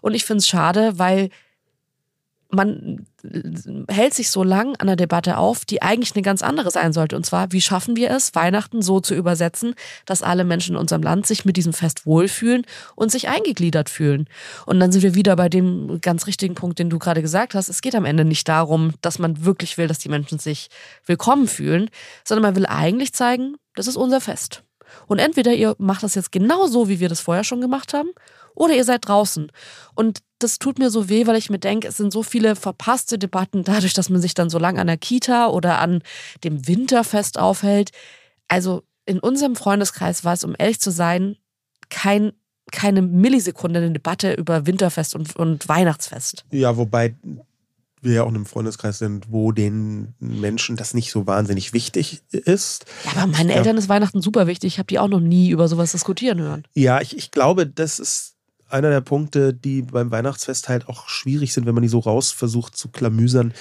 Und 0.00 0.14
ich 0.14 0.24
finde 0.24 0.38
es 0.38 0.48
schade, 0.48 0.98
weil 0.98 1.28
man 2.50 3.06
hält 3.90 4.14
sich 4.14 4.30
so 4.30 4.42
lang 4.42 4.74
an 4.76 4.86
der 4.86 4.96
Debatte 4.96 5.36
auf, 5.36 5.66
die 5.66 5.82
eigentlich 5.82 6.14
eine 6.14 6.22
ganz 6.22 6.42
andere 6.42 6.70
sein 6.70 6.94
sollte. 6.94 7.14
Und 7.14 7.26
zwar, 7.26 7.52
wie 7.52 7.60
schaffen 7.60 7.94
wir 7.94 8.10
es, 8.10 8.34
Weihnachten 8.34 8.80
so 8.80 9.00
zu 9.00 9.14
übersetzen, 9.14 9.74
dass 10.06 10.22
alle 10.22 10.44
Menschen 10.44 10.74
in 10.74 10.80
unserem 10.80 11.02
Land 11.02 11.26
sich 11.26 11.44
mit 11.44 11.58
diesem 11.58 11.74
Fest 11.74 12.06
wohlfühlen 12.06 12.64
und 12.94 13.12
sich 13.12 13.28
eingegliedert 13.28 13.90
fühlen. 13.90 14.28
Und 14.64 14.80
dann 14.80 14.92
sind 14.92 15.02
wir 15.02 15.14
wieder 15.14 15.36
bei 15.36 15.50
dem 15.50 16.00
ganz 16.00 16.26
richtigen 16.26 16.54
Punkt, 16.54 16.78
den 16.78 16.88
du 16.88 16.98
gerade 16.98 17.20
gesagt 17.20 17.54
hast. 17.54 17.68
Es 17.68 17.82
geht 17.82 17.94
am 17.94 18.06
Ende 18.06 18.24
nicht 18.24 18.48
darum, 18.48 18.94
dass 19.02 19.18
man 19.18 19.44
wirklich 19.44 19.76
will, 19.76 19.86
dass 19.86 19.98
die 19.98 20.08
Menschen 20.08 20.38
sich 20.38 20.68
willkommen 21.04 21.48
fühlen, 21.48 21.90
sondern 22.24 22.42
man 22.42 22.56
will 22.56 22.66
eigentlich 22.66 23.12
zeigen, 23.12 23.56
das 23.74 23.86
ist 23.86 23.96
unser 23.96 24.22
Fest. 24.22 24.62
Und 25.06 25.18
entweder 25.18 25.52
ihr 25.52 25.74
macht 25.78 26.02
das 26.02 26.14
jetzt 26.14 26.32
genau 26.32 26.66
so, 26.66 26.88
wie 26.88 26.98
wir 26.98 27.10
das 27.10 27.20
vorher 27.20 27.44
schon 27.44 27.60
gemacht 27.60 27.92
haben, 27.92 28.08
oder 28.54 28.74
ihr 28.74 28.84
seid 28.84 29.06
draußen. 29.06 29.52
Und 29.94 30.20
das 30.38 30.58
tut 30.58 30.78
mir 30.78 30.90
so 30.90 31.08
weh, 31.08 31.26
weil 31.26 31.36
ich 31.36 31.50
mir 31.50 31.58
denke, 31.58 31.88
es 31.88 31.96
sind 31.96 32.12
so 32.12 32.22
viele 32.22 32.56
verpasste 32.56 33.18
Debatten 33.18 33.64
dadurch, 33.64 33.94
dass 33.94 34.10
man 34.10 34.20
sich 34.20 34.34
dann 34.34 34.50
so 34.50 34.58
lange 34.58 34.80
an 34.80 34.86
der 34.86 34.96
Kita 34.96 35.48
oder 35.48 35.78
an 35.78 36.02
dem 36.44 36.66
Winterfest 36.66 37.38
aufhält. 37.38 37.90
Also 38.46 38.82
in 39.06 39.18
unserem 39.18 39.56
Freundeskreis 39.56 40.24
war 40.24 40.34
es, 40.34 40.44
um 40.44 40.54
ehrlich 40.58 40.80
zu 40.80 40.90
sein, 40.90 41.36
kein, 41.88 42.32
keine 42.70 43.02
Millisekunde 43.02 43.80
eine 43.80 43.90
Debatte 43.90 44.34
über 44.34 44.66
Winterfest 44.66 45.14
und, 45.14 45.34
und 45.36 45.68
Weihnachtsfest. 45.68 46.44
Ja, 46.50 46.76
wobei 46.76 47.14
wir 48.00 48.14
ja 48.14 48.22
auch 48.22 48.28
in 48.28 48.36
einem 48.36 48.46
Freundeskreis 48.46 48.98
sind, 48.98 49.32
wo 49.32 49.50
den 49.50 50.14
Menschen 50.20 50.76
das 50.76 50.94
nicht 50.94 51.10
so 51.10 51.26
wahnsinnig 51.26 51.72
wichtig 51.72 52.22
ist. 52.30 52.86
Ja, 53.04 53.22
aber 53.22 53.26
meinen 53.26 53.50
Eltern 53.50 53.76
ist 53.76 53.88
Weihnachten 53.88 54.22
super 54.22 54.46
wichtig. 54.46 54.74
Ich 54.74 54.78
habe 54.78 54.86
die 54.86 54.98
auch 54.98 55.08
noch 55.08 55.20
nie 55.20 55.50
über 55.50 55.66
sowas 55.66 55.92
diskutieren 55.92 56.38
hören. 56.38 56.64
Ja, 56.74 57.00
ich, 57.00 57.16
ich 57.16 57.32
glaube, 57.32 57.66
das 57.66 57.98
ist 57.98 58.37
einer 58.68 58.90
der 58.90 59.00
Punkte, 59.00 59.54
die 59.54 59.82
beim 59.82 60.10
Weihnachtsfest 60.10 60.68
halt 60.68 60.88
auch 60.88 61.08
schwierig 61.08 61.52
sind, 61.52 61.66
wenn 61.66 61.74
man 61.74 61.82
die 61.82 61.88
so 61.88 61.98
raus 61.98 62.30
versucht 62.30 62.76
zu 62.76 62.88
klamüsern. 62.88 63.52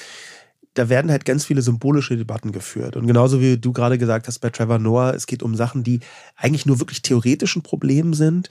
Da 0.73 0.89
werden 0.89 1.09
halt 1.09 1.25
ganz 1.25 1.45
viele 1.45 1.61
symbolische 1.61 2.17
Debatten 2.17 2.51
geführt. 2.51 2.95
Und 2.95 3.07
genauso 3.07 3.41
wie 3.41 3.57
du 3.57 3.73
gerade 3.73 3.97
gesagt 3.97 4.27
hast 4.27 4.39
bei 4.39 4.49
Trevor 4.49 4.79
Noah, 4.79 5.13
es 5.13 5.25
geht 5.25 5.41
um 5.41 5.55
Sachen, 5.55 5.83
die 5.83 6.01
eigentlich 6.35 6.65
nur 6.65 6.79
wirklich 6.79 7.01
theoretischen 7.01 7.63
Problemen 7.63 8.13
sind. 8.13 8.49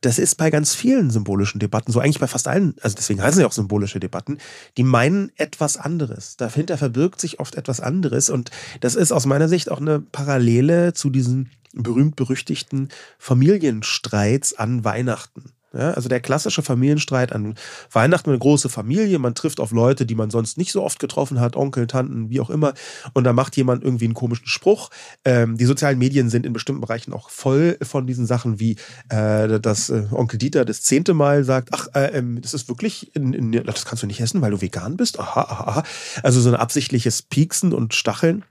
Das 0.00 0.18
ist 0.18 0.36
bei 0.36 0.50
ganz 0.50 0.74
vielen 0.74 1.10
symbolischen 1.10 1.58
Debatten 1.58 1.90
so, 1.90 1.98
eigentlich 1.98 2.20
bei 2.20 2.28
fast 2.28 2.46
allen, 2.46 2.76
also 2.82 2.94
deswegen 2.94 3.20
heißen 3.20 3.40
sie 3.40 3.44
auch 3.44 3.52
symbolische 3.52 3.98
Debatten, 3.98 4.38
die 4.76 4.84
meinen 4.84 5.32
etwas 5.34 5.76
anderes. 5.76 6.36
Dahinter 6.36 6.78
verbirgt 6.78 7.20
sich 7.20 7.40
oft 7.40 7.56
etwas 7.56 7.80
anderes 7.80 8.30
und 8.30 8.52
das 8.80 8.94
ist 8.94 9.10
aus 9.10 9.26
meiner 9.26 9.48
Sicht 9.48 9.70
auch 9.72 9.80
eine 9.80 9.98
Parallele 9.98 10.92
zu 10.92 11.10
diesen 11.10 11.50
berühmt-berüchtigten 11.72 12.90
Familienstreits 13.18 14.54
an 14.54 14.84
Weihnachten. 14.84 15.52
Ja, 15.74 15.90
also 15.90 16.08
der 16.08 16.20
klassische 16.20 16.62
Familienstreit 16.62 17.32
an 17.32 17.54
Weihnachten, 17.92 18.30
eine 18.30 18.38
große 18.38 18.70
Familie, 18.70 19.18
man 19.18 19.34
trifft 19.34 19.60
auf 19.60 19.70
Leute, 19.70 20.06
die 20.06 20.14
man 20.14 20.30
sonst 20.30 20.56
nicht 20.56 20.72
so 20.72 20.82
oft 20.82 20.98
getroffen 20.98 21.40
hat, 21.40 21.56
Onkel, 21.56 21.86
Tanten, 21.86 22.30
wie 22.30 22.40
auch 22.40 22.48
immer, 22.48 22.72
und 23.12 23.24
da 23.24 23.34
macht 23.34 23.54
jemand 23.56 23.84
irgendwie 23.84 24.06
einen 24.06 24.14
komischen 24.14 24.46
Spruch. 24.46 24.88
Ähm, 25.26 25.58
die 25.58 25.66
sozialen 25.66 25.98
Medien 25.98 26.30
sind 26.30 26.46
in 26.46 26.54
bestimmten 26.54 26.80
Bereichen 26.80 27.12
auch 27.12 27.28
voll 27.28 27.76
von 27.82 28.06
diesen 28.06 28.24
Sachen, 28.24 28.58
wie 28.58 28.76
äh, 29.10 29.60
dass 29.60 29.90
äh, 29.90 30.04
Onkel 30.10 30.38
Dieter 30.38 30.64
das 30.64 30.80
zehnte 30.80 31.12
Mal 31.12 31.44
sagt, 31.44 31.68
ach, 31.72 31.88
äh, 31.94 32.16
ähm, 32.16 32.40
das 32.40 32.54
ist 32.54 32.68
wirklich, 32.68 33.14
in, 33.14 33.34
in, 33.34 33.52
das 33.52 33.84
kannst 33.84 34.02
du 34.02 34.06
nicht 34.06 34.20
essen, 34.20 34.40
weil 34.40 34.52
du 34.52 34.62
vegan 34.62 34.96
bist. 34.96 35.18
Aha, 35.20 35.42
aha, 35.42 35.64
aha. 35.64 35.82
Also 36.22 36.40
so 36.40 36.48
ein 36.48 36.56
absichtliches 36.56 37.20
Pieksen 37.20 37.74
und 37.74 37.92
Stacheln. 37.92 38.44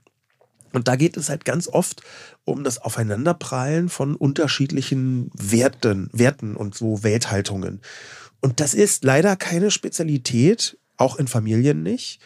Und 0.72 0.88
da 0.88 0.96
geht 0.96 1.16
es 1.16 1.28
halt 1.28 1.44
ganz 1.44 1.68
oft 1.68 2.02
um 2.44 2.64
das 2.64 2.78
Aufeinanderprallen 2.78 3.88
von 3.88 4.14
unterschiedlichen 4.14 5.30
Werten, 5.34 6.10
Werten 6.12 6.56
und 6.56 6.74
so 6.74 7.02
Welthaltungen. 7.02 7.80
Und 8.40 8.60
das 8.60 8.74
ist 8.74 9.04
leider 9.04 9.36
keine 9.36 9.70
Spezialität, 9.70 10.78
auch 10.96 11.16
in 11.16 11.28
Familien 11.28 11.82
nicht, 11.82 12.20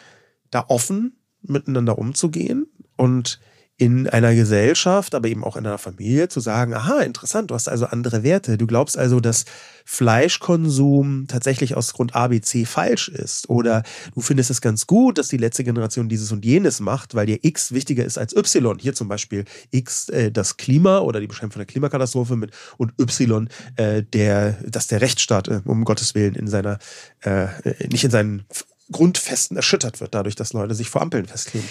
da 0.50 0.64
offen 0.68 1.16
miteinander 1.42 1.98
umzugehen 1.98 2.66
und 2.96 3.40
in 3.82 4.08
einer 4.08 4.32
Gesellschaft, 4.32 5.12
aber 5.12 5.26
eben 5.26 5.42
auch 5.42 5.56
in 5.56 5.66
einer 5.66 5.76
Familie 5.76 6.28
zu 6.28 6.38
sagen, 6.38 6.72
aha, 6.72 7.00
interessant, 7.00 7.50
du 7.50 7.56
hast 7.56 7.68
also 7.68 7.86
andere 7.86 8.22
Werte. 8.22 8.56
Du 8.56 8.68
glaubst 8.68 8.96
also, 8.96 9.18
dass 9.18 9.44
Fleischkonsum 9.84 11.26
tatsächlich 11.26 11.76
aus 11.76 11.92
Grund 11.92 12.14
A, 12.14 12.28
B, 12.28 12.40
C 12.40 12.64
falsch 12.64 13.08
ist. 13.08 13.50
Oder 13.50 13.82
du 14.14 14.20
findest 14.20 14.50
es 14.50 14.60
ganz 14.60 14.86
gut, 14.86 15.18
dass 15.18 15.26
die 15.26 15.36
letzte 15.36 15.64
Generation 15.64 16.08
dieses 16.08 16.30
und 16.30 16.44
jenes 16.44 16.78
macht, 16.78 17.16
weil 17.16 17.26
dir 17.26 17.40
X 17.42 17.72
wichtiger 17.72 18.04
ist 18.04 18.18
als 18.18 18.36
Y. 18.36 18.78
Hier 18.78 18.94
zum 18.94 19.08
Beispiel 19.08 19.46
X 19.72 20.08
äh, 20.10 20.30
das 20.30 20.56
Klima 20.56 21.00
oder 21.00 21.18
die 21.18 21.26
Beschränkung 21.26 21.58
der 21.58 21.66
Klimakatastrophe 21.66 22.36
mit 22.36 22.52
und 22.76 22.92
Y 23.00 23.48
äh, 23.74 24.04
der, 24.04 24.52
dass 24.64 24.86
der 24.86 25.00
Rechtsstaat, 25.00 25.48
äh, 25.48 25.60
um 25.64 25.84
Gottes 25.84 26.14
Willen, 26.14 26.36
in 26.36 26.46
seiner, 26.46 26.78
äh, 27.22 27.48
nicht 27.90 28.04
in 28.04 28.12
seinen 28.12 28.44
Grundfesten 28.90 29.56
erschüttert 29.56 30.00
wird, 30.00 30.14
dadurch, 30.14 30.34
dass 30.34 30.52
Leute 30.52 30.74
sich 30.74 30.90
vor 30.90 31.02
Ampeln 31.02 31.26
festkleben. 31.26 31.68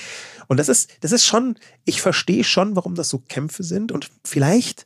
Und 0.47 0.57
das 0.57 0.69
ist, 0.69 0.89
das 1.01 1.11
ist 1.11 1.25
schon, 1.25 1.57
ich 1.85 2.01
verstehe 2.01 2.43
schon, 2.43 2.75
warum 2.75 2.95
das 2.95 3.09
so 3.09 3.19
Kämpfe 3.19 3.63
sind. 3.63 3.91
Und 3.91 4.09
vielleicht, 4.23 4.85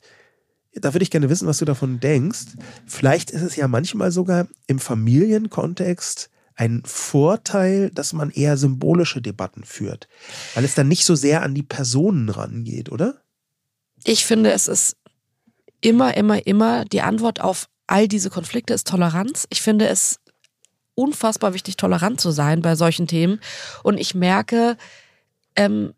da 0.72 0.94
würde 0.94 1.02
ich 1.02 1.10
gerne 1.10 1.30
wissen, 1.30 1.48
was 1.48 1.58
du 1.58 1.64
davon 1.64 2.00
denkst. 2.00 2.56
Vielleicht 2.86 3.30
ist 3.30 3.42
es 3.42 3.56
ja 3.56 3.68
manchmal 3.68 4.10
sogar 4.10 4.48
im 4.66 4.78
Familienkontext 4.78 6.30
ein 6.56 6.82
Vorteil, 6.84 7.90
dass 7.90 8.12
man 8.12 8.30
eher 8.30 8.56
symbolische 8.56 9.20
Debatten 9.20 9.64
führt, 9.64 10.08
weil 10.54 10.64
es 10.64 10.74
dann 10.74 10.88
nicht 10.88 11.04
so 11.04 11.14
sehr 11.14 11.42
an 11.42 11.54
die 11.54 11.62
Personen 11.62 12.30
rangeht, 12.30 12.90
oder? 12.90 13.20
Ich 14.04 14.24
finde, 14.24 14.52
es 14.52 14.66
ist 14.68 14.96
immer, 15.80 16.16
immer, 16.16 16.46
immer 16.46 16.84
die 16.84 17.02
Antwort 17.02 17.40
auf 17.40 17.68
all 17.86 18.08
diese 18.08 18.30
Konflikte 18.30 18.74
ist 18.74 18.88
Toleranz. 18.88 19.46
Ich 19.50 19.62
finde 19.62 19.88
es 19.88 20.18
unfassbar 20.96 21.54
wichtig, 21.54 21.76
tolerant 21.76 22.20
zu 22.20 22.32
sein 22.32 22.62
bei 22.62 22.74
solchen 22.74 23.06
Themen. 23.06 23.40
Und 23.84 23.98
ich 23.98 24.16
merke, 24.16 24.76
ähm, 25.54 25.94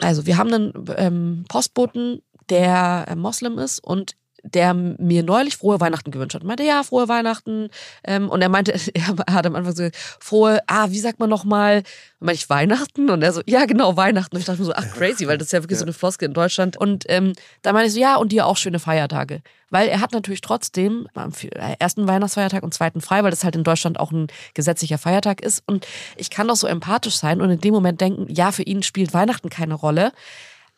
also 0.00 0.24
wir 0.24 0.38
haben 0.38 0.54
einen 0.54 0.72
ähm, 0.96 1.44
Postboten, 1.48 2.22
der 2.48 3.04
äh, 3.08 3.14
Moslem 3.14 3.58
ist 3.58 3.80
und 3.80 4.16
der 4.42 4.74
mir 4.74 5.22
neulich 5.22 5.56
frohe 5.56 5.80
Weihnachten 5.80 6.10
gewünscht 6.10 6.34
hat. 6.34 6.44
meinte, 6.44 6.62
ja, 6.62 6.82
frohe 6.82 7.08
Weihnachten. 7.08 7.68
Ähm, 8.04 8.28
und 8.28 8.40
er 8.40 8.48
meinte, 8.48 8.72
er 8.94 9.06
hat 9.06 9.46
am 9.46 9.54
Anfang 9.54 9.74
so, 9.74 9.88
frohe, 10.20 10.60
ah, 10.66 10.90
wie 10.90 11.00
sagt 11.00 11.18
man 11.18 11.28
nochmal? 11.28 11.82
Meinte 12.20 12.42
ich 12.42 12.50
Weihnachten? 12.50 13.10
Und 13.10 13.22
er 13.22 13.32
so, 13.32 13.42
ja, 13.46 13.64
genau, 13.64 13.96
Weihnachten. 13.96 14.36
Und 14.36 14.40
ich 14.40 14.46
dachte 14.46 14.60
mir 14.60 14.66
so, 14.66 14.74
ach, 14.74 14.86
crazy, 14.94 15.26
weil 15.26 15.38
das 15.38 15.48
ist 15.48 15.52
ja 15.52 15.62
wirklich 15.62 15.76
ja. 15.76 15.80
so 15.80 15.84
eine 15.86 15.92
Floskel 15.92 16.28
in 16.28 16.34
Deutschland. 16.34 16.76
Und 16.76 17.04
ähm, 17.08 17.32
da 17.62 17.72
meinte 17.72 17.88
ich 17.88 17.94
so, 17.94 18.00
ja, 18.00 18.16
und 18.16 18.32
dir 18.32 18.46
auch 18.46 18.56
schöne 18.56 18.78
Feiertage. 18.78 19.42
Weil 19.70 19.88
er 19.88 20.00
hat 20.00 20.12
natürlich 20.12 20.40
trotzdem 20.40 21.08
am 21.14 21.32
ersten 21.78 22.08
Weihnachtsfeiertag 22.08 22.62
und 22.62 22.72
zweiten 22.72 23.02
frei, 23.02 23.22
weil 23.22 23.30
das 23.30 23.44
halt 23.44 23.54
in 23.54 23.64
Deutschland 23.64 24.00
auch 24.00 24.12
ein 24.12 24.28
gesetzlicher 24.54 24.96
Feiertag 24.96 25.42
ist. 25.42 25.62
Und 25.66 25.86
ich 26.16 26.30
kann 26.30 26.48
doch 26.48 26.56
so 26.56 26.66
empathisch 26.66 27.16
sein 27.16 27.42
und 27.42 27.50
in 27.50 27.60
dem 27.60 27.74
Moment 27.74 28.00
denken, 28.00 28.26
ja, 28.32 28.50
für 28.50 28.62
ihn 28.62 28.82
spielt 28.82 29.12
Weihnachten 29.12 29.50
keine 29.50 29.74
Rolle. 29.74 30.12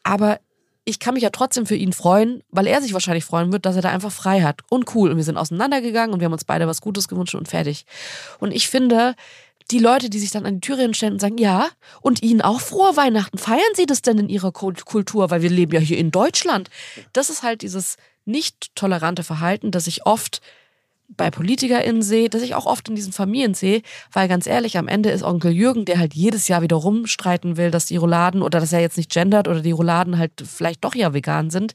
Aber 0.02 0.40
ich 0.84 0.98
kann 0.98 1.14
mich 1.14 1.22
ja 1.22 1.30
trotzdem 1.30 1.66
für 1.66 1.74
ihn 1.76 1.92
freuen, 1.92 2.42
weil 2.50 2.66
er 2.66 2.80
sich 2.82 2.92
wahrscheinlich 2.92 3.24
freuen 3.24 3.52
wird, 3.52 3.66
dass 3.66 3.76
er 3.76 3.82
da 3.82 3.90
einfach 3.90 4.12
frei 4.12 4.42
hat. 4.42 4.60
Und 4.68 4.94
cool. 4.94 5.10
Und 5.10 5.16
wir 5.16 5.24
sind 5.24 5.36
auseinandergegangen 5.36 6.12
und 6.12 6.20
wir 6.20 6.26
haben 6.26 6.32
uns 6.32 6.44
beide 6.44 6.66
was 6.66 6.80
Gutes 6.80 7.08
gewünscht 7.08 7.34
und 7.34 7.48
fertig. 7.48 7.84
Und 8.38 8.52
ich 8.52 8.68
finde, 8.68 9.14
die 9.70 9.78
Leute, 9.78 10.10
die 10.10 10.18
sich 10.18 10.30
dann 10.30 10.46
an 10.46 10.54
die 10.54 10.66
Türe 10.66 10.92
stellen 10.94 11.14
und 11.14 11.20
sagen, 11.20 11.38
ja, 11.38 11.68
und 12.00 12.22
Ihnen 12.22 12.40
auch 12.40 12.60
frohe 12.60 12.96
Weihnachten, 12.96 13.38
feiern 13.38 13.60
Sie 13.74 13.86
das 13.86 14.02
denn 14.02 14.18
in 14.18 14.28
Ihrer 14.28 14.52
Kultur, 14.52 15.30
weil 15.30 15.42
wir 15.42 15.50
leben 15.50 15.72
ja 15.72 15.80
hier 15.80 15.98
in 15.98 16.10
Deutschland. 16.10 16.70
Das 17.12 17.30
ist 17.30 17.42
halt 17.42 17.62
dieses 17.62 17.96
nicht 18.24 18.74
tolerante 18.74 19.22
Verhalten, 19.22 19.70
das 19.70 19.86
ich 19.86 20.06
oft 20.06 20.40
bei 21.16 21.30
PolitikerInnen 21.30 22.02
sehe, 22.02 22.30
dass 22.30 22.42
ich 22.42 22.54
auch 22.54 22.66
oft 22.66 22.88
in 22.88 22.94
diesen 22.94 23.12
Familien 23.12 23.54
sehe, 23.54 23.82
weil 24.12 24.28
ganz 24.28 24.46
ehrlich, 24.46 24.78
am 24.78 24.88
Ende 24.88 25.10
ist 25.10 25.22
Onkel 25.22 25.52
Jürgen, 25.52 25.84
der 25.84 25.98
halt 25.98 26.14
jedes 26.14 26.48
Jahr 26.48 26.62
wieder 26.62 26.76
rumstreiten 26.76 27.56
will, 27.56 27.70
dass 27.70 27.86
die 27.86 27.96
Rouladen 27.96 28.42
oder 28.42 28.60
dass 28.60 28.72
er 28.72 28.80
jetzt 28.80 28.96
nicht 28.96 29.12
gendert 29.12 29.48
oder 29.48 29.60
die 29.60 29.72
Rouladen 29.72 30.18
halt 30.18 30.32
vielleicht 30.44 30.84
doch 30.84 30.94
ja 30.94 31.12
vegan 31.12 31.50
sind, 31.50 31.74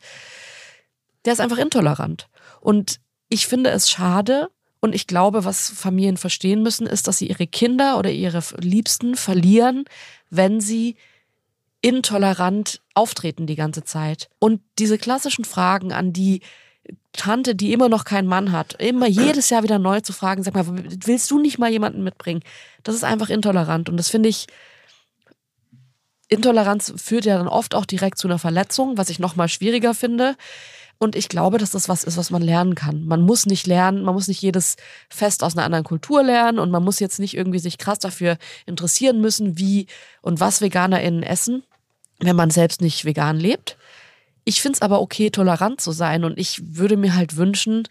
der 1.25 1.33
ist 1.33 1.41
einfach 1.41 1.57
intolerant. 1.57 2.27
Und 2.61 2.99
ich 3.29 3.47
finde 3.47 3.71
es 3.71 3.89
schade 3.89 4.49
und 4.79 4.95
ich 4.95 5.07
glaube, 5.07 5.45
was 5.45 5.69
Familien 5.69 6.17
verstehen 6.17 6.63
müssen, 6.63 6.87
ist, 6.87 7.07
dass 7.07 7.17
sie 7.17 7.27
ihre 7.27 7.47
Kinder 7.47 7.97
oder 7.97 8.11
ihre 8.11 8.41
Liebsten 8.59 9.15
verlieren, 9.15 9.85
wenn 10.29 10.61
sie 10.61 10.95
intolerant 11.81 12.81
auftreten 12.93 13.47
die 13.47 13.55
ganze 13.55 13.83
Zeit. 13.83 14.29
Und 14.39 14.61
diese 14.79 14.97
klassischen 14.97 15.45
Fragen 15.45 15.91
an 15.91 16.13
die 16.13 16.41
Tante, 17.13 17.55
die 17.55 17.71
immer 17.73 17.89
noch 17.89 18.03
keinen 18.03 18.27
Mann 18.27 18.51
hat, 18.51 18.73
immer 18.79 19.07
jedes 19.07 19.49
Jahr 19.49 19.63
wieder 19.63 19.79
neu 19.79 20.01
zu 20.01 20.13
fragen, 20.13 20.43
sag 20.43 20.53
mal, 20.53 20.65
willst 20.67 21.31
du 21.31 21.39
nicht 21.39 21.57
mal 21.57 21.71
jemanden 21.71 22.03
mitbringen? 22.03 22.41
Das 22.83 22.95
ist 22.95 23.03
einfach 23.03 23.29
intolerant 23.29 23.89
und 23.89 23.97
das 23.97 24.09
finde 24.09 24.29
ich, 24.29 24.47
Intoleranz 26.27 26.93
führt 26.97 27.25
ja 27.25 27.37
dann 27.37 27.47
oft 27.47 27.75
auch 27.75 27.85
direkt 27.85 28.17
zu 28.17 28.27
einer 28.27 28.39
Verletzung, 28.39 28.97
was 28.97 29.09
ich 29.09 29.19
nochmal 29.19 29.47
schwieriger 29.47 29.93
finde. 29.93 30.35
Und 30.97 31.15
ich 31.15 31.27
glaube, 31.27 31.57
dass 31.57 31.71
das 31.71 31.89
was 31.89 32.03
ist, 32.03 32.17
was 32.17 32.31
man 32.31 32.41
lernen 32.41 32.73
kann. 32.73 33.05
Man 33.05 33.21
muss 33.21 33.45
nicht 33.45 33.67
lernen, 33.67 34.03
man 34.03 34.15
muss 34.15 34.29
nicht 34.29 34.41
jedes 34.41 34.77
Fest 35.09 35.43
aus 35.43 35.55
einer 35.55 35.65
anderen 35.65 35.83
Kultur 35.83 36.23
lernen 36.23 36.57
und 36.57 36.71
man 36.71 36.83
muss 36.83 36.99
jetzt 36.99 37.19
nicht 37.19 37.35
irgendwie 37.35 37.59
sich 37.59 37.77
krass 37.77 37.99
dafür 37.99 38.37
interessieren 38.65 39.19
müssen, 39.19 39.57
wie 39.57 39.87
und 40.21 40.39
was 40.39 40.61
VeganerInnen 40.61 41.21
essen, 41.21 41.63
wenn 42.19 42.35
man 42.35 42.49
selbst 42.49 42.81
nicht 42.81 43.03
vegan 43.03 43.37
lebt. 43.37 43.77
Ich 44.45 44.61
finde 44.61 44.77
es 44.77 44.81
aber 44.81 45.01
okay, 45.01 45.29
tolerant 45.31 45.81
zu 45.81 45.91
sein 45.91 46.23
und 46.23 46.37
ich 46.37 46.61
würde 46.77 46.97
mir 46.97 47.15
halt 47.15 47.35
wünschen, 47.35 47.87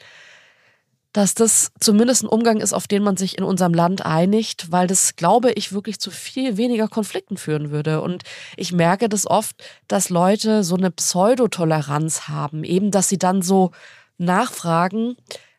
dass 1.15 1.35
das 1.35 1.71
zumindest 1.79 2.25
ein 2.25 2.29
Umgang 2.29 2.61
ist, 2.61 2.73
auf 2.73 2.89
den 2.89 3.05
man 3.05 3.17
sich 3.17 3.39
in 3.39 3.45
unserem 3.45 3.73
Land 3.73 4.05
einigt, 4.05 4.73
weil 4.73 4.89
das, 4.89 5.15
glaube 5.15 5.53
ich, 5.53 5.73
wirklich 5.73 6.01
zu 6.01 6.11
viel 6.11 6.57
weniger 6.57 6.89
Konflikten 6.89 7.37
führen 7.37 7.71
würde. 7.71 8.01
Und 8.01 8.25
ich 8.57 8.73
merke 8.73 9.09
das 9.09 9.25
oft, 9.25 9.63
dass 9.87 10.11
Leute 10.11 10.65
so 10.65 10.75
eine 10.75 10.91
Pseudotoleranz 10.91 12.29
haben, 12.29 12.65
eben, 12.65 12.91
dass 12.91 13.09
sie 13.09 13.19
dann 13.19 13.43
so 13.43 13.71
nachfragen 14.19 15.17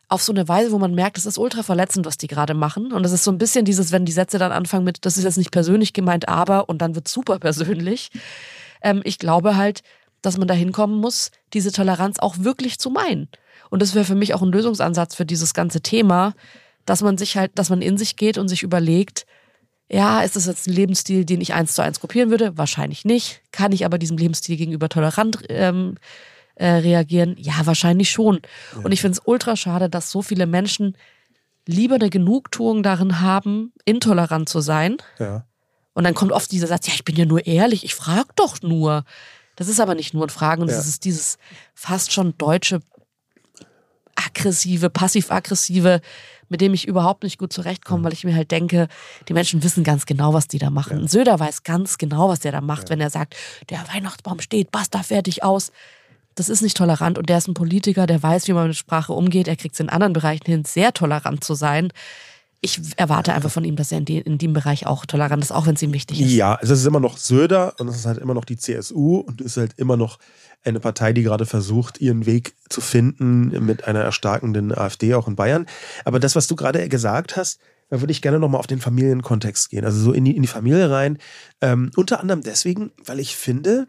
auf 0.08 0.22
so 0.22 0.32
eine 0.32 0.46
Weise, 0.46 0.72
wo 0.72 0.78
man 0.78 0.94
merkt, 0.94 1.16
es 1.16 1.26
ist 1.26 1.38
ultra 1.38 1.62
verletzend, 1.62 2.04
was 2.04 2.18
die 2.18 2.28
gerade 2.28 2.52
machen. 2.52 2.92
Und 2.92 3.04
es 3.06 3.12
ist 3.12 3.24
so 3.24 3.30
ein 3.30 3.38
bisschen 3.38 3.64
dieses, 3.64 3.92
wenn 3.92 4.04
die 4.04 4.12
Sätze 4.12 4.38
dann 4.38 4.52
anfangen 4.52 4.84
mit, 4.84 5.06
das 5.06 5.16
ist 5.16 5.24
jetzt 5.24 5.38
nicht 5.38 5.52
persönlich 5.52 5.94
gemeint, 5.94 6.28
aber, 6.28 6.68
und 6.68 6.82
dann 6.82 6.94
wird 6.94 7.08
super 7.08 7.38
persönlich. 7.38 8.10
Ähm, 8.82 9.00
ich 9.04 9.18
glaube 9.18 9.56
halt, 9.56 9.80
dass 10.22 10.38
man 10.38 10.48
da 10.48 10.54
hinkommen 10.54 11.00
muss, 11.00 11.30
diese 11.52 11.72
Toleranz 11.72 12.18
auch 12.18 12.38
wirklich 12.38 12.78
zu 12.78 12.90
meinen. 12.90 13.28
Und 13.70 13.82
das 13.82 13.94
wäre 13.94 14.04
für 14.04 14.14
mich 14.14 14.34
auch 14.34 14.42
ein 14.42 14.52
Lösungsansatz 14.52 15.14
für 15.14 15.26
dieses 15.26 15.54
ganze 15.54 15.80
Thema, 15.80 16.34
dass 16.84 17.02
man 17.02 17.18
sich 17.18 17.36
halt, 17.36 17.52
dass 17.56 17.70
man 17.70 17.82
in 17.82 17.98
sich 17.98 18.16
geht 18.16 18.38
und 18.38 18.48
sich 18.48 18.62
überlegt, 18.62 19.26
ja, 19.88 20.22
ist 20.22 20.36
das 20.36 20.46
jetzt 20.46 20.66
ein 20.66 20.72
Lebensstil, 20.72 21.24
den 21.24 21.40
ich 21.40 21.54
eins 21.54 21.74
zu 21.74 21.82
eins 21.82 22.00
kopieren 22.00 22.30
würde? 22.30 22.56
Wahrscheinlich 22.58 23.04
nicht. 23.04 23.42
Kann 23.52 23.72
ich 23.72 23.84
aber 23.84 23.98
diesem 23.98 24.16
Lebensstil 24.16 24.56
gegenüber 24.56 24.88
tolerant 24.88 25.38
ähm, 25.48 25.96
äh, 26.56 26.66
reagieren? 26.66 27.36
Ja, 27.38 27.54
wahrscheinlich 27.64 28.10
schon. 28.10 28.40
Ja. 28.74 28.82
Und 28.82 28.92
ich 28.92 29.00
finde 29.00 29.18
es 29.18 29.22
ultra 29.24 29.54
schade, 29.54 29.88
dass 29.88 30.10
so 30.10 30.22
viele 30.22 30.46
Menschen 30.46 30.96
lieber 31.66 31.96
eine 31.96 32.10
Genugtuung 32.10 32.82
darin 32.82 33.20
haben, 33.20 33.72
intolerant 33.84 34.48
zu 34.48 34.60
sein. 34.60 34.96
Ja. 35.18 35.44
Und 35.94 36.04
dann 36.04 36.14
kommt 36.14 36.32
oft 36.32 36.50
dieser 36.50 36.66
Satz, 36.66 36.86
ja, 36.88 36.94
ich 36.94 37.04
bin 37.04 37.16
ja 37.16 37.24
nur 37.24 37.46
ehrlich, 37.46 37.84
ich 37.84 37.94
frage 37.94 38.28
doch 38.36 38.62
nur. 38.62 39.04
Das 39.56 39.68
ist 39.68 39.80
aber 39.80 39.94
nicht 39.94 40.14
nur 40.14 40.26
ein 40.26 40.30
Fragen, 40.30 40.68
ja. 40.68 40.74
das 40.74 40.86
ist 40.86 41.04
dieses 41.04 41.38
fast 41.74 42.12
schon 42.12 42.36
deutsche 42.38 42.80
aggressive, 44.14 44.90
passiv-aggressive, 44.90 46.00
mit 46.48 46.60
dem 46.60 46.74
ich 46.74 46.86
überhaupt 46.86 47.22
nicht 47.22 47.38
gut 47.38 47.52
zurechtkomme, 47.52 48.04
weil 48.04 48.12
ich 48.12 48.24
mir 48.24 48.34
halt 48.34 48.50
denke, 48.50 48.88
die 49.28 49.32
Menschen 49.32 49.62
wissen 49.62 49.84
ganz 49.84 50.06
genau, 50.06 50.32
was 50.32 50.48
die 50.48 50.58
da 50.58 50.70
machen. 50.70 51.02
Ja. 51.02 51.08
Söder 51.08 51.40
weiß 51.40 51.64
ganz 51.64 51.98
genau, 51.98 52.28
was 52.28 52.40
der 52.40 52.52
da 52.52 52.60
macht, 52.60 52.84
ja. 52.84 52.90
wenn 52.90 53.00
er 53.00 53.10
sagt, 53.10 53.36
der 53.68 53.84
Weihnachtsbaum 53.92 54.40
steht, 54.40 54.70
basta 54.70 55.02
fertig 55.02 55.42
aus. 55.42 55.72
Das 56.34 56.48
ist 56.48 56.62
nicht 56.62 56.76
tolerant 56.76 57.18
und 57.18 57.28
der 57.28 57.38
ist 57.38 57.48
ein 57.48 57.54
Politiker, 57.54 58.06
der 58.06 58.22
weiß, 58.22 58.46
wie 58.48 58.52
man 58.52 58.68
mit 58.68 58.76
Sprache 58.76 59.12
umgeht. 59.12 59.48
Er 59.48 59.56
kriegt 59.56 59.74
es 59.74 59.80
in 59.80 59.88
anderen 59.88 60.12
Bereichen 60.12 60.44
hin, 60.44 60.64
sehr 60.64 60.92
tolerant 60.92 61.42
zu 61.42 61.54
sein 61.54 61.92
ich 62.66 62.80
erwarte 62.96 63.32
einfach 63.32 63.50
von 63.50 63.64
ihm, 63.64 63.76
dass 63.76 63.92
er 63.92 63.98
in, 63.98 64.04
die, 64.04 64.18
in 64.18 64.38
dem 64.38 64.52
Bereich 64.52 64.86
auch 64.86 65.06
tolerant 65.06 65.42
ist, 65.42 65.52
auch 65.52 65.66
wenn 65.66 65.74
es 65.74 65.82
ihm 65.82 65.94
wichtig 65.94 66.20
ist. 66.20 66.32
Ja, 66.32 66.58
es 66.60 66.68
ist 66.70 66.84
immer 66.84 67.00
noch 67.00 67.16
Söder 67.16 67.74
und 67.78 67.88
es 67.88 67.96
ist 67.96 68.06
halt 68.06 68.18
immer 68.18 68.34
noch 68.34 68.44
die 68.44 68.56
CSU 68.56 69.18
und 69.18 69.40
es 69.40 69.52
ist 69.52 69.56
halt 69.56 69.74
immer 69.78 69.96
noch 69.96 70.18
eine 70.64 70.80
Partei, 70.80 71.12
die 71.12 71.22
gerade 71.22 71.46
versucht, 71.46 72.00
ihren 72.00 72.26
Weg 72.26 72.54
zu 72.68 72.80
finden 72.80 73.64
mit 73.64 73.86
einer 73.86 74.00
erstarkenden 74.00 74.76
AfD 74.76 75.14
auch 75.14 75.28
in 75.28 75.36
Bayern. 75.36 75.66
Aber 76.04 76.18
das, 76.18 76.34
was 76.34 76.48
du 76.48 76.56
gerade 76.56 76.88
gesagt 76.88 77.36
hast, 77.36 77.60
da 77.88 78.00
würde 78.00 78.10
ich 78.10 78.20
gerne 78.20 78.40
nochmal 78.40 78.58
auf 78.58 78.66
den 78.66 78.80
Familienkontext 78.80 79.70
gehen, 79.70 79.84
also 79.84 79.98
so 80.00 80.12
in 80.12 80.24
die, 80.24 80.34
in 80.34 80.42
die 80.42 80.48
Familie 80.48 80.90
rein. 80.90 81.18
Ähm, 81.60 81.92
unter 81.94 82.20
anderem 82.20 82.42
deswegen, 82.42 82.90
weil 83.04 83.20
ich 83.20 83.36
finde, 83.36 83.86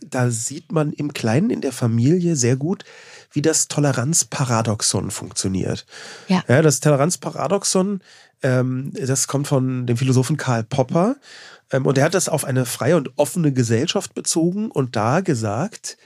da 0.00 0.30
sieht 0.30 0.72
man 0.72 0.92
im 0.92 1.12
Kleinen 1.12 1.50
in 1.50 1.60
der 1.60 1.72
Familie 1.72 2.36
sehr 2.36 2.56
gut, 2.56 2.84
wie 3.32 3.42
das 3.42 3.68
Toleranzparadoxon 3.68 5.10
funktioniert. 5.10 5.86
Ja. 6.28 6.44
ja 6.48 6.62
das 6.62 6.80
Toleranzparadoxon, 6.80 8.02
ähm, 8.42 8.92
das 8.94 9.28
kommt 9.28 9.48
von 9.48 9.86
dem 9.86 9.96
Philosophen 9.96 10.36
Karl 10.36 10.64
Popper. 10.64 11.16
Ähm, 11.70 11.86
und 11.86 11.96
er 11.96 12.04
hat 12.04 12.14
das 12.14 12.28
auf 12.28 12.44
eine 12.44 12.66
freie 12.66 12.96
und 12.96 13.10
offene 13.16 13.52
Gesellschaft 13.52 14.14
bezogen 14.14 14.70
und 14.70 14.96
da 14.96 15.20
gesagt, 15.20 15.96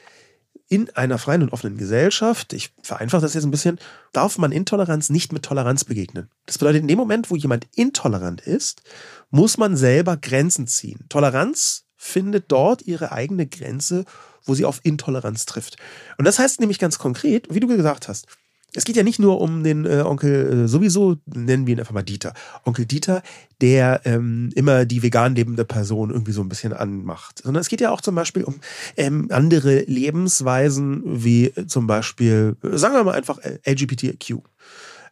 in 0.69 0.91
einer 0.97 1.19
freien 1.19 1.43
und 1.43 1.53
offenen 1.53 1.77
Gesellschaft, 1.77 2.53
ich 2.53 2.73
vereinfache 2.83 3.23
das 3.23 3.35
jetzt 3.35 3.45
ein 3.45 3.53
bisschen, 3.53 3.79
darf 4.13 4.37
man 4.37 4.51
Intoleranz 4.51 5.11
nicht 5.11 5.33
mit 5.33 5.45
Toleranz 5.45 5.85
begegnen. 5.85 6.29
Das 6.45 6.59
bedeutet, 6.59 6.83
in 6.83 6.89
dem 6.89 6.99
Moment, 6.99 7.31
wo 7.31 7.37
jemand 7.37 7.69
intolerant 7.77 8.41
ist, 8.41 8.83
muss 9.31 9.59
man 9.59 9.77
selber 9.77 10.17
Grenzen 10.17 10.67
ziehen. 10.67 11.05
Toleranz 11.09 11.86
findet 12.07 12.47
dort 12.49 12.83
ihre 12.83 13.13
eigene 13.13 13.47
Grenze 13.47 14.05
wo 14.47 14.55
sie 14.55 14.65
auf 14.65 14.81
Intoleranz 14.85 15.45
trifft. 15.45 15.77
Und 16.17 16.25
das 16.25 16.39
heißt 16.39 16.61
nämlich 16.61 16.79
ganz 16.79 16.99
konkret, 16.99 17.49
wie 17.51 17.61
du 17.61 17.67
gesagt 17.67 18.09
hast, 18.09 18.27
es 18.75 18.85
geht 18.85 18.97
ja 18.97 19.03
nicht 19.03 19.19
nur 19.19 19.41
um 19.41 19.65
den 19.65 19.87
äh, 19.87 20.03
Onkel 20.05 20.65
äh, 20.65 20.69
sowieso, 20.69 21.17
nennen 21.25 21.67
wir 21.67 21.75
ihn 21.75 21.81
einfach 21.81 21.95
mal 21.95 22.03
Dieter. 22.03 22.35
Onkel 22.65 22.85
Dieter, 22.85 23.23
der 23.63 24.03
ähm, 24.05 24.51
immer 24.55 24.85
die 24.85 25.03
vegan 25.03 25.35
lebende 25.35 25.65
Person 25.65 26.11
irgendwie 26.11 26.33
so 26.33 26.43
ein 26.43 26.49
bisschen 26.49 26.75
anmacht. 26.75 27.41
Sondern 27.43 27.61
es 27.61 27.69
geht 27.69 27.81
ja 27.81 27.91
auch 27.91 28.03
zum 28.03 28.15
Beispiel 28.15 28.45
um 28.45 28.57
ähm, 28.97 29.29
andere 29.31 29.81
Lebensweisen, 29.85 31.03
wie 31.05 31.47
äh, 31.47 31.67
zum 31.67 31.87
Beispiel, 31.87 32.57
sagen 32.63 32.95
wir 32.95 33.05
mal 33.05 33.15
einfach 33.15 33.39
äh, 33.39 33.59
LGBTQ. 33.65 34.41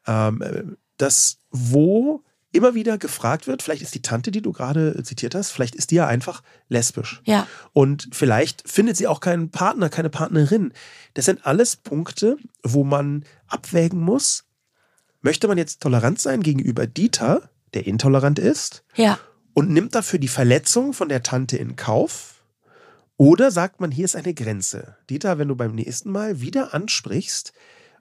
Ähm, 0.06 0.42
äh, 0.42 0.64
das, 0.98 1.38
wo 1.50 2.22
immer 2.54 2.74
wieder 2.74 2.98
gefragt 2.98 3.46
wird, 3.46 3.62
vielleicht 3.62 3.82
ist 3.82 3.94
die 3.94 4.02
Tante, 4.02 4.30
die 4.30 4.42
du 4.42 4.52
gerade 4.52 5.02
zitiert 5.02 5.34
hast, 5.34 5.50
vielleicht 5.50 5.74
ist 5.74 5.90
die 5.90 5.96
ja 5.96 6.06
einfach 6.06 6.42
lesbisch. 6.68 7.20
Ja. 7.24 7.46
Und 7.72 8.08
vielleicht 8.12 8.68
findet 8.68 8.96
sie 8.96 9.06
auch 9.06 9.20
keinen 9.20 9.50
Partner, 9.50 9.88
keine 9.88 10.10
Partnerin. 10.10 10.72
Das 11.14 11.24
sind 11.24 11.44
alles 11.46 11.76
Punkte, 11.76 12.36
wo 12.62 12.84
man 12.84 13.24
abwägen 13.48 14.00
muss, 14.00 14.44
möchte 15.20 15.48
man 15.48 15.58
jetzt 15.58 15.80
tolerant 15.80 16.20
sein 16.20 16.42
gegenüber 16.42 16.86
Dieter, 16.86 17.48
der 17.72 17.86
intolerant 17.86 18.38
ist? 18.38 18.84
Ja. 18.94 19.18
Und 19.54 19.70
nimmt 19.70 19.94
dafür 19.94 20.18
die 20.18 20.28
Verletzung 20.28 20.92
von 20.92 21.08
der 21.08 21.22
Tante 21.22 21.56
in 21.56 21.76
Kauf? 21.76 22.42
Oder 23.16 23.50
sagt 23.50 23.80
man, 23.80 23.90
hier 23.90 24.04
ist 24.04 24.16
eine 24.16 24.34
Grenze. 24.34 24.96
Dieter, 25.08 25.38
wenn 25.38 25.48
du 25.48 25.56
beim 25.56 25.74
nächsten 25.74 26.10
Mal 26.10 26.40
wieder 26.40 26.74
ansprichst, 26.74 27.52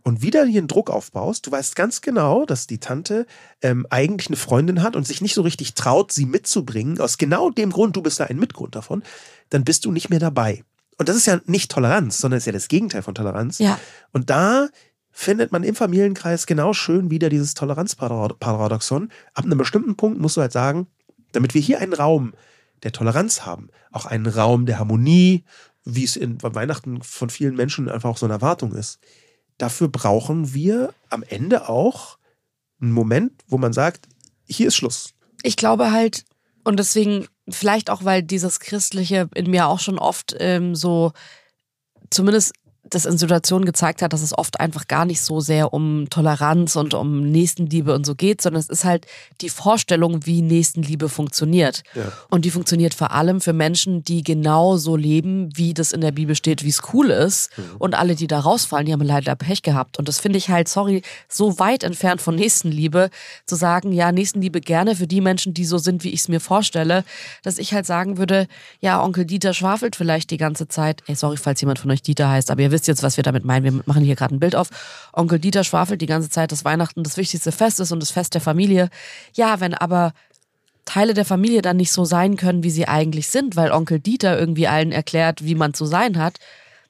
und 0.04 0.22
wieder 0.22 0.46
hier 0.46 0.60
einen 0.60 0.68
Druck 0.68 0.90
aufbaust, 0.90 1.48
du 1.48 1.52
weißt 1.52 1.76
ganz 1.76 2.02
genau, 2.02 2.46
dass 2.46 2.68
die 2.68 2.80
Tante 2.80 3.26
ähm, 3.62 3.88
eigentlich 3.90 4.28
eine 4.28 4.36
Freundin 4.36 4.84
hat 4.84 4.96
und 4.96 5.08
sich 5.08 5.22
nicht 5.22 5.34
so 5.34 5.42
richtig 5.42 5.74
traut, 5.74 6.12
sie 6.12 6.26
mitzubringen, 6.26 7.00
aus 7.00 7.18
genau 7.18 7.50
dem 7.50 7.72
Grund, 7.72 7.96
du 7.96 8.02
bist 8.02 8.20
da 8.20 8.26
ein 8.26 8.38
Mitgrund 8.38 8.76
davon, 8.76 9.04
dann 9.50 9.64
bist 9.64 9.86
du 9.86 9.92
nicht 9.92 10.10
mehr 10.10 10.20
dabei. 10.20 10.64
Und 10.98 11.10
das 11.10 11.16
ist 11.16 11.26
ja 11.26 11.40
nicht 11.46 11.72
Toleranz, 11.72 12.20
sondern 12.20 12.38
ist 12.38 12.46
ja 12.46 12.52
das 12.52 12.68
Gegenteil 12.68 13.02
von 13.02 13.16
Toleranz. 13.16 13.60
Ja. 13.60 13.80
Und 14.12 14.30
da 14.30 14.68
findet 15.10 15.52
man 15.52 15.64
im 15.64 15.76
Familienkreis 15.76 16.46
genau 16.46 16.74
schön 16.74 17.10
wieder 17.10 17.30
dieses 17.30 17.54
Toleranzparadoxon. 17.54 19.10
Ab 19.34 19.46
einem 19.46 19.58
bestimmten 19.58 19.96
Punkt 19.96 20.20
musst 20.20 20.38
du 20.38 20.42
halt 20.42 20.52
sagen, 20.52 20.88
damit 21.32 21.54
wir 21.54 21.62
hier 21.62 21.80
einen 21.80 21.94
Raum 21.94 22.34
der 22.84 22.92
Toleranz 22.92 23.46
haben, 23.46 23.70
auch 23.92 24.06
einen 24.06 24.28
Raum 24.28 24.66
der 24.66 24.80
Harmonie, 24.80 25.46
wie 25.86 26.04
es 26.04 26.16
in 26.16 26.42
Weihnachten 26.42 27.02
von 27.02 27.30
vielen 27.30 27.56
Menschen 27.56 27.90
einfach 27.90 28.10
auch 28.10 28.18
so 28.18 28.26
eine 28.26 28.34
Erwartung 28.34 28.74
ist 28.74 29.00
dafür 29.58 29.88
brauchen 29.88 30.54
wir 30.54 30.94
am 31.10 31.24
Ende 31.24 31.70
auch 31.70 32.18
einen 32.82 32.92
Moment, 32.92 33.32
wo 33.48 33.58
man 33.58 33.74
sagt, 33.74 34.08
hier 34.46 34.68
ist 34.68 34.76
Schluss. 34.76 35.14
Ich 35.42 35.56
glaube 35.56 35.92
halt, 35.92 36.26
und 36.64 36.78
deswegen, 36.78 37.28
vielleicht 37.50 37.90
auch, 37.90 38.04
weil 38.04 38.24
dieses 38.24 38.60
Christliche 38.60 39.30
in 39.36 39.50
mir 39.50 39.68
auch 39.68 39.80
schon 39.80 40.00
oft 40.00 40.36
ähm, 40.40 40.76
so, 40.76 41.12
zumindest 42.10 42.54
das 42.94 43.06
in 43.06 43.18
Situationen 43.18 43.66
gezeigt 43.66 44.02
hat, 44.02 44.14
dass 44.14 44.22
es 44.22 44.38
oft 44.38 44.60
einfach 44.60 44.88
gar 44.88 45.06
nicht 45.06 45.22
so 45.22 45.40
sehr 45.40 45.74
um 45.74 46.08
Toleranz 46.10 46.76
und 46.76 46.94
um 46.94 47.22
Nächstenliebe 47.22 47.94
und 47.94 48.06
so 48.06 48.16
geht, 48.16 48.42
sondern 48.42 48.60
es 48.60 48.70
ist 48.70 48.86
halt 48.86 49.06
die 49.42 49.50
Vorstellung, 49.50 50.26
wie 50.26 50.42
Nächstenliebe 50.42 51.10
funktioniert. 51.10 51.84
Ja. 51.96 52.12
Und 52.30 52.46
die 52.46 52.52
funktioniert 52.52 52.94
vor 52.94 53.12
allem 53.12 53.42
für 53.42 53.54
Menschen, 53.54 54.04
die 54.04 54.24
genau 54.24 54.78
so 54.78 54.96
leben, 54.96 55.50
wie 55.56 55.74
das 55.74 55.92
in 55.92 56.02
der 56.02 56.12
Bibel 56.12 56.36
steht, 56.36 56.64
wie 56.64 56.70
es 56.70 56.82
cool 56.94 57.10
ist. 57.10 57.58
Mhm. 57.58 57.64
Und 57.80 57.96
alle, 57.96 58.16
die 58.16 58.28
da 58.28 58.40
rausfallen, 58.40 58.86
die 58.86 58.94
haben 58.94 59.02
leider 59.02 59.36
Pech 59.36 59.62
gehabt. 59.62 60.00
Und 60.00 60.08
das 60.08 60.20
finde 60.20 60.38
ich 60.38 60.50
halt, 60.50 60.68
sorry, 60.68 61.02
so 61.28 61.60
weit 61.60 61.84
entfernt 61.84 62.22
von 62.22 62.36
Nächstenliebe, 62.36 63.10
zu 63.46 63.56
sagen, 63.56 63.92
ja, 63.92 64.12
Nächstenliebe 64.12 64.62
gerne 64.62 64.96
für 64.96 65.08
die 65.08 65.22
Menschen, 65.22 65.54
die 65.54 65.66
so 65.66 65.78
sind, 65.78 66.04
wie 66.04 66.10
ich 66.10 66.22
es 66.22 66.28
mir 66.28 66.40
vorstelle, 66.40 67.04
dass 67.44 67.58
ich 67.58 67.74
halt 67.74 67.86
sagen 67.86 68.18
würde, 68.18 68.48
ja, 68.80 69.04
Onkel 69.04 69.26
Dieter 69.26 69.54
schwafelt 69.54 69.96
vielleicht 69.96 70.32
die 70.32 70.38
ganze 70.38 70.68
Zeit. 70.68 71.02
Ey, 71.08 71.16
sorry, 71.16 71.38
falls 71.38 71.62
jemand 71.62 71.80
von 71.80 71.92
euch 71.92 72.02
Dieter 72.02 72.30
heißt, 72.30 72.52
aber 72.52 72.62
ihr 72.62 72.72
wisst 72.72 72.83
jetzt, 72.88 73.04
was 73.04 73.18
wir 73.18 73.24
damit 73.24 73.46
meinen. 73.46 73.64
Wir 73.64 73.84
machen 73.86 74.04
hier 74.04 74.16
gerade 74.16 74.36
ein 74.36 74.40
Bild 74.40 74.56
auf. 74.56 74.70
Onkel 75.14 75.40
Dieter 75.40 75.64
schwafelt 75.64 76.02
die 76.02 76.08
ganze 76.08 76.30
Zeit, 76.30 76.52
dass 76.52 76.66
Weihnachten 76.66 77.04
das 77.04 77.18
wichtigste 77.18 77.52
Fest 77.52 77.80
ist 77.80 77.92
und 77.92 78.00
das 78.00 78.12
Fest 78.12 78.34
der 78.34 78.42
Familie. 78.42 78.90
Ja, 79.34 79.60
wenn 79.60 79.74
aber 79.74 80.14
Teile 80.86 81.14
der 81.14 81.26
Familie 81.26 81.62
dann 81.62 81.78
nicht 81.78 81.92
so 81.92 82.06
sein 82.06 82.36
können, 82.36 82.64
wie 82.64 82.70
sie 82.70 82.88
eigentlich 82.88 83.28
sind, 83.30 83.56
weil 83.56 83.72
Onkel 83.72 84.00
Dieter 84.00 84.38
irgendwie 84.38 84.68
allen 84.68 84.92
erklärt, 84.92 85.44
wie 85.44 85.56
man 85.56 85.74
zu 85.74 85.86
sein 85.86 86.18
hat, 86.18 86.40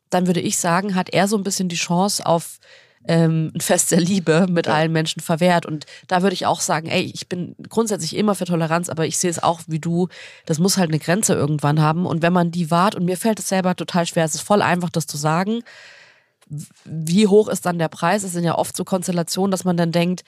dann 0.09 0.27
würde 0.27 0.41
ich 0.41 0.57
sagen, 0.57 0.95
hat 0.95 1.09
er 1.11 1.27
so 1.27 1.37
ein 1.37 1.43
bisschen 1.43 1.69
die 1.69 1.75
Chance 1.75 2.25
auf 2.25 2.59
ähm, 3.08 3.51
ein 3.54 3.62
Fest 3.62 3.91
der 3.91 3.99
Liebe 3.99 4.47
mit 4.49 4.68
ja. 4.68 4.74
allen 4.74 4.91
Menschen 4.91 5.22
verwehrt. 5.22 5.66
Und 5.66 5.86
da 6.08 6.22
würde 6.22 6.34
ich 6.34 6.45
auch 6.45 6.62
sagen, 6.62 6.88
ey, 6.88 7.04
ich 7.14 7.28
bin 7.28 7.56
grundsätzlich 7.70 8.16
immer 8.16 8.36
für 8.36 8.45
Toleranz, 8.45 8.89
aber 8.89 9.06
ich 9.06 9.18
sehe 9.18 9.30
es 9.30 9.41
auch 9.41 9.62
wie 9.68 9.80
du, 9.80 10.08
das 10.45 10.60
muss 10.60 10.78
halt 10.78 10.89
eine 10.89 10.99
Grenze 10.99 11.34
irgendwann 11.34 11.82
haben. 11.82 12.06
Und 12.06 12.22
wenn 12.22 12.34
man 12.34 12.51
die 12.51 12.72
wahrt, 12.72 12.95
und 12.95 13.06
mir 13.06 13.18
fällt 13.18 13.39
es 13.39 13.49
selber 13.49 13.76
total 13.76 14.06
schwer, 14.06 14.26
es 14.26 14.36
ist 14.36 14.41
voll 14.41 14.62
einfach, 14.62 14.89
das 14.89 15.08
zu 15.08 15.18
sagen, 15.18 15.64
wie 16.86 17.28
hoch 17.28 17.47
ist 17.47 17.66
dann 17.66 17.80
der 17.80 17.88
Preis? 17.88 18.24
Es 18.24 18.34
sind 18.34 18.43
ja 18.43 18.58
oft 18.58 18.76
so 18.76 18.84
Konstellationen, 18.84 19.51
dass 19.51 19.64
man 19.64 19.78
dann 19.78 19.91
denkt, 19.91 20.24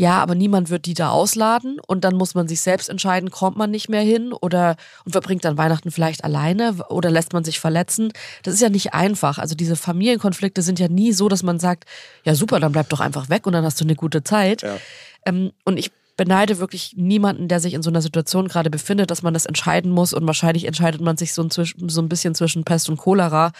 ja, 0.00 0.22
aber 0.22 0.34
niemand 0.34 0.70
wird 0.70 0.86
die 0.86 0.94
da 0.94 1.10
ausladen 1.10 1.78
und 1.86 2.04
dann 2.04 2.16
muss 2.16 2.34
man 2.34 2.48
sich 2.48 2.62
selbst 2.62 2.88
entscheiden, 2.88 3.30
kommt 3.30 3.58
man 3.58 3.70
nicht 3.70 3.90
mehr 3.90 4.00
hin 4.00 4.32
oder 4.32 4.76
und 5.04 5.12
verbringt 5.12 5.44
dann 5.44 5.58
Weihnachten 5.58 5.90
vielleicht 5.90 6.24
alleine 6.24 6.74
oder 6.88 7.10
lässt 7.10 7.34
man 7.34 7.44
sich 7.44 7.60
verletzen. 7.60 8.10
Das 8.42 8.54
ist 8.54 8.62
ja 8.62 8.70
nicht 8.70 8.94
einfach. 8.94 9.36
Also 9.36 9.54
diese 9.54 9.76
Familienkonflikte 9.76 10.62
sind 10.62 10.78
ja 10.78 10.88
nie 10.88 11.12
so, 11.12 11.28
dass 11.28 11.42
man 11.42 11.58
sagt, 11.58 11.84
ja 12.24 12.34
super, 12.34 12.60
dann 12.60 12.72
bleib 12.72 12.88
doch 12.88 13.00
einfach 13.00 13.28
weg 13.28 13.46
und 13.46 13.52
dann 13.52 13.62
hast 13.62 13.78
du 13.78 13.84
eine 13.84 13.94
gute 13.94 14.24
Zeit. 14.24 14.62
Ja. 14.62 14.78
Ähm, 15.26 15.52
und 15.66 15.78
ich 15.78 15.92
beneide 16.16 16.60
wirklich 16.60 16.94
niemanden, 16.96 17.48
der 17.48 17.60
sich 17.60 17.74
in 17.74 17.82
so 17.82 17.90
einer 17.90 18.00
Situation 18.00 18.48
gerade 18.48 18.70
befindet, 18.70 19.10
dass 19.10 19.22
man 19.22 19.34
das 19.34 19.44
entscheiden 19.44 19.92
muss 19.92 20.14
und 20.14 20.26
wahrscheinlich 20.26 20.64
entscheidet 20.64 21.02
man 21.02 21.18
sich 21.18 21.34
so 21.34 21.42
ein, 21.42 21.50
so 21.50 22.00
ein 22.00 22.08
bisschen 22.08 22.34
zwischen 22.34 22.64
Pest 22.64 22.88
und 22.88 22.96
Cholera. 22.96 23.52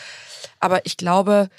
Aber 0.58 0.86
ich 0.86 0.96
glaube, 0.96 1.50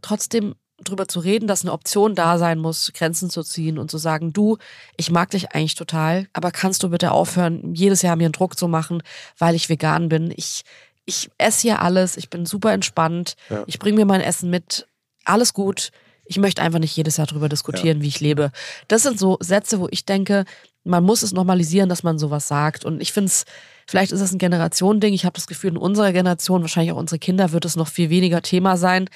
trotzdem 0.00 0.54
drüber 0.82 1.06
zu 1.06 1.20
reden, 1.20 1.46
dass 1.46 1.62
eine 1.62 1.72
Option 1.72 2.14
da 2.14 2.38
sein 2.38 2.58
muss, 2.58 2.92
Grenzen 2.92 3.30
zu 3.30 3.42
ziehen 3.42 3.78
und 3.78 3.90
zu 3.90 3.98
sagen, 3.98 4.32
du, 4.32 4.58
ich 4.96 5.10
mag 5.10 5.30
dich 5.30 5.52
eigentlich 5.52 5.76
total, 5.76 6.26
aber 6.32 6.50
kannst 6.50 6.82
du 6.82 6.90
bitte 6.90 7.12
aufhören, 7.12 7.74
jedes 7.74 8.02
Jahr 8.02 8.16
mir 8.16 8.24
einen 8.24 8.32
Druck 8.32 8.58
zu 8.58 8.66
machen, 8.66 9.02
weil 9.38 9.54
ich 9.54 9.68
vegan 9.68 10.08
bin. 10.08 10.32
Ich, 10.36 10.62
ich 11.04 11.30
esse 11.38 11.62
hier 11.62 11.82
alles, 11.82 12.16
ich 12.16 12.28
bin 12.28 12.44
super 12.44 12.72
entspannt, 12.72 13.36
ja. 13.50 13.62
ich 13.66 13.78
bringe 13.78 13.96
mir 13.96 14.06
mein 14.06 14.20
Essen 14.20 14.50
mit, 14.50 14.88
alles 15.24 15.54
gut. 15.54 15.90
Ich 16.26 16.38
möchte 16.38 16.62
einfach 16.62 16.78
nicht 16.78 16.96
jedes 16.96 17.18
Jahr 17.18 17.26
darüber 17.26 17.50
diskutieren, 17.50 17.98
ja. 17.98 18.02
wie 18.02 18.08
ich 18.08 18.20
lebe. 18.20 18.50
Das 18.88 19.02
sind 19.02 19.18
so 19.18 19.36
Sätze, 19.40 19.78
wo 19.78 19.88
ich 19.90 20.06
denke, 20.06 20.44
man 20.82 21.04
muss 21.04 21.22
es 21.22 21.32
normalisieren, 21.32 21.88
dass 21.88 22.02
man 22.02 22.18
sowas 22.18 22.48
sagt. 22.48 22.84
Und 22.84 23.00
ich 23.02 23.12
finde 23.12 23.28
es, 23.28 23.44
vielleicht 23.86 24.10
ist 24.10 24.20
es 24.20 24.32
ein 24.32 24.38
Generationending. 24.38 25.12
Ich 25.12 25.24
habe 25.24 25.34
das 25.34 25.46
Gefühl, 25.46 25.70
in 25.70 25.76
unserer 25.76 26.12
Generation, 26.12 26.62
wahrscheinlich 26.62 26.92
auch 26.92 26.98
unsere 26.98 27.18
Kinder, 27.18 27.52
wird 27.52 27.64
es 27.66 27.76
noch 27.76 27.88
viel 27.88 28.08
weniger 28.08 28.40
Thema 28.42 28.76
sein. 28.78 29.08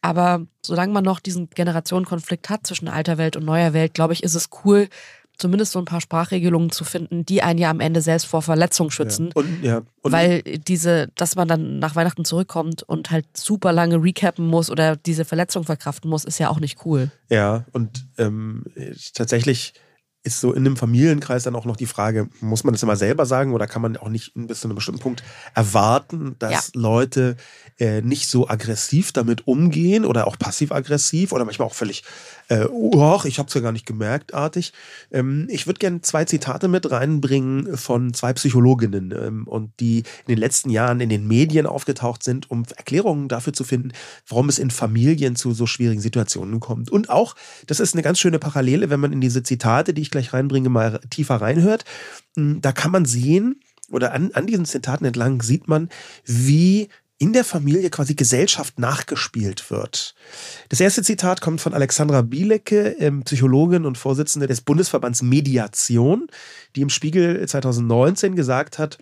Aber 0.00 0.46
solange 0.62 0.92
man 0.92 1.04
noch 1.04 1.20
diesen 1.20 1.50
Generationenkonflikt 1.50 2.48
hat 2.48 2.66
zwischen 2.66 2.88
alter 2.88 3.18
Welt 3.18 3.36
und 3.36 3.44
neuer 3.44 3.72
Welt, 3.72 3.94
glaube 3.94 4.12
ich, 4.12 4.22
ist 4.22 4.34
es 4.34 4.48
cool, 4.64 4.88
zumindest 5.36 5.72
so 5.72 5.78
ein 5.78 5.84
paar 5.84 6.00
Sprachregelungen 6.00 6.70
zu 6.70 6.84
finden, 6.84 7.26
die 7.26 7.42
einen 7.42 7.58
ja 7.58 7.70
am 7.70 7.80
Ende 7.80 8.00
selbst 8.00 8.26
vor 8.26 8.42
Verletzung 8.42 8.90
schützen. 8.90 9.26
Ja. 9.26 9.32
Und, 9.34 9.62
ja. 9.62 9.82
Und 10.02 10.12
Weil 10.12 10.42
diese, 10.42 11.08
dass 11.14 11.36
man 11.36 11.48
dann 11.48 11.78
nach 11.78 11.94
Weihnachten 11.94 12.24
zurückkommt 12.24 12.82
und 12.82 13.10
halt 13.10 13.26
super 13.36 13.72
lange 13.72 14.02
recappen 14.02 14.46
muss 14.46 14.70
oder 14.70 14.96
diese 14.96 15.24
Verletzung 15.24 15.64
verkraften 15.64 16.08
muss, 16.08 16.24
ist 16.24 16.38
ja 16.38 16.48
auch 16.48 16.60
nicht 16.60 16.84
cool. 16.84 17.10
Ja, 17.28 17.64
und 17.72 18.06
ähm, 18.18 18.64
tatsächlich 19.14 19.74
ist 20.26 20.40
so 20.40 20.52
in 20.52 20.66
einem 20.66 20.76
Familienkreis 20.76 21.44
dann 21.44 21.54
auch 21.54 21.64
noch 21.64 21.76
die 21.76 21.86
Frage, 21.86 22.28
muss 22.40 22.64
man 22.64 22.74
das 22.74 22.82
immer 22.82 22.96
selber 22.96 23.26
sagen 23.26 23.52
oder 23.52 23.66
kann 23.66 23.80
man 23.80 23.96
auch 23.96 24.08
nicht 24.08 24.32
bis 24.34 24.60
zu 24.60 24.66
einem 24.66 24.74
bestimmten 24.74 25.00
Punkt 25.00 25.22
erwarten, 25.54 26.34
dass 26.38 26.72
ja. 26.74 26.80
Leute 26.80 27.36
äh, 27.78 28.02
nicht 28.02 28.28
so 28.28 28.48
aggressiv 28.48 29.12
damit 29.12 29.46
umgehen 29.46 30.04
oder 30.04 30.26
auch 30.26 30.36
passiv-aggressiv 30.38 31.32
oder 31.32 31.44
manchmal 31.44 31.68
auch 31.68 31.74
völlig 31.74 32.02
äh, 32.48 32.64
oh, 32.64 33.20
ich 33.24 33.38
habe 33.38 33.48
es 33.48 33.54
ja 33.54 33.60
gar 33.60 33.72
nicht 33.72 33.86
gemerkt, 33.86 34.34
artig. 34.34 34.72
Ähm, 35.10 35.46
ich 35.50 35.66
würde 35.66 35.78
gerne 35.78 36.00
zwei 36.02 36.24
Zitate 36.24 36.68
mit 36.68 36.90
reinbringen 36.90 37.76
von 37.76 38.14
zwei 38.14 38.32
Psychologinnen 38.32 39.12
ähm, 39.12 39.46
und 39.46 39.72
die 39.80 39.98
in 39.98 40.28
den 40.28 40.38
letzten 40.38 40.70
Jahren 40.70 41.00
in 41.00 41.08
den 41.08 41.26
Medien 41.26 41.66
aufgetaucht 41.66 42.22
sind, 42.22 42.50
um 42.50 42.64
Erklärungen 42.76 43.28
dafür 43.28 43.52
zu 43.52 43.64
finden, 43.64 43.92
warum 44.28 44.48
es 44.48 44.58
in 44.58 44.70
Familien 44.70 45.36
zu 45.36 45.52
so 45.52 45.66
schwierigen 45.66 46.00
Situationen 46.00 46.60
kommt. 46.60 46.90
Und 46.90 47.10
auch, 47.10 47.34
das 47.66 47.80
ist 47.80 47.94
eine 47.94 48.02
ganz 48.02 48.18
schöne 48.18 48.38
Parallele, 48.38 48.90
wenn 48.90 49.00
man 49.00 49.12
in 49.12 49.20
diese 49.20 49.42
Zitate, 49.42 49.92
die 49.92 50.02
ich 50.02 50.10
gleich 50.10 50.32
reinbringe, 50.32 50.68
mal 50.68 51.00
tiefer 51.10 51.36
reinhört. 51.36 51.84
Hm, 52.36 52.60
da 52.60 52.72
kann 52.72 52.92
man 52.92 53.04
sehen, 53.04 53.60
oder 53.90 54.12
an, 54.12 54.30
an 54.32 54.46
diesen 54.46 54.64
Zitaten 54.64 55.04
entlang 55.04 55.42
sieht 55.42 55.68
man, 55.68 55.88
wie 56.24 56.88
in 57.18 57.32
der 57.32 57.44
Familie 57.44 57.88
quasi 57.90 58.14
Gesellschaft 58.14 58.78
nachgespielt 58.78 59.70
wird. 59.70 60.14
Das 60.68 60.80
erste 60.80 61.02
Zitat 61.02 61.40
kommt 61.40 61.60
von 61.60 61.72
Alexandra 61.72 62.22
Bielecke, 62.22 62.96
ähm, 62.98 63.22
Psychologin 63.22 63.86
und 63.86 63.96
Vorsitzende 63.96 64.46
des 64.46 64.60
Bundesverbands 64.60 65.22
Mediation, 65.22 66.26
die 66.74 66.82
im 66.82 66.90
Spiegel 66.90 67.46
2019 67.46 68.36
gesagt 68.36 68.78
hat, 68.78 68.98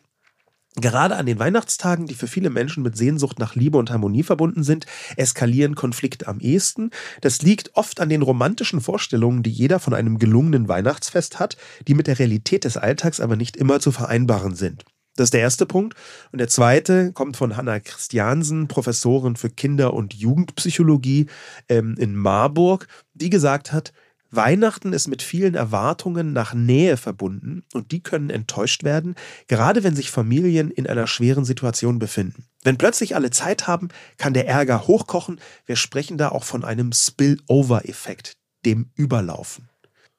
Gerade 0.77 1.15
an 1.15 1.27
den 1.27 1.39
Weihnachtstagen, 1.39 2.07
die 2.07 2.15
für 2.15 2.27
viele 2.27 2.51
Menschen 2.51 2.83
mit 2.83 2.97
Sehnsucht 2.97 3.39
nach 3.39 3.55
Liebe 3.55 3.79
und 3.79 3.93
Harmonie 3.93 4.25
verbunden 4.25 4.65
sind, 4.65 4.87
eskalieren 5.17 5.77
Konflikte 5.77 6.27
am 6.27 6.41
ehesten. 6.41 6.91
Das 7.21 7.43
liegt 7.43 7.77
oft 7.77 8.01
an 8.01 8.09
den 8.09 8.23
romantischen 8.23 8.81
Vorstellungen, 8.81 9.45
die 9.45 9.51
jeder 9.51 9.79
von 9.79 9.95
einem 9.95 10.19
gelungenen 10.19 10.67
Weihnachtsfest 10.67 11.39
hat, 11.39 11.57
die 11.87 11.95
mit 11.95 12.09
der 12.09 12.19
Realität 12.19 12.65
des 12.65 12.77
Alltags 12.77 13.21
aber 13.21 13.37
nicht 13.37 13.57
immer 13.57 13.79
zu 13.79 13.93
vereinbaren 13.93 14.57
sind. 14.57 14.85
Das 15.17 15.27
ist 15.27 15.35
der 15.35 15.41
erste 15.41 15.67
Punkt. 15.67 15.95
Und 16.33 16.39
der 16.39 16.49
zweite 16.49 17.12
kommt 17.12 17.37
von 17.37 17.57
Hanna 17.57 17.81
Christiansen, 17.81 18.69
Professorin 18.69 19.37
für 19.37 19.51
Kinder- 19.51 19.95
und 19.95 20.15
Jugendpsychologie 20.15 21.27
ähm, 21.69 21.95
in 21.99 22.17
Marburg, 22.17 22.89
die 23.15 23.31
gesagt 23.31 23.73
hat, 23.73 23.93
Weihnachten 24.31 24.93
ist 24.93 25.07
mit 25.07 25.23
vielen 25.23 25.55
Erwartungen 25.55 26.33
nach 26.33 26.55
Nähe 26.55 26.97
verbunden 26.97 27.62
und 27.73 27.93
die 27.93 28.03
können 28.03 28.31
enttäuscht 28.31 28.83
werden, 28.83 29.15
gerade 29.47 29.85
wenn 29.85 29.95
sich 29.95 30.11
Familien 30.11 30.71
in 30.71 30.87
einer 30.87 31.07
schweren 31.07 31.45
Situation 31.45 31.99
befinden. 31.99 32.47
Wenn 32.62 32.79
plötzlich 32.79 33.15
alle 33.15 33.31
Zeit 33.31 33.67
haben, 33.67 33.89
kann 34.17 34.35
der 34.35 34.49
Ärger 34.49 34.87
hochkochen. 34.87 35.41
Wir 35.67 35.77
sprechen 35.77 36.19
da 36.19 36.31
auch 36.31 36.45
von 36.45 36.65
einem 36.65 36.93
Spillover-Effekt, 36.93 38.37
dem 38.65 38.91
Überlaufen. 38.95 39.69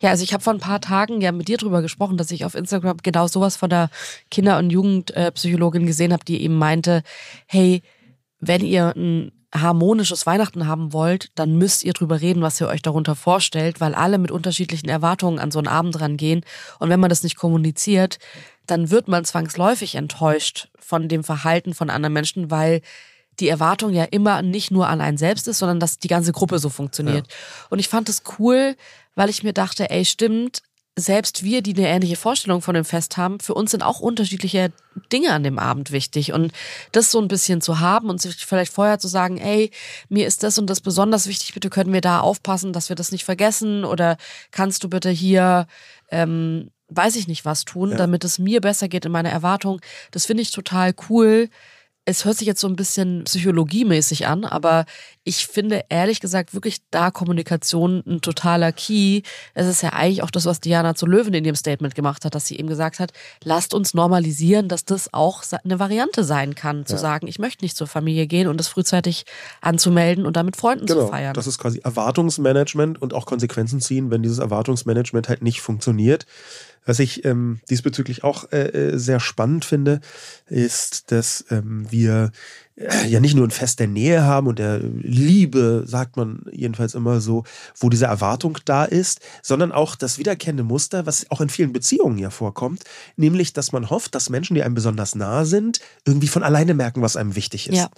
Ja, 0.06 0.12
also 0.12 0.24
ich 0.24 0.34
habe 0.34 0.44
vor 0.44 0.54
ein 0.54 0.60
paar 0.60 0.82
Tagen 0.82 1.20
ja 1.20 1.32
mit 1.32 1.48
dir 1.48 1.58
drüber 1.58 1.82
gesprochen, 1.82 2.16
dass 2.16 2.30
ich 2.30 2.46
auf 2.46 2.54
Instagram 2.54 2.98
genau 3.02 3.26
sowas 3.26 3.56
von 3.56 3.72
der 3.72 3.90
Kinder- 4.30 4.60
und 4.60 4.70
Jugendpsychologin 4.70 5.88
gesehen 5.88 6.14
habe, 6.14 6.24
die 6.24 6.44
eben 6.44 6.60
meinte, 6.60 7.02
hey, 7.48 7.82
wenn 8.40 8.64
ihr 8.64 8.94
ein 8.96 9.32
harmonisches 9.52 10.28
Weihnachten 10.28 10.68
haben 10.68 10.94
wollt, 10.94 11.32
dann 11.34 11.58
müsst 11.58 11.84
ihr 11.84 11.94
drüber 11.94 12.22
reden, 12.22 12.44
was 12.44 12.62
ihr 12.62 12.68
euch 12.68 12.84
darunter 12.84 13.16
vorstellt, 13.16 13.82
weil 13.82 13.96
alle 13.96 14.20
mit 14.20 14.30
unterschiedlichen 14.30 14.90
Erwartungen 14.90 15.40
an 15.40 15.50
so 15.50 15.58
einen 15.58 15.70
Abend 15.70 16.00
rangehen. 16.00 16.46
Und 16.78 16.90
wenn 16.90 17.00
man 17.00 17.10
das 17.10 17.24
nicht 17.24 17.36
kommuniziert, 17.36 18.20
dann 18.68 18.92
wird 18.92 19.08
man 19.08 19.26
zwangsläufig 19.26 19.96
enttäuscht 19.96 20.68
von 20.78 21.10
dem 21.10 21.24
Verhalten 21.24 21.74
von 21.74 21.90
anderen 21.90 22.14
Menschen, 22.14 22.52
weil 22.52 22.82
die 23.40 23.50
Erwartung 23.50 23.94
ja 23.94 24.04
immer 24.04 24.42
nicht 24.42 24.72
nur 24.72 24.88
an 24.88 25.02
einen 25.02 25.18
selbst 25.18 25.48
ist, 25.48 25.60
sondern 25.60 25.80
dass 25.80 26.00
die 26.00 26.08
ganze 26.08 26.32
Gruppe 26.32 26.60
so 26.60 26.70
funktioniert. 26.70 27.28
Ja. 27.28 27.34
Und 27.70 27.80
ich 27.80 27.90
fand 27.90 28.10
es 28.10 28.24
cool, 28.40 28.76
weil 29.16 29.30
ich 29.30 29.44
mir 29.44 29.54
dachte, 29.54 29.90
ey, 29.90 30.06
stimmt, 30.06 30.62
selbst 30.98 31.44
wir, 31.44 31.62
die 31.62 31.76
eine 31.76 31.90
ähnliche 31.90 32.16
Vorstellung 32.16 32.62
von 32.62 32.74
dem 32.74 32.86
Fest 32.86 33.18
haben, 33.18 33.42
für 33.42 33.54
uns 33.54 33.72
sind 33.72 33.84
auch 33.84 34.00
unterschiedliche 34.00 34.72
Dinge 35.12 35.34
an 35.34 35.44
dem 35.44 35.60
Abend 35.60 35.92
wichtig. 35.92 36.32
Und 36.32 36.54
das 36.94 37.12
so 37.12 37.20
ein 37.20 37.28
bisschen 37.28 37.60
zu 37.60 37.82
haben 37.82 38.10
und 38.10 38.22
sich 38.22 38.46
vielleicht 38.46 38.72
vorher 38.72 38.98
zu 38.98 39.10
sagen, 39.10 39.38
ey, 39.38 39.72
mir 40.08 40.26
ist 40.26 40.44
das 40.44 40.58
und 40.58 40.70
das 40.70 40.80
besonders 40.80 41.28
wichtig, 41.28 41.54
bitte 41.54 41.70
können 41.70 41.92
wir 41.92 42.02
da 42.02 42.22
aufpassen, 42.22 42.72
dass 42.72 42.88
wir 42.88 42.96
das 42.96 43.12
nicht 43.12 43.26
vergessen 43.26 43.84
oder 43.84 44.16
kannst 44.52 44.86
du 44.86 44.90
bitte 44.90 45.10
hier, 45.10 45.68
ähm, 46.12 46.72
weiß 46.88 47.18
ich 47.18 47.28
nicht 47.28 47.44
was 47.44 47.66
tun, 47.66 47.92
ja. 47.92 47.98
damit 47.98 48.24
es 48.24 48.40
mir 48.40 48.62
besser 48.62 48.88
geht 48.88 49.04
in 49.04 49.12
meiner 49.12 49.32
Erwartung. 49.32 49.82
Das 50.12 50.26
finde 50.26 50.44
ich 50.44 50.52
total 50.52 50.94
cool 51.10 51.50
es 52.06 52.24
hört 52.24 52.38
sich 52.38 52.48
jetzt 52.48 52.62
so 52.62 52.68
ein 52.68 52.76
bisschen 52.76 53.24
psychologiemäßig 53.24 54.28
an, 54.28 54.46
aber 54.46 54.86
ich 55.24 55.48
finde 55.48 55.86
ehrlich 55.90 56.20
gesagt 56.20 56.54
wirklich 56.54 56.78
da 56.92 57.10
Kommunikation 57.10 58.04
ein 58.06 58.22
totaler 58.22 58.72
Key. 58.72 59.24
Es 59.56 59.66
ist 59.66 59.82
ja 59.82 59.90
eigentlich 59.90 60.22
auch 60.22 60.30
das, 60.30 60.46
was 60.46 60.60
Diana 60.60 60.94
zu 60.94 61.08
Löwen 61.08 61.34
in 61.34 61.44
ihrem 61.44 61.56
Statement 61.56 61.96
gemacht 61.96 62.24
hat, 62.24 62.36
dass 62.36 62.46
sie 62.46 62.60
eben 62.60 62.68
gesagt 62.68 63.00
hat, 63.00 63.12
lasst 63.44 63.74
uns 63.74 63.96
normalisieren, 63.96 64.68
dass 64.68 64.86
das 64.86 65.14
auch 65.16 65.44
eine 65.64 65.80
Variante 65.80 66.24
sein 66.24 66.54
kann, 66.54 66.86
zu 66.86 66.94
ja. 66.94 67.00
sagen, 67.00 67.28
ich 67.28 67.40
möchte 67.40 67.66
nicht 67.66 67.76
zur 67.76 67.88
Familie 67.88 68.28
gehen 68.28 68.48
und 68.48 68.58
das 68.58 68.68
frühzeitig 68.68 69.26
anzumelden 69.62 70.28
und 70.28 70.38
damit 70.38 70.58
Freunden 70.58 70.86
genau, 70.86 71.06
zu 71.06 71.08
feiern. 71.08 71.34
Das 71.34 71.48
ist 71.48 71.58
quasi 71.58 71.80
Erwartungsmanagement 71.84 73.02
und 73.02 73.16
auch 73.16 73.26
Konsequenzen 73.26 73.82
ziehen, 73.82 74.12
wenn 74.12 74.22
dieses 74.22 74.38
Erwartungsmanagement 74.38 75.28
halt 75.28 75.42
nicht 75.42 75.62
funktioniert. 75.62 76.28
Was 76.86 77.00
ich 77.00 77.26
ähm, 77.26 77.60
diesbezüglich 77.70 78.24
auch 78.24 78.52
äh, 78.52 78.68
äh, 78.68 78.98
sehr 78.98 79.20
spannend 79.20 79.66
finde, 79.66 80.02
ist, 80.48 81.12
dass 81.12 81.46
ähm, 81.50 81.88
wir 81.92 82.32
ja 82.78 83.22
nicht 83.22 83.36
nur 83.36 83.48
ein 83.48 83.52
Fest 83.52 83.80
der 83.80 83.88
Nähe 83.88 84.24
haben 84.24 84.48
und 84.48 84.60
der 84.60 84.80
Liebe, 84.80 85.84
sagt 85.88 86.18
man 86.18 86.42
jedenfalls 86.52 86.94
immer 86.94 87.22
so, 87.22 87.46
wo 87.78 87.90
diese 87.90 88.06
Erwartung 88.06 88.58
da 88.66 88.84
ist, 88.84 89.22
sondern 89.42 89.72
auch 89.72 89.96
das 89.96 90.18
wiederkehrende 90.18 90.64
Muster, 90.64 91.06
was 91.06 91.30
auch 91.32 91.40
in 91.40 91.48
vielen 91.48 91.72
Beziehungen 91.72 92.18
ja 92.18 92.30
vorkommt, 92.30 92.84
nämlich, 93.16 93.54
dass 93.54 93.72
man 93.72 93.90
hofft, 93.90 94.14
dass 94.14 94.30
Menschen, 94.30 94.56
die 94.56 94.64
einem 94.64 94.76
besonders 94.76 95.16
nah 95.16 95.46
sind, 95.46 95.80
irgendwie 96.04 96.28
von 96.28 96.44
alleine 96.44 96.74
merken, 96.74 97.02
was 97.02 97.16
einem 97.16 97.36
wichtig 97.36 97.70
ist. 97.70 97.78
Ja. 97.78 97.90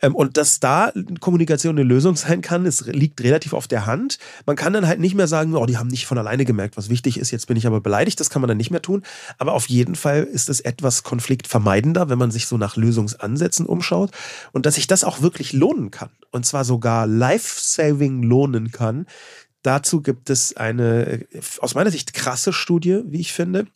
Ähm, 0.00 0.14
und 0.14 0.38
dass 0.38 0.60
da 0.60 0.92
Kommunikation 1.20 1.76
eine 1.76 1.86
Lösung 1.86 2.16
sein 2.16 2.40
kann, 2.40 2.64
es 2.64 2.86
liegt 2.86 3.22
relativ 3.22 3.52
auf 3.52 3.68
der 3.68 3.84
Hand. 3.84 4.18
Man 4.46 4.56
kann 4.56 4.72
dann 4.72 4.86
halt 4.86 4.98
nicht 4.98 5.14
mehr 5.14 5.28
sagen, 5.28 5.54
oh, 5.54 5.66
die 5.66 5.76
haben 5.76 5.88
nicht 5.88 6.06
von 6.06 6.16
alleine 6.16 6.46
gemerkt, 6.46 6.78
was 6.78 6.88
wichtig 6.88 7.18
ist, 7.18 7.32
jetzt 7.32 7.48
bin 7.48 7.58
ich 7.58 7.66
aber 7.66 7.82
beleidigt, 7.82 8.18
das 8.18 8.30
kann 8.30 8.40
man 8.40 8.48
dann 8.48 8.56
nicht 8.56 8.70
mehr 8.70 8.82
tun. 8.82 9.02
Aber 9.36 9.52
auf 9.52 9.68
jeden 9.68 9.94
Fall 9.94 10.22
ist 10.22 10.48
es 10.48 10.60
etwas 10.60 11.02
konfliktvermeidender, 11.02 12.08
wenn 12.08 12.18
man 12.18 12.30
sich 12.30 12.46
so 12.46 12.56
nach 12.56 12.76
Lösungsansätzen 12.76 13.66
umschaut 13.66 14.10
und 14.52 14.66
dass 14.66 14.76
sich 14.76 14.86
das 14.86 15.04
auch 15.04 15.22
wirklich 15.22 15.52
lohnen 15.52 15.90
kann. 15.90 16.10
Und 16.30 16.46
zwar 16.46 16.64
sogar 16.64 17.06
life-saving 17.06 18.22
lohnen 18.22 18.72
kann. 18.72 19.06
Dazu 19.62 20.02
gibt 20.02 20.30
es 20.30 20.56
eine 20.56 21.26
aus 21.60 21.74
meiner 21.74 21.90
Sicht 21.90 22.14
krasse 22.14 22.52
Studie, 22.52 23.02
wie 23.06 23.20
ich 23.20 23.32
finde. 23.32 23.66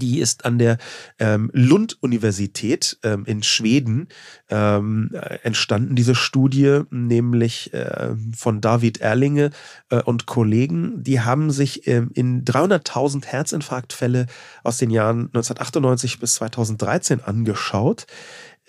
Die 0.00 0.20
ist 0.20 0.44
an 0.44 0.58
der 0.58 0.76
ähm, 1.18 1.50
Lund-Universität 1.54 2.98
ähm, 3.02 3.24
in 3.24 3.42
Schweden 3.42 4.08
ähm, 4.50 5.10
entstanden, 5.42 5.96
diese 5.96 6.14
Studie, 6.14 6.82
nämlich 6.90 7.72
äh, 7.72 8.14
von 8.36 8.60
David 8.60 9.00
Erlinge 9.00 9.50
äh, 9.88 10.02
und 10.02 10.26
Kollegen. 10.26 11.02
Die 11.02 11.20
haben 11.20 11.50
sich 11.50 11.86
ähm, 11.86 12.10
in 12.12 12.44
300.000 12.44 13.24
Herzinfarktfälle 13.24 14.26
aus 14.62 14.76
den 14.76 14.90
Jahren 14.90 15.28
1998 15.28 16.20
bis 16.20 16.34
2013 16.34 17.24
angeschaut 17.24 18.06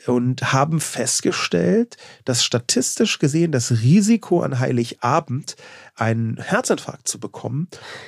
und 0.08 0.54
haben 0.54 0.80
festgestellt, 0.80 1.98
dass 2.26 2.44
statistisch 2.44 3.20
gesehen 3.20 3.52
das 3.52 3.72
Risiko 3.82 4.42
an 4.42 4.60
Heiligabend 4.60 5.56
einen 6.00 6.38
Herzinfarkt 6.38 7.08
zu 7.08 7.20
bekommen, 7.20 7.68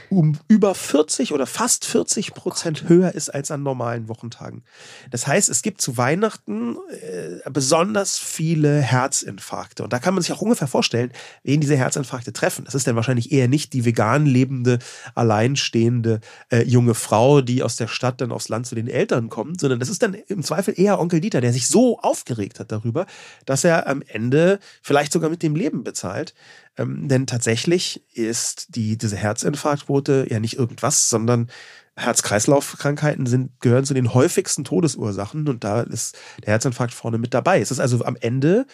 um 0.10 0.38
über 0.48 0.74
40 0.76 1.34
oder 1.34 1.46
fast 1.46 1.86
40 1.86 2.34
Prozent 2.34 2.88
höher 2.90 3.14
ist 3.14 3.30
als 3.30 3.52
an 3.52 3.64
normalen 3.64 4.08
Wochentagen. 4.08 4.64
Das 5.10 5.28
heißt, 5.28 5.50
es 5.50 5.62
gibt 5.62 5.82
zu 5.82 5.98
Weihnachten 5.98 6.78
äh, 6.90 7.50
besonders 7.50 8.18
viele 8.18 8.82
Herzinfarkte. 8.82 9.84
Und 9.84 9.94
da 9.94 10.00
kann 10.00 10.14
man 10.14 10.24
sich 10.24 10.32
auch 10.32 10.42
ungefähr 10.42 10.68
vorstellen, 10.68 11.12
wen 11.44 11.62
diese 11.62 11.76
Herzinfarkte 11.76 12.34
treffen. 12.34 12.66
Das 12.66 12.76
ist 12.76 12.88
dann 12.88 12.96
wahrscheinlich 12.96 13.32
eher 13.32 13.48
nicht 13.48 13.74
die 13.74 13.86
vegan 13.86 14.26
lebende, 14.26 14.80
alleinstehende 15.16 16.22
äh, 16.50 16.64
junge 16.64 16.94
Frau, 16.94 17.42
die 17.42 17.64
aus 17.64 17.76
der 17.76 17.88
Stadt 17.88 18.22
dann 18.22 18.32
aufs 18.32 18.50
Land 18.50 18.68
zu 18.68 18.76
den 18.76 18.88
Eltern 18.88 19.30
kommt, 19.30 19.60
sondern 19.60 19.80
das 19.80 19.90
ist 19.90 20.02
dann 20.02 20.14
im 20.14 20.44
Zweifel 20.44 20.74
eher 20.78 21.00
Onkel 21.00 21.22
Dieter, 21.22 21.42
der 21.42 21.54
sich 21.54 21.68
so 21.68 22.00
aufgeregt 22.00 22.60
hat 22.60 22.72
darüber, 22.72 23.06
dass 23.46 23.64
er 23.64 23.88
am 23.88 24.02
Ende 24.02 24.60
vielleicht 24.82 25.12
sogar 25.12 25.30
mit 25.30 25.44
dem 25.44 25.56
Leben 25.56 25.84
bezahlt. 25.84 26.34
Ähm, 26.78 27.08
denn 27.08 27.28
tatsächlich 27.28 28.04
ist 28.14 28.76
die, 28.76 28.98
diese 28.98 29.18
Herzinfarktquote 29.18 30.28
ja 30.30 30.40
nicht 30.40 30.58
irgendwas, 30.58 31.10
sondern 31.10 31.50
Herz-Kreislauf-Krankheiten 31.96 33.52
gehören 33.60 33.86
zu 33.86 33.94
den 33.94 34.14
häufigsten 34.14 34.64
Todesursachen 34.64 35.48
und 35.48 35.64
da 35.64 35.82
ist 35.82 36.18
der 36.46 36.54
Herzinfarkt 36.54 36.94
vorne 36.94 37.18
mit 37.18 37.34
dabei. 37.34 37.60
Es 37.60 37.72
ist 37.72 37.80
also 37.80 38.04
am 38.06 38.16
Ende 38.16 38.66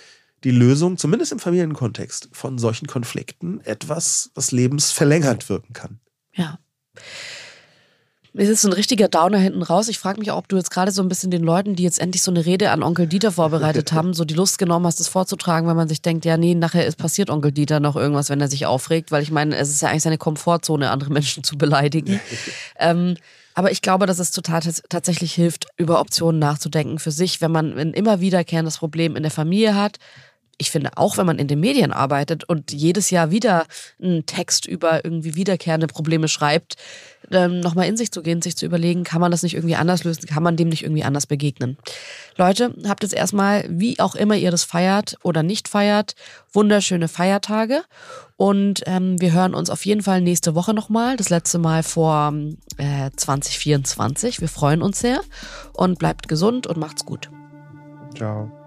die 0.43 0.51
Lösung, 0.51 0.97
zumindest 0.97 1.31
im 1.31 1.39
Familienkontext, 1.39 2.29
von 2.31 2.59
solchen 2.59 2.87
Konflikten 2.87 3.59
etwas, 3.61 4.31
was 4.35 4.51
lebensverlängert 4.51 5.49
wirken 5.49 5.73
kann. 5.73 5.99
Ja. 6.33 6.59
Es 8.39 8.49
ist 8.49 8.65
ein 8.65 8.73
richtiger 8.73 9.07
Downer 9.07 9.39
hinten 9.39 9.63
raus. 9.63 9.87
Ich 9.87 9.97
frage 9.97 10.19
mich 10.19 10.29
auch, 10.29 10.37
ob 10.37 10.47
du 10.47 10.57
jetzt 10.57 10.69
gerade 10.69 10.91
so 10.91 11.01
ein 11.01 11.09
bisschen 11.09 11.31
den 11.31 11.43
Leuten, 11.43 11.75
die 11.75 11.83
jetzt 11.83 11.99
endlich 11.99 12.21
so 12.21 12.29
eine 12.29 12.45
Rede 12.45 12.69
an 12.69 12.83
Onkel 12.83 13.07
Dieter 13.07 13.31
vorbereitet 13.31 13.91
haben, 13.93 14.13
so 14.13 14.25
die 14.25 14.35
Lust 14.35 14.59
genommen 14.59 14.85
hast, 14.85 14.99
das 14.99 15.07
vorzutragen, 15.07 15.67
weil 15.67 15.75
man 15.75 15.89
sich 15.89 16.03
denkt, 16.03 16.23
ja, 16.23 16.37
nee, 16.37 16.53
nachher 16.53 16.85
ist 16.85 16.97
passiert 16.97 17.31
Onkel 17.31 17.51
Dieter 17.51 17.79
noch 17.79 17.95
irgendwas, 17.95 18.29
wenn 18.29 18.39
er 18.39 18.47
sich 18.47 18.67
aufregt, 18.67 19.11
weil 19.11 19.23
ich 19.23 19.31
meine, 19.31 19.55
es 19.55 19.69
ist 19.69 19.81
ja 19.81 19.89
eigentlich 19.89 20.03
seine 20.03 20.19
Komfortzone, 20.19 20.91
andere 20.91 21.11
Menschen 21.11 21.43
zu 21.43 21.57
beleidigen. 21.57 22.19
ähm, 22.79 23.15
aber 23.55 23.71
ich 23.71 23.81
glaube, 23.81 24.05
dass 24.05 24.19
es 24.19 24.29
total 24.29 24.61
tatsächlich 24.87 25.33
hilft, 25.33 25.65
über 25.77 25.99
Optionen 25.99 26.37
nachzudenken 26.37 26.99
für 26.99 27.09
sich, 27.09 27.41
wenn 27.41 27.51
man 27.51 27.75
ein 27.75 27.93
immer 27.93 28.19
wiederkehrendes 28.19 28.77
Problem 28.77 29.15
in 29.15 29.23
der 29.23 29.31
Familie 29.31 29.73
hat, 29.73 29.97
ich 30.57 30.71
finde, 30.71 30.91
auch 30.95 31.17
wenn 31.17 31.25
man 31.25 31.39
in 31.39 31.47
den 31.47 31.59
Medien 31.59 31.91
arbeitet 31.91 32.43
und 32.43 32.71
jedes 32.71 33.09
Jahr 33.11 33.31
wieder 33.31 33.65
einen 34.01 34.25
Text 34.25 34.65
über 34.65 35.05
irgendwie 35.05 35.35
wiederkehrende 35.35 35.87
Probleme 35.87 36.27
schreibt, 36.27 36.77
ähm, 37.31 37.59
nochmal 37.59 37.87
in 37.87 37.97
sich 37.97 38.11
zu 38.11 38.21
gehen, 38.21 38.41
sich 38.41 38.55
zu 38.55 38.65
überlegen, 38.65 39.03
kann 39.03 39.21
man 39.21 39.31
das 39.31 39.43
nicht 39.43 39.53
irgendwie 39.53 39.75
anders 39.75 40.03
lösen, 40.03 40.25
kann 40.25 40.43
man 40.43 40.55
dem 40.55 40.69
nicht 40.69 40.83
irgendwie 40.83 41.03
anders 41.03 41.27
begegnen. 41.27 41.77
Leute, 42.37 42.73
habt 42.87 43.03
jetzt 43.03 43.13
erstmal, 43.13 43.65
wie 43.69 43.99
auch 43.99 44.15
immer 44.15 44.35
ihr 44.35 44.51
das 44.51 44.63
feiert 44.63 45.17
oder 45.23 45.43
nicht 45.43 45.67
feiert, 45.67 46.15
wunderschöne 46.53 47.07
Feiertage. 47.07 47.83
Und 48.35 48.83
ähm, 48.85 49.19
wir 49.19 49.33
hören 49.33 49.53
uns 49.53 49.69
auf 49.69 49.85
jeden 49.85 50.01
Fall 50.01 50.21
nächste 50.21 50.55
Woche 50.55 50.73
nochmal, 50.73 51.17
das 51.17 51.29
letzte 51.29 51.57
Mal 51.57 51.83
vor 51.83 52.33
äh, 52.77 53.09
2024. 53.15 54.41
Wir 54.41 54.47
freuen 54.49 54.81
uns 54.81 54.99
sehr 54.99 55.21
und 55.73 55.99
bleibt 55.99 56.27
gesund 56.27 56.67
und 56.67 56.77
macht's 56.77 57.05
gut. 57.05 57.29
Ciao. 58.15 58.66